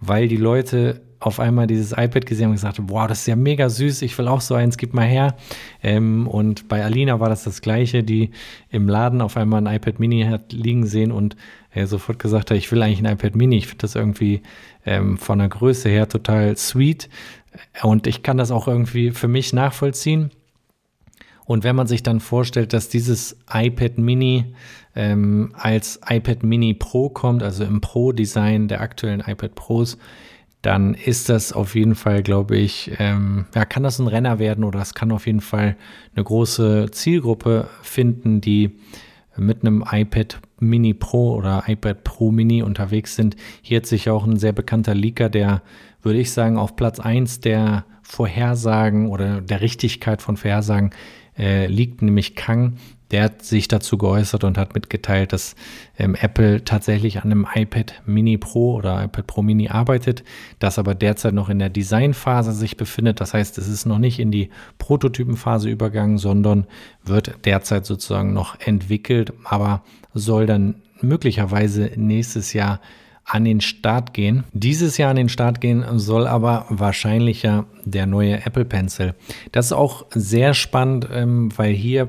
weil 0.00 0.28
die 0.28 0.36
Leute 0.36 1.02
auf 1.18 1.40
einmal 1.40 1.66
dieses 1.66 1.92
iPad 1.92 2.26
gesehen 2.26 2.48
und 2.48 2.54
gesagt, 2.54 2.78
wow, 2.86 3.06
das 3.06 3.20
ist 3.20 3.26
ja 3.26 3.36
mega 3.36 3.68
süß, 3.68 4.02
ich 4.02 4.16
will 4.18 4.28
auch 4.28 4.40
so 4.40 4.54
eins, 4.54 4.76
gib 4.76 4.94
mal 4.94 5.06
her. 5.06 5.36
Ähm, 5.82 6.26
und 6.26 6.68
bei 6.68 6.84
Alina 6.84 7.20
war 7.20 7.28
das 7.28 7.44
das 7.44 7.62
Gleiche, 7.62 8.02
die 8.02 8.30
im 8.70 8.88
Laden 8.88 9.20
auf 9.20 9.36
einmal 9.36 9.66
ein 9.66 9.74
iPad 9.74 9.98
Mini 9.98 10.24
hat 10.24 10.52
liegen 10.52 10.86
sehen 10.86 11.12
und 11.12 11.36
äh, 11.72 11.86
sofort 11.86 12.18
gesagt 12.18 12.50
hat, 12.50 12.56
ich 12.56 12.70
will 12.70 12.82
eigentlich 12.82 12.98
ein 12.98 13.12
iPad 13.12 13.34
Mini. 13.34 13.56
Ich 13.56 13.66
finde 13.66 13.82
das 13.82 13.94
irgendwie 13.94 14.42
ähm, 14.84 15.18
von 15.18 15.38
der 15.38 15.48
Größe 15.48 15.88
her 15.88 16.08
total 16.08 16.56
sweet 16.56 17.08
und 17.82 18.06
ich 18.06 18.22
kann 18.22 18.36
das 18.36 18.50
auch 18.50 18.68
irgendwie 18.68 19.10
für 19.10 19.28
mich 19.28 19.52
nachvollziehen. 19.52 20.30
Und 21.46 21.62
wenn 21.62 21.76
man 21.76 21.86
sich 21.86 22.02
dann 22.02 22.18
vorstellt, 22.18 22.72
dass 22.72 22.88
dieses 22.88 23.36
iPad 23.52 23.98
Mini 23.98 24.46
ähm, 24.96 25.52
als 25.54 26.00
iPad 26.06 26.42
Mini 26.42 26.74
Pro 26.74 27.08
kommt, 27.08 27.42
also 27.42 27.64
im 27.64 27.80
Pro-Design 27.80 28.66
der 28.66 28.80
aktuellen 28.80 29.20
iPad 29.20 29.54
Pros, 29.54 29.96
dann 30.62 30.94
ist 30.94 31.28
das 31.28 31.52
auf 31.52 31.74
jeden 31.74 31.94
Fall, 31.94 32.22
glaube 32.22 32.56
ich, 32.56 32.90
ähm, 32.98 33.46
ja, 33.54 33.64
kann 33.64 33.82
das 33.82 33.98
ein 33.98 34.08
Renner 34.08 34.38
werden 34.38 34.64
oder 34.64 34.80
es 34.80 34.94
kann 34.94 35.12
auf 35.12 35.26
jeden 35.26 35.40
Fall 35.40 35.76
eine 36.14 36.24
große 36.24 36.90
Zielgruppe 36.90 37.68
finden, 37.82 38.40
die 38.40 38.78
mit 39.36 39.62
einem 39.62 39.84
iPad 39.88 40.40
Mini 40.58 40.94
Pro 40.94 41.34
oder 41.34 41.64
iPad 41.66 42.02
Pro 42.04 42.32
Mini 42.32 42.62
unterwegs 42.62 43.14
sind. 43.14 43.36
Hier 43.62 43.78
hat 43.78 43.86
sich 43.86 44.08
auch 44.10 44.26
ein 44.26 44.38
sehr 44.38 44.52
bekannter 44.52 44.94
Leaker, 44.94 45.28
der, 45.28 45.62
würde 46.02 46.18
ich 46.18 46.32
sagen, 46.32 46.56
auf 46.56 46.76
Platz 46.76 46.98
1 46.98 47.40
der 47.40 47.84
Vorhersagen 48.02 49.08
oder 49.08 49.40
der 49.40 49.60
Richtigkeit 49.60 50.22
von 50.22 50.36
Vorhersagen 50.36 50.90
äh, 51.38 51.66
liegt, 51.66 52.02
nämlich 52.02 52.34
Kang. 52.34 52.76
Der 53.10 53.24
hat 53.24 53.42
sich 53.42 53.68
dazu 53.68 53.98
geäußert 53.98 54.44
und 54.44 54.58
hat 54.58 54.74
mitgeteilt, 54.74 55.32
dass 55.32 55.54
ähm, 55.98 56.14
Apple 56.14 56.64
tatsächlich 56.64 57.18
an 57.18 57.30
einem 57.30 57.46
iPad 57.54 58.02
Mini 58.04 58.36
Pro 58.36 58.74
oder 58.74 59.04
iPad 59.04 59.26
Pro 59.26 59.42
Mini 59.42 59.68
arbeitet, 59.68 60.24
das 60.58 60.78
aber 60.78 60.94
derzeit 60.94 61.34
noch 61.34 61.48
in 61.48 61.58
der 61.58 61.70
Designphase 61.70 62.52
sich 62.52 62.76
befindet. 62.76 63.20
Das 63.20 63.34
heißt, 63.34 63.58
es 63.58 63.68
ist 63.68 63.86
noch 63.86 63.98
nicht 63.98 64.18
in 64.18 64.30
die 64.30 64.50
Prototypenphase 64.78 65.68
übergangen, 65.68 66.18
sondern 66.18 66.66
wird 67.04 67.34
derzeit 67.44 67.86
sozusagen 67.86 68.32
noch 68.32 68.58
entwickelt, 68.60 69.32
aber 69.44 69.82
soll 70.14 70.46
dann 70.46 70.82
möglicherweise 71.00 71.92
nächstes 71.96 72.52
Jahr 72.52 72.80
an 73.24 73.44
den 73.44 73.60
Start 73.60 74.14
gehen. 74.14 74.44
Dieses 74.52 74.98
Jahr 74.98 75.10
an 75.10 75.16
den 75.16 75.28
Start 75.28 75.60
gehen 75.60 75.84
soll 75.98 76.26
aber 76.26 76.66
wahrscheinlicher 76.68 77.66
der 77.84 78.06
neue 78.06 78.44
Apple 78.46 78.64
Pencil. 78.64 79.14
Das 79.50 79.66
ist 79.66 79.72
auch 79.72 80.06
sehr 80.10 80.54
spannend, 80.54 81.08
ähm, 81.12 81.50
weil 81.56 81.72
hier 81.72 82.08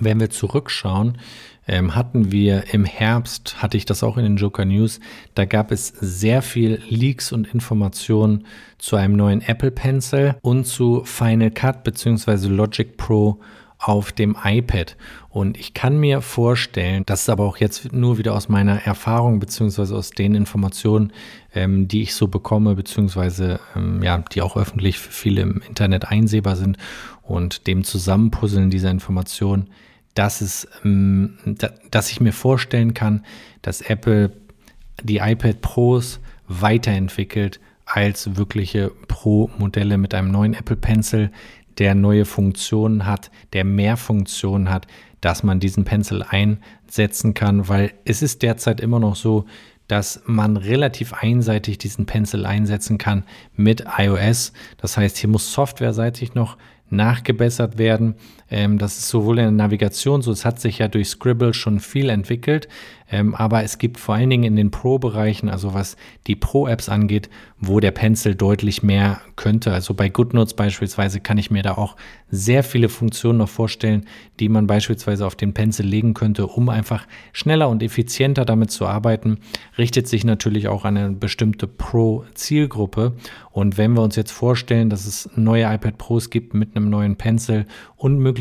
wenn 0.00 0.20
wir 0.20 0.30
zurückschauen, 0.30 1.18
ähm, 1.66 1.94
hatten 1.94 2.32
wir 2.32 2.72
im 2.72 2.84
Herbst, 2.84 3.62
hatte 3.62 3.76
ich 3.76 3.84
das 3.84 4.02
auch 4.02 4.16
in 4.16 4.24
den 4.24 4.36
Joker 4.36 4.64
News, 4.64 5.00
da 5.34 5.44
gab 5.44 5.70
es 5.70 5.88
sehr 5.88 6.42
viel 6.42 6.82
Leaks 6.88 7.30
und 7.30 7.52
Informationen 7.52 8.46
zu 8.78 8.96
einem 8.96 9.16
neuen 9.16 9.42
Apple 9.42 9.70
Pencil 9.70 10.36
und 10.40 10.64
zu 10.64 11.02
Final 11.04 11.50
Cut 11.50 11.84
bzw. 11.84 12.48
Logic 12.48 12.96
Pro 12.96 13.40
auf 13.78 14.10
dem 14.10 14.36
iPad. 14.42 14.96
Und 15.28 15.56
ich 15.56 15.72
kann 15.72 15.98
mir 15.98 16.20
vorstellen, 16.20 17.04
das 17.06 17.22
ist 17.22 17.28
aber 17.28 17.44
auch 17.44 17.58
jetzt 17.58 17.92
nur 17.92 18.18
wieder 18.18 18.34
aus 18.34 18.48
meiner 18.48 18.82
Erfahrung 18.82 19.38
beziehungsweise 19.38 19.94
aus 19.94 20.10
den 20.10 20.34
Informationen, 20.34 21.12
ähm, 21.54 21.86
die 21.86 22.02
ich 22.02 22.14
so 22.14 22.26
bekomme, 22.26 22.74
beziehungsweise 22.74 23.60
ähm, 23.76 24.02
ja, 24.02 24.18
die 24.18 24.42
auch 24.42 24.56
öffentlich 24.56 24.98
für 24.98 25.12
viele 25.12 25.42
im 25.42 25.62
Internet 25.66 26.06
einsehbar 26.06 26.56
sind 26.56 26.76
und 27.22 27.66
dem 27.68 27.84
Zusammenpuzzeln 27.84 28.70
dieser 28.70 28.90
Informationen 28.90 29.68
dass 30.18 30.40
es, 30.40 30.66
ähm, 30.84 31.38
dass 31.92 32.10
ich 32.10 32.20
mir 32.20 32.32
vorstellen 32.32 32.92
kann, 32.92 33.24
dass 33.62 33.80
Apple 33.80 34.32
die 35.00 35.18
iPad 35.18 35.60
Pros 35.60 36.18
weiterentwickelt 36.48 37.60
als 37.86 38.36
wirkliche 38.36 38.90
Pro-Modelle 39.06 39.96
mit 39.96 40.14
einem 40.14 40.32
neuen 40.32 40.54
Apple 40.54 40.74
Pencil, 40.74 41.30
der 41.78 41.94
neue 41.94 42.24
Funktionen 42.24 43.06
hat, 43.06 43.30
der 43.52 43.62
mehr 43.62 43.96
Funktionen 43.96 44.70
hat, 44.70 44.88
dass 45.20 45.44
man 45.44 45.60
diesen 45.60 45.84
Pencil 45.84 46.24
einsetzen 46.28 47.34
kann, 47.34 47.68
weil 47.68 47.92
es 48.04 48.20
ist 48.20 48.42
derzeit 48.42 48.80
immer 48.80 48.98
noch 48.98 49.14
so, 49.14 49.44
dass 49.86 50.20
man 50.26 50.56
relativ 50.56 51.14
einseitig 51.14 51.78
diesen 51.78 52.06
Pencil 52.06 52.44
einsetzen 52.44 52.98
kann 52.98 53.22
mit 53.54 53.84
iOS. 53.96 54.52
Das 54.78 54.96
heißt, 54.96 55.16
hier 55.16 55.30
muss 55.30 55.52
softwareseitig 55.52 56.34
noch 56.34 56.58
nachgebessert 56.90 57.78
werden. 57.78 58.16
Ähm, 58.50 58.78
das 58.78 58.98
ist 58.98 59.08
sowohl 59.08 59.38
in 59.38 59.44
der 59.44 59.50
Navigation, 59.52 60.22
so 60.22 60.32
es 60.32 60.44
hat 60.44 60.60
sich 60.60 60.78
ja 60.78 60.88
durch 60.88 61.08
Scribble 61.08 61.54
schon 61.54 61.80
viel 61.80 62.08
entwickelt, 62.08 62.68
ähm, 63.10 63.34
aber 63.34 63.62
es 63.62 63.78
gibt 63.78 63.98
vor 63.98 64.14
allen 64.14 64.30
Dingen 64.30 64.44
in 64.44 64.56
den 64.56 64.70
Pro-Bereichen, 64.70 65.48
also 65.48 65.72
was 65.72 65.96
die 66.26 66.36
Pro-Apps 66.36 66.88
angeht, 66.88 67.30
wo 67.58 67.80
der 67.80 67.90
Pencil 67.90 68.34
deutlich 68.34 68.82
mehr 68.82 69.20
könnte. 69.36 69.72
Also 69.72 69.94
bei 69.94 70.08
GoodNotes 70.08 70.54
beispielsweise 70.54 71.20
kann 71.20 71.38
ich 71.38 71.50
mir 71.50 71.62
da 71.62 71.72
auch 71.76 71.96
sehr 72.30 72.62
viele 72.62 72.88
Funktionen 72.88 73.38
noch 73.38 73.48
vorstellen, 73.48 74.04
die 74.38 74.48
man 74.48 74.66
beispielsweise 74.66 75.26
auf 75.26 75.36
den 75.36 75.54
Pencil 75.54 75.86
legen 75.86 76.14
könnte, 76.14 76.46
um 76.46 76.68
einfach 76.68 77.06
schneller 77.32 77.68
und 77.68 77.82
effizienter 77.82 78.44
damit 78.44 78.70
zu 78.70 78.86
arbeiten. 78.86 79.38
Richtet 79.78 80.06
sich 80.06 80.24
natürlich 80.24 80.68
auch 80.68 80.84
an 80.84 80.96
eine 80.96 81.10
bestimmte 81.12 81.66
Pro-Zielgruppe. 81.66 83.14
Und 83.50 83.78
wenn 83.78 83.94
wir 83.94 84.02
uns 84.02 84.16
jetzt 84.16 84.32
vorstellen, 84.32 84.90
dass 84.90 85.06
es 85.06 85.30
neue 85.34 85.64
iPad 85.64 85.98
Pros 85.98 86.30
gibt 86.30 86.54
mit 86.54 86.76
einem 86.76 86.90
neuen 86.90 87.16
Pencil 87.16 87.66
und 87.96 88.18
möglicherweise 88.18 88.37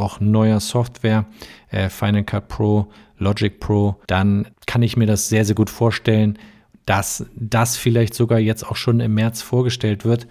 auch 0.00 0.20
neuer 0.20 0.60
Software, 0.60 1.26
äh, 1.70 1.88
Final 1.88 2.24
Cut 2.24 2.48
Pro, 2.48 2.88
Logic 3.18 3.60
Pro, 3.60 3.96
dann 4.06 4.48
kann 4.66 4.82
ich 4.82 4.96
mir 4.96 5.06
das 5.06 5.28
sehr, 5.28 5.44
sehr 5.44 5.54
gut 5.54 5.70
vorstellen, 5.70 6.38
dass 6.86 7.26
das 7.36 7.76
vielleicht 7.76 8.14
sogar 8.14 8.38
jetzt 8.38 8.64
auch 8.64 8.76
schon 8.76 9.00
im 9.00 9.14
März 9.14 9.42
vorgestellt 9.42 10.04
wird. 10.04 10.26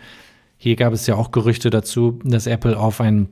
Hier 0.57 0.75
gab 0.75 0.93
es 0.93 1.07
ja 1.07 1.15
auch 1.15 1.31
Gerüchte 1.31 1.69
dazu, 1.69 2.19
dass 2.23 2.47
Apple 2.47 2.77
auf 2.77 3.01
ein 3.01 3.27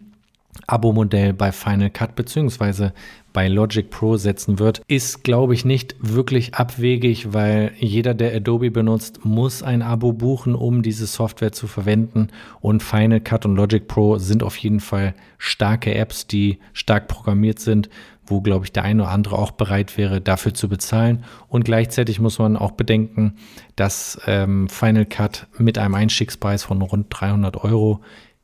Abo-Modell 0.67 1.33
bei 1.33 1.51
Final 1.51 1.89
Cut 1.89 2.15
bzw. 2.15 2.89
bei 3.33 3.47
Logic 3.47 3.89
Pro 3.89 4.17
setzen 4.17 4.59
wird, 4.59 4.81
ist, 4.87 5.23
glaube 5.23 5.53
ich, 5.53 5.65
nicht 5.65 5.95
wirklich 5.99 6.55
abwegig, 6.55 7.33
weil 7.33 7.71
jeder, 7.77 8.13
der 8.13 8.35
Adobe 8.35 8.71
benutzt, 8.71 9.23
muss 9.23 9.63
ein 9.63 9.81
Abo 9.81 10.13
buchen, 10.13 10.55
um 10.55 10.81
diese 10.81 11.05
Software 11.05 11.51
zu 11.51 11.67
verwenden. 11.67 12.27
Und 12.59 12.83
Final 12.83 13.21
Cut 13.21 13.45
und 13.45 13.55
Logic 13.55 13.87
Pro 13.87 14.17
sind 14.17 14.43
auf 14.43 14.57
jeden 14.57 14.79
Fall 14.79 15.13
starke 15.37 15.93
Apps, 15.95 16.27
die 16.27 16.59
stark 16.73 17.07
programmiert 17.07 17.59
sind 17.59 17.89
wo, 18.31 18.41
glaube 18.41 18.65
ich, 18.65 18.71
der 18.71 18.83
eine 18.83 19.03
oder 19.03 19.11
andere 19.11 19.37
auch 19.37 19.51
bereit 19.51 19.97
wäre, 19.97 20.21
dafür 20.21 20.55
zu 20.55 20.69
bezahlen. 20.69 21.23
Und 21.47 21.65
gleichzeitig 21.65 22.19
muss 22.19 22.39
man 22.39 22.57
auch 22.57 22.71
bedenken, 22.71 23.35
dass 23.75 24.19
ähm, 24.25 24.69
Final 24.69 25.05
Cut 25.05 25.47
mit 25.57 25.77
einem 25.77 25.93
Einstiegspreis 25.93 26.63
von 26.63 26.81
rund 26.81 27.07
300 27.09 27.63
Euro 27.63 28.01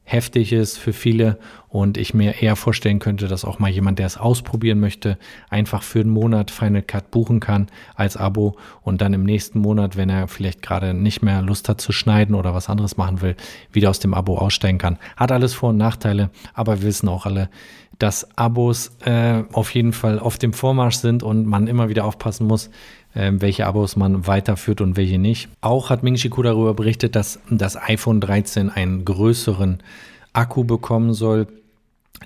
heftig 0.10 0.54
ist 0.54 0.78
für 0.78 0.94
viele 0.94 1.38
und 1.68 1.98
ich 1.98 2.14
mir 2.14 2.42
eher 2.42 2.56
vorstellen 2.56 3.00
könnte, 3.00 3.28
dass 3.28 3.44
auch 3.44 3.60
mal 3.60 3.70
jemand, 3.70 4.00
der 4.00 4.06
es 4.06 4.16
ausprobieren 4.16 4.80
möchte, 4.80 5.18
einfach 5.50 5.84
für 5.84 6.00
einen 6.00 6.12
Monat 6.12 6.50
Final 6.50 6.82
Cut 6.82 7.12
buchen 7.12 7.42
kann 7.42 7.68
als 7.94 8.16
Abo 8.16 8.56
und 8.82 9.02
dann 9.02 9.14
im 9.14 9.24
nächsten 9.24 9.60
Monat, 9.60 9.98
wenn 9.98 10.10
er 10.10 10.30
vielleicht 10.30 10.62
gerade 10.62 10.94
nicht 10.94 11.24
mehr 11.24 11.42
Lust 11.42 11.68
hat 11.68 11.82
zu 11.82 11.92
schneiden 11.92 12.36
oder 12.36 12.54
was 12.54 12.70
anderes 12.70 12.96
machen 12.96 13.22
will, 13.22 13.36
wieder 13.74 13.90
aus 13.90 14.00
dem 14.00 14.14
Abo 14.14 14.38
aussteigen 14.38 14.78
kann. 14.78 14.98
Hat 15.18 15.34
alles 15.34 15.54
Vor- 15.54 15.72
und 15.72 15.78
Nachteile, 15.78 16.30
aber 16.54 16.80
wir 16.80 16.88
wissen 16.88 17.10
auch 17.10 17.26
alle, 17.26 17.50
dass 18.00 18.38
Abos 18.38 18.96
äh, 19.04 19.44
auf 19.52 19.74
jeden 19.74 19.92
Fall 19.92 20.20
auf 20.20 20.38
dem 20.38 20.54
Vormarsch 20.54 20.96
sind 20.96 21.22
und 21.22 21.46
man 21.46 21.68
immer 21.68 21.90
wieder 21.90 22.06
aufpassen 22.06 22.48
muss, 22.48 22.70
welche 23.18 23.66
Abos 23.66 23.96
man 23.96 24.28
weiterführt 24.28 24.82
und 24.82 24.96
welche 24.96 25.18
nicht. 25.18 25.50
Auch 25.62 25.90
hat 25.90 26.04
Ming 26.04 26.16
Chiku 26.16 26.42
darüber 26.44 26.74
berichtet, 26.74 27.16
dass 27.16 27.40
das 27.50 27.76
iPhone 27.76 28.22
13 28.22 28.70
einen 28.70 29.06
größeren 29.06 29.80
Akku 30.34 30.64
bekommen 30.64 31.14
soll, 31.14 31.48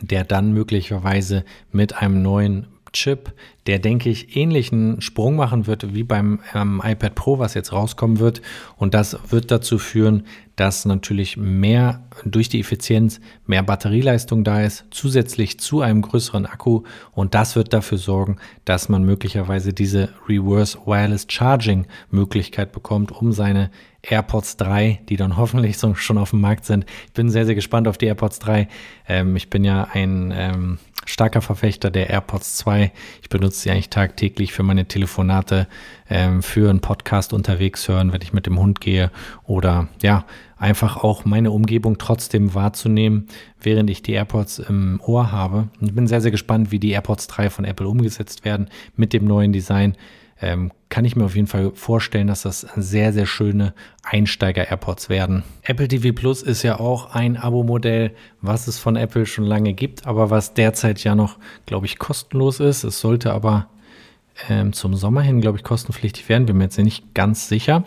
der 0.02 0.24
dann 0.24 0.54
möglicherweise 0.54 1.46
mit 1.72 1.96
einem 1.96 2.22
neuen 2.22 2.68
Chip, 2.94 3.34
der, 3.68 3.80
denke 3.80 4.10
ich, 4.10 4.36
ähnlichen 4.36 5.02
Sprung 5.02 5.38
machen 5.38 5.66
wird 5.66 5.94
wie 5.94 6.04
beim 6.04 6.39
ähm, 6.54 6.82
iPad 6.84 7.16
Pro, 7.16 7.39
was 7.39 7.54
jetzt 7.54 7.72
rauskommen 7.72 8.20
wird. 8.20 8.42
Und 8.76 8.94
das 8.94 9.18
wird 9.30 9.50
dazu 9.50 9.78
führen, 9.78 10.26
dass 10.58 10.86
natürlich 10.86 11.38
mehr 11.38 12.04
durch 12.26 12.49
die 12.49 12.59
Effizienz 12.59 13.20
mehr 13.45 13.64
Batterieleistung 13.64 14.43
da 14.43 14.62
ist, 14.62 14.86
zusätzlich 14.91 15.59
zu 15.59 15.82
einem 15.82 16.01
größeren 16.01 16.45
Akku. 16.45 16.84
Und 17.12 17.34
das 17.36 17.55
wird 17.55 17.74
dafür 17.74 17.97
sorgen, 17.97 18.38
dass 18.66 18.89
man 18.89 19.03
möglicherweise 19.03 19.74
diese 19.74 20.09
Reverse 20.28 20.78
Wireless 20.86 21.26
Charging 21.30 21.88
Möglichkeit 22.09 22.72
bekommt, 22.72 23.12
um 23.12 23.32
seine 23.32 23.72
AirPods 24.03 24.57
3, 24.57 25.01
die 25.09 25.16
dann 25.16 25.38
hoffentlich 25.38 25.78
so 25.78 25.93
schon 25.95 26.18
auf 26.18 26.32
dem 26.32 26.41
Markt 26.41 26.66
sind. 26.66 26.86
Ich 27.07 27.14
bin 27.14 27.30
sehr, 27.30 27.45
sehr 27.45 27.55
gespannt 27.55 27.88
auf 27.88 27.97
die 27.97 28.07
AirPods 28.07 28.39
3. 28.39 28.68
Ähm, 29.07 29.36
ich 29.36 29.49
bin 29.49 29.64
ja 29.64 29.88
ein 29.93 30.34
ähm, 30.36 30.80
starker 31.05 31.41
Verfechter 31.41 31.91
der 31.91 32.09
AirPods 32.09 32.57
2. 32.57 32.91
Ich 33.22 33.30
benutze 33.30 33.59
sie 33.59 33.72
eigentlich 33.72 33.89
tagtäglich 33.89 34.53
für 34.53 34.64
meine 34.64 34.86
Telefonate, 34.86 35.68
ähm, 36.09 36.41
für 36.41 36.70
einen 36.70 36.82
Podcast 36.82 37.34
unterwegs 37.34 37.88
hören, 37.88 38.12
wenn 38.12 38.22
ich 38.22 38.34
mit 38.34 38.45
dem 38.45 38.59
Hund 38.59 38.82
gehe 38.82 39.12
oder 39.43 39.88
ja, 40.01 40.26
einfach 40.62 40.97
auch 40.97 41.26
meine 41.26 41.51
Umgebung 41.51 41.97
trotzdem 41.97 42.53
wahrzunehmen, 42.53 43.28
während 43.59 43.89
ich 43.89 44.03
die 44.03 44.14
AirPods 44.14 44.59
im 44.59 45.01
Ohr 45.05 45.32
habe. 45.32 45.70
Ich 45.82 45.93
bin 45.93 46.07
sehr, 46.07 46.22
sehr 46.22 46.32
gespannt, 46.32 46.72
wie 46.72 46.80
die 46.80 46.91
AirPods 46.91 47.28
3 47.28 47.49
von 47.49 47.66
Apple 47.66 47.88
umgesetzt 47.88 48.45
werden 48.45 48.70
mit 48.95 49.12
dem 49.12 49.26
neuen 49.26 49.51
Design 49.51 49.95
ähm, 50.41 50.72
kann 50.89 51.05
ich 51.05 51.16
mir 51.16 51.26
auf 51.26 51.36
jeden 51.36 51.47
Fall 51.47 51.72
vorstellen, 51.76 52.28
dass 52.28 52.41
das 52.41 52.62
sehr, 52.76 53.14
sehr 53.14 53.28
schöne 53.28 53.74
Einsteiger-AirPods 54.03 55.07
werden. 55.07 55.43
Apple 55.62 55.88
TV 55.88 56.14
Plus 56.14 56.41
ist 56.41 56.64
ja 56.64 56.80
auch 56.80 57.14
ein 57.14 57.38
Abo-Modell, 57.38 58.12
was 58.41 58.68
es 58.68 58.80
von 58.80 58.95
Apple 58.95 59.26
schon 59.26 59.45
lange 59.45 59.74
gibt, 59.74 60.07
aber 60.07 60.30
was 60.30 60.53
derzeit 60.53 61.03
ja 61.03 61.16
noch, 61.16 61.38
glaube 61.66 61.86
ich, 61.86 61.99
kostenlos 61.99 62.59
ist. 62.59 62.84
Es 62.84 62.99
sollte 62.99 63.32
aber 63.34 63.68
ähm, 64.50 64.74
zum 64.74 64.96
Sommer 64.96 65.22
hin, 65.22 65.42
glaube 65.42 65.58
ich, 65.58 65.64
kostenpflichtig 65.64 66.30
werden. 66.30 66.46
Bin 66.46 66.58
mir 66.58 66.66
jetzt 66.66 66.78
nicht 66.78 67.14
ganz 67.14 67.48
sicher. 67.48 67.84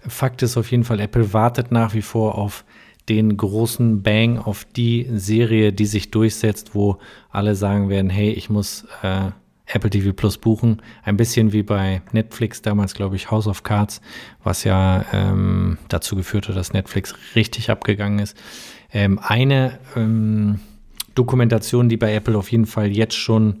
Fakt 0.00 0.42
ist 0.42 0.56
auf 0.56 0.70
jeden 0.70 0.84
Fall, 0.84 1.00
Apple 1.00 1.32
wartet 1.32 1.72
nach 1.72 1.94
wie 1.94 2.02
vor 2.02 2.36
auf 2.36 2.64
den 3.08 3.36
großen 3.36 4.02
Bang, 4.02 4.38
auf 4.38 4.64
die 4.64 5.06
Serie, 5.10 5.72
die 5.72 5.86
sich 5.86 6.10
durchsetzt, 6.10 6.74
wo 6.74 6.98
alle 7.30 7.54
sagen 7.54 7.88
werden, 7.88 8.10
hey, 8.10 8.30
ich 8.30 8.50
muss 8.50 8.86
äh, 9.02 9.30
Apple 9.66 9.90
TV 9.90 10.12
Plus 10.12 10.38
buchen. 10.38 10.82
Ein 11.04 11.16
bisschen 11.16 11.52
wie 11.52 11.62
bei 11.62 12.02
Netflix 12.12 12.62
damals, 12.62 12.94
glaube 12.94 13.16
ich, 13.16 13.30
House 13.30 13.46
of 13.46 13.62
Cards, 13.62 14.00
was 14.42 14.64
ja 14.64 15.04
ähm, 15.12 15.78
dazu 15.88 16.16
geführt 16.16 16.48
hat, 16.48 16.56
dass 16.56 16.72
Netflix 16.72 17.14
richtig 17.34 17.70
abgegangen 17.70 18.18
ist. 18.18 18.36
Ähm, 18.92 19.18
eine 19.22 19.78
ähm, 19.96 20.60
Dokumentation, 21.14 21.88
die 21.88 21.96
bei 21.96 22.14
Apple 22.14 22.36
auf 22.36 22.50
jeden 22.50 22.66
Fall 22.66 22.88
jetzt 22.88 23.16
schon, 23.16 23.60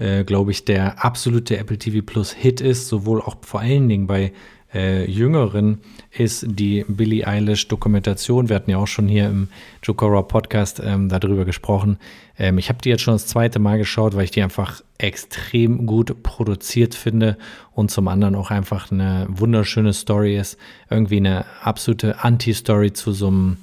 äh, 0.00 0.24
glaube 0.24 0.50
ich, 0.50 0.64
der 0.64 1.04
absolute 1.04 1.58
Apple 1.58 1.78
TV 1.78 2.04
Plus 2.04 2.32
Hit 2.32 2.60
ist, 2.60 2.88
sowohl 2.88 3.20
auch 3.20 3.36
vor 3.42 3.60
allen 3.60 3.88
Dingen 3.88 4.06
bei 4.06 4.32
äh, 4.72 5.10
Jüngeren 5.10 5.80
ist 6.10 6.46
die 6.48 6.84
Billie 6.88 7.26
Eilish 7.26 7.68
Dokumentation. 7.68 8.48
Wir 8.48 8.56
hatten 8.56 8.70
ja 8.70 8.78
auch 8.78 8.86
schon 8.86 9.08
hier 9.08 9.26
im 9.26 9.48
Jokora 9.82 10.22
Podcast 10.22 10.80
ähm, 10.82 11.08
darüber 11.08 11.44
gesprochen. 11.44 11.98
Ähm, 12.38 12.56
ich 12.58 12.68
habe 12.68 12.78
die 12.82 12.88
jetzt 12.88 13.02
schon 13.02 13.14
das 13.14 13.26
zweite 13.26 13.58
Mal 13.58 13.78
geschaut, 13.78 14.14
weil 14.14 14.24
ich 14.24 14.30
die 14.30 14.42
einfach 14.42 14.80
extrem 14.98 15.86
gut 15.86 16.22
produziert 16.22 16.94
finde 16.94 17.36
und 17.72 17.90
zum 17.90 18.08
anderen 18.08 18.34
auch 18.36 18.50
einfach 18.50 18.90
eine 18.90 19.26
wunderschöne 19.28 19.92
Story 19.92 20.38
ist. 20.38 20.56
Irgendwie 20.88 21.18
eine 21.18 21.44
absolute 21.62 22.22
Anti-Story 22.22 22.92
zu 22.92 23.12
so 23.12 23.26
einem 23.26 23.56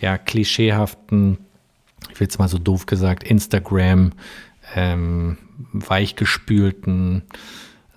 ja, 0.00 0.18
klischeehaften, 0.18 1.38
ich 2.12 2.20
will 2.20 2.28
es 2.28 2.38
mal 2.38 2.48
so 2.48 2.58
doof 2.58 2.86
gesagt, 2.86 3.24
Instagram, 3.24 4.12
ähm, 4.74 5.36
weichgespülten, 5.72 7.22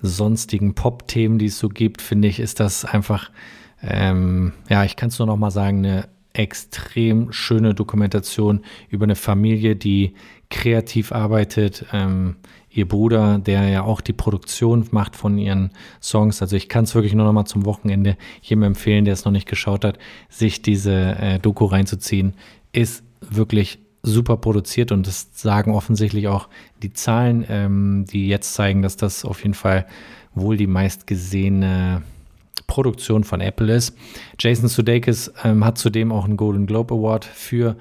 sonstigen 0.02 0.76
Pop-Themen, 0.76 1.40
die 1.40 1.48
es 1.48 1.60
so 1.60 1.70
gibt, 1.70 2.02
finde 2.02 2.28
ich, 2.28 2.40
ist 2.40 2.60
das 2.60 2.86
einfach, 2.86 3.32
ähm, 3.82 4.54
ja, 4.70 4.84
ich 4.84 4.96
kann 4.96 5.10
es 5.10 5.20
nur 5.20 5.28
noch 5.28 5.38
mal 5.38 5.52
sagen, 5.52 5.80
eine 5.80 6.08
extrem 6.34 7.32
schöne 7.32 7.74
Dokumentation 7.74 8.62
über 8.90 9.06
eine 9.06 9.16
Familie, 9.16 9.76
die 9.76 10.14
kreativ 10.50 11.12
arbeitet. 11.12 11.86
Ähm, 11.92 12.36
ihr 12.70 12.88
Bruder, 12.88 13.40
der 13.40 13.68
ja 13.70 13.82
auch 13.82 14.02
die 14.02 14.14
Produktion 14.14 14.88
macht 14.92 15.16
von 15.16 15.38
ihren 15.40 15.72
Songs. 16.00 16.42
Also 16.42 16.56
ich 16.56 16.70
kann 16.70 16.84
es 16.84 16.94
wirklich 16.94 17.16
nur 17.16 17.26
noch 17.26 17.34
mal 17.34 17.46
zum 17.46 17.66
Wochenende 17.66 18.18
jedem 18.42 18.64
empfehlen, 18.64 19.06
der 19.06 19.16
es 19.16 19.26
noch 19.26 19.32
nicht 19.32 19.48
geschaut 19.48 19.84
hat, 19.84 19.98
sich 20.30 20.62
diese 20.62 20.94
äh, 20.94 21.40
Doku 21.40 21.66
reinzuziehen. 21.66 22.36
Ist 22.72 23.04
wirklich 23.22 23.80
super 24.04 24.38
produziert 24.38 24.92
und 24.92 25.08
das 25.08 25.30
sagen 25.34 25.72
offensichtlich 25.72 26.28
auch 26.28 26.50
die 26.82 26.94
Zahlen, 26.94 27.46
ähm, 27.50 28.06
die 28.10 28.28
jetzt 28.28 28.54
zeigen, 28.54 28.82
dass 28.82 28.98
das 28.98 29.26
auf 29.26 29.42
jeden 29.44 29.54
Fall 29.54 29.86
wohl 30.34 30.58
die 30.58 30.68
meistgesehene 30.68 32.04
Produktion 32.68 33.24
von 33.24 33.42
Apple 33.42 33.74
ist. 33.74 33.96
Jason 34.40 34.68
Sudeikis 34.68 35.32
ähm, 35.44 35.66
hat 35.66 35.78
zudem 35.78 36.12
auch 36.12 36.26
einen 36.26 36.38
Golden 36.38 36.68
Globe 36.68 36.94
Award 36.94 37.26
für 37.26 37.76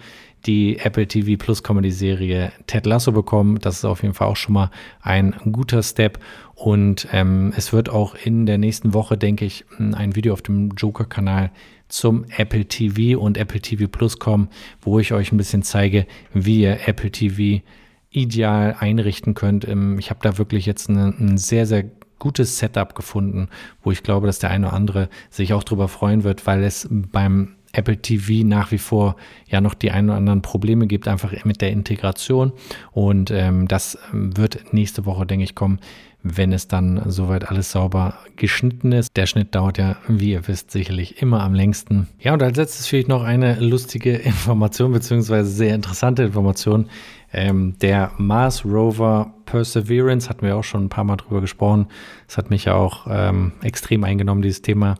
die 0.47 0.79
Apple 0.79 1.07
TV 1.09 1.37
Plus 1.43 1.63
Comedy 1.63 1.91
Serie 1.91 2.53
Ted 2.67 2.87
Lasso 2.87 3.11
bekommen. 3.11 3.59
Das 3.61 3.79
ist 3.79 3.85
auf 3.85 4.03
jeden 4.03 4.15
Fall 4.15 4.29
auch 4.29 4.37
schon 4.37 4.55
mal 4.55 4.71
ein 5.03 5.35
guter 5.51 5.83
Step. 5.83 6.21
Und 6.55 7.09
ähm, 7.13 7.53
es 7.57 7.73
wird 7.73 7.89
auch 7.89 8.15
in 8.15 8.47
der 8.47 8.59
nächsten 8.59 8.95
Woche, 8.95 9.19
denke 9.19 9.45
ich, 9.45 9.65
ein 9.79 10.15
Video 10.15 10.33
auf 10.33 10.43
dem 10.43 10.71
Joker-Kanal 10.71 11.51
zum 11.89 12.25
Apple 12.37 12.67
TV 12.67 13.21
und 13.21 13.37
Apple 13.39 13.61
TV 13.61 13.87
Plus 13.89 14.19
kommen, 14.19 14.49
wo 14.81 14.99
ich 14.99 15.13
euch 15.13 15.33
ein 15.33 15.37
bisschen 15.37 15.63
zeige, 15.63 16.07
wie 16.33 16.63
ihr 16.63 16.89
Apple 16.89 17.11
TV 17.11 17.63
ideal 18.11 18.77
einrichten 18.79 19.35
könnt. 19.35 19.67
Ähm, 19.67 19.99
ich 19.99 20.11
habe 20.11 20.21
da 20.23 20.39
wirklich 20.39 20.67
jetzt 20.67 20.89
ein 20.89 21.37
sehr, 21.39 21.67
sehr 21.67 21.85
gutes 22.19 22.59
Setup 22.59 22.95
gefunden, 22.95 23.49
wo 23.83 23.93
ich 23.93 24.03
glaube, 24.03 24.27
dass 24.27 24.39
der 24.39 24.51
eine 24.51 24.69
oder 24.69 24.77
andere 24.77 25.09
sich 25.31 25.53
auch 25.53 25.63
darüber 25.63 25.89
freuen 25.89 26.25
wird, 26.25 26.47
weil 26.47 26.65
es 26.65 26.89
beim 26.91 27.56
Apple 27.77 27.99
TV 27.99 28.47
nach 28.47 28.73
wie 28.73 28.79
vor 28.79 29.17
ja 29.49 29.61
noch 29.61 29.75
die 29.75 29.91
ein 29.91 30.07
oder 30.07 30.17
anderen 30.17 30.43
Probleme 30.43 30.87
gibt, 30.87 31.09
einfach 31.09 31.45
mit 31.45 31.61
der 31.61 31.71
Integration. 31.71 32.53
Und 32.93 33.31
ähm, 33.31 33.69
das 33.69 33.99
wird 34.13 34.73
nächste 34.73 35.05
Woche, 35.05 35.27
denke 35.27 35.45
ich, 35.45 35.55
kommen, 35.55 35.81
wenn 36.23 36.53
es 36.53 36.69
dann 36.69 37.03
soweit 37.07 37.49
alles 37.49 37.71
sauber 37.71 38.15
geschnitten 38.37 38.93
ist. 38.93 39.17
Der 39.17 39.27
Schnitt 39.27 39.55
dauert 39.55 39.79
ja, 39.79 39.97
wie 40.09 40.33
ihr 40.33 40.49
wisst, 40.49 40.71
sicherlich 40.71 41.23
immer 41.23 41.43
am 41.43 41.55
längsten. 41.55 42.09
Ja, 42.19 42.33
und 42.33 42.43
als 42.43 42.57
letztes 42.57 42.87
vielleicht 42.87 43.09
noch 43.09 43.23
eine 43.23 43.61
lustige 43.61 44.13
Information, 44.17 44.93
beziehungsweise 44.93 45.51
sehr 45.51 45.75
interessante 45.75 46.25
Information. 46.25 46.89
Ähm, 47.33 47.75
der 47.81 48.13
Mars 48.17 48.65
Rover 48.65 49.35
Perseverance, 49.45 50.29
hatten 50.29 50.47
wir 50.47 50.57
auch 50.57 50.65
schon 50.65 50.85
ein 50.85 50.89
paar 50.89 51.05
Mal 51.05 51.17
drüber 51.17 51.41
gesprochen. 51.41 51.87
Das 52.27 52.39
hat 52.39 52.51
mich 52.51 52.65
ja 52.65 52.75
auch 52.75 53.07
ähm, 53.09 53.53
extrem 53.63 54.05
eingenommen, 54.05 54.43
dieses 54.43 54.63
Thema. 54.63 54.97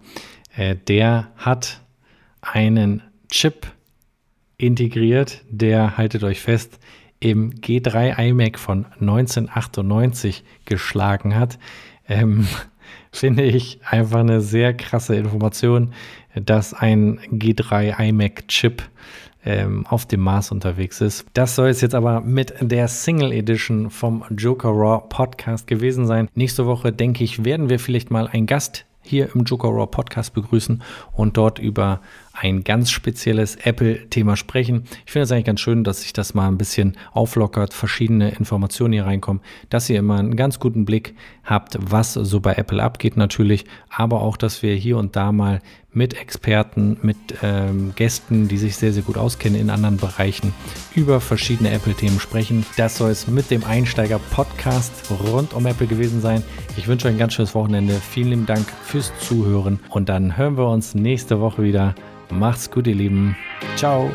Äh, 0.55 0.77
der 0.87 1.29
hat 1.37 1.81
einen 2.53 3.03
Chip 3.31 3.67
integriert, 4.59 5.43
der, 5.51 5.97
haltet 5.97 6.25
euch 6.25 6.41
fest, 6.41 6.79
im 7.21 7.53
G3 7.55 8.19
iMac 8.29 8.59
von 8.59 8.87
1998 9.01 10.45
geschlagen 10.65 11.35
hat. 11.35 11.59
Ähm, 12.09 12.47
finde 13.13 13.45
ich 13.45 13.81
einfach 13.85 14.21
eine 14.21 14.41
sehr 14.41 14.75
krasse 14.75 15.17
Information, 15.17 15.93
dass 16.35 16.75
ein 16.75 17.19
G3 17.33 17.99
iMac 18.09 18.49
Chip 18.49 18.83
ähm, 19.45 19.87
auf 19.87 20.07
dem 20.07 20.21
Mars 20.21 20.51
unterwegs 20.51 21.01
ist. 21.01 21.25
Das 21.33 21.55
soll 21.55 21.69
es 21.69 21.81
jetzt 21.81 21.95
aber 21.95 22.21
mit 22.21 22.55
der 22.61 22.89
Single 22.89 23.33
Edition 23.33 23.91
vom 23.91 24.25
Joker 24.37 24.71
Raw 24.71 25.05
Podcast 25.09 25.67
gewesen 25.67 26.07
sein. 26.07 26.29
Nächste 26.35 26.67
Woche, 26.67 26.93
denke 26.93 27.25
ich, 27.25 27.45
werden 27.45 27.71
wir 27.71 27.79
vielleicht 27.79 28.11
mal 28.11 28.27
einen 28.27 28.47
Gast 28.47 28.85
hier 29.03 29.31
im 29.35 29.45
Joker 29.45 29.69
Raw 29.69 29.87
Podcast 29.87 30.35
begrüßen 30.35 30.83
und 31.13 31.37
dort 31.37 31.59
über 31.59 32.01
ein 32.39 32.65
ganz 32.65 32.91
spezielles 32.91 33.57
Apple-Thema 33.57 34.37
sprechen. 34.37 34.85
Ich 35.07 35.13
finde 35.13 35.25
es 35.25 35.33
eigentlich 35.33 35.47
ganz 35.47 35.61
schön, 35.61 35.85
dass 35.85 36.03
sich 36.03 36.13
das 36.13 36.35
mal 36.35 36.49
ein 36.49 36.59
bisschen 36.59 36.97
auflockert, 37.13 37.73
verschiedene 37.73 38.31
Informationen 38.31 38.93
hier 38.93 39.07
reinkommen, 39.07 39.43
dass 39.71 39.89
ihr 39.89 39.99
immer 39.99 40.19
einen 40.19 40.37
ganz 40.37 40.61
guten 40.61 40.85
Blick 40.85 41.15
habt, 41.45 41.79
was 41.81 42.15
so 42.15 42.41
bei 42.41 42.55
Apple 42.55 42.83
abgeht 42.83 43.17
natürlich, 43.17 43.65
aber 43.89 44.21
auch, 44.21 44.37
dass 44.37 44.63
wir 44.63 44.75
hier 44.75 44.99
und 44.99 45.17
da 45.17 45.33
mal 45.33 45.61
mit 45.97 46.21
Experten, 46.21 46.99
mit 47.01 47.17
ähm, 47.43 47.95
Gästen, 47.97 48.49
die 48.49 48.59
sich 48.59 48.77
sehr, 48.77 48.93
sehr 48.93 49.03
gut 49.03 49.17
auskennen 49.17 49.59
in 49.59 49.71
anderen 49.71 49.97
Bereichen, 49.97 50.53
über 50.95 51.23
verschiedene 51.23 51.71
Apple-Themen 51.71 52.21
sprechen. 52.21 52.67
Das 52.77 52.99
soll 52.99 53.11
es 53.11 53.27
mit 53.29 53.51
dem 53.51 53.65
Einsteiger-Podcast 53.65 55.11
rund 55.11 55.55
um 55.55 55.65
Apple 55.65 55.87
gewesen 55.87 56.21
sein. 56.21 56.43
Ich 56.77 56.87
wünsche 56.87 57.09
euch 57.09 57.15
ein 57.15 57.19
ganz 57.19 57.33
schönes 57.33 57.55
Wochenende. 57.55 57.95
Vielen 57.95 58.29
lieben 58.29 58.47
Dank 58.47 58.67
fürs 58.83 59.11
Zuhören 59.21 59.81
und 59.89 60.11
dann 60.11 60.37
hören 60.37 60.59
wir 60.59 60.69
uns 60.69 60.95
nächste 60.95 61.41
Woche 61.41 61.63
wieder. 61.63 61.95
Macht's 62.31 62.71
gut, 62.71 62.87
ihr 62.87 62.95
Lieben. 62.95 63.37
Ciao. 63.77 64.11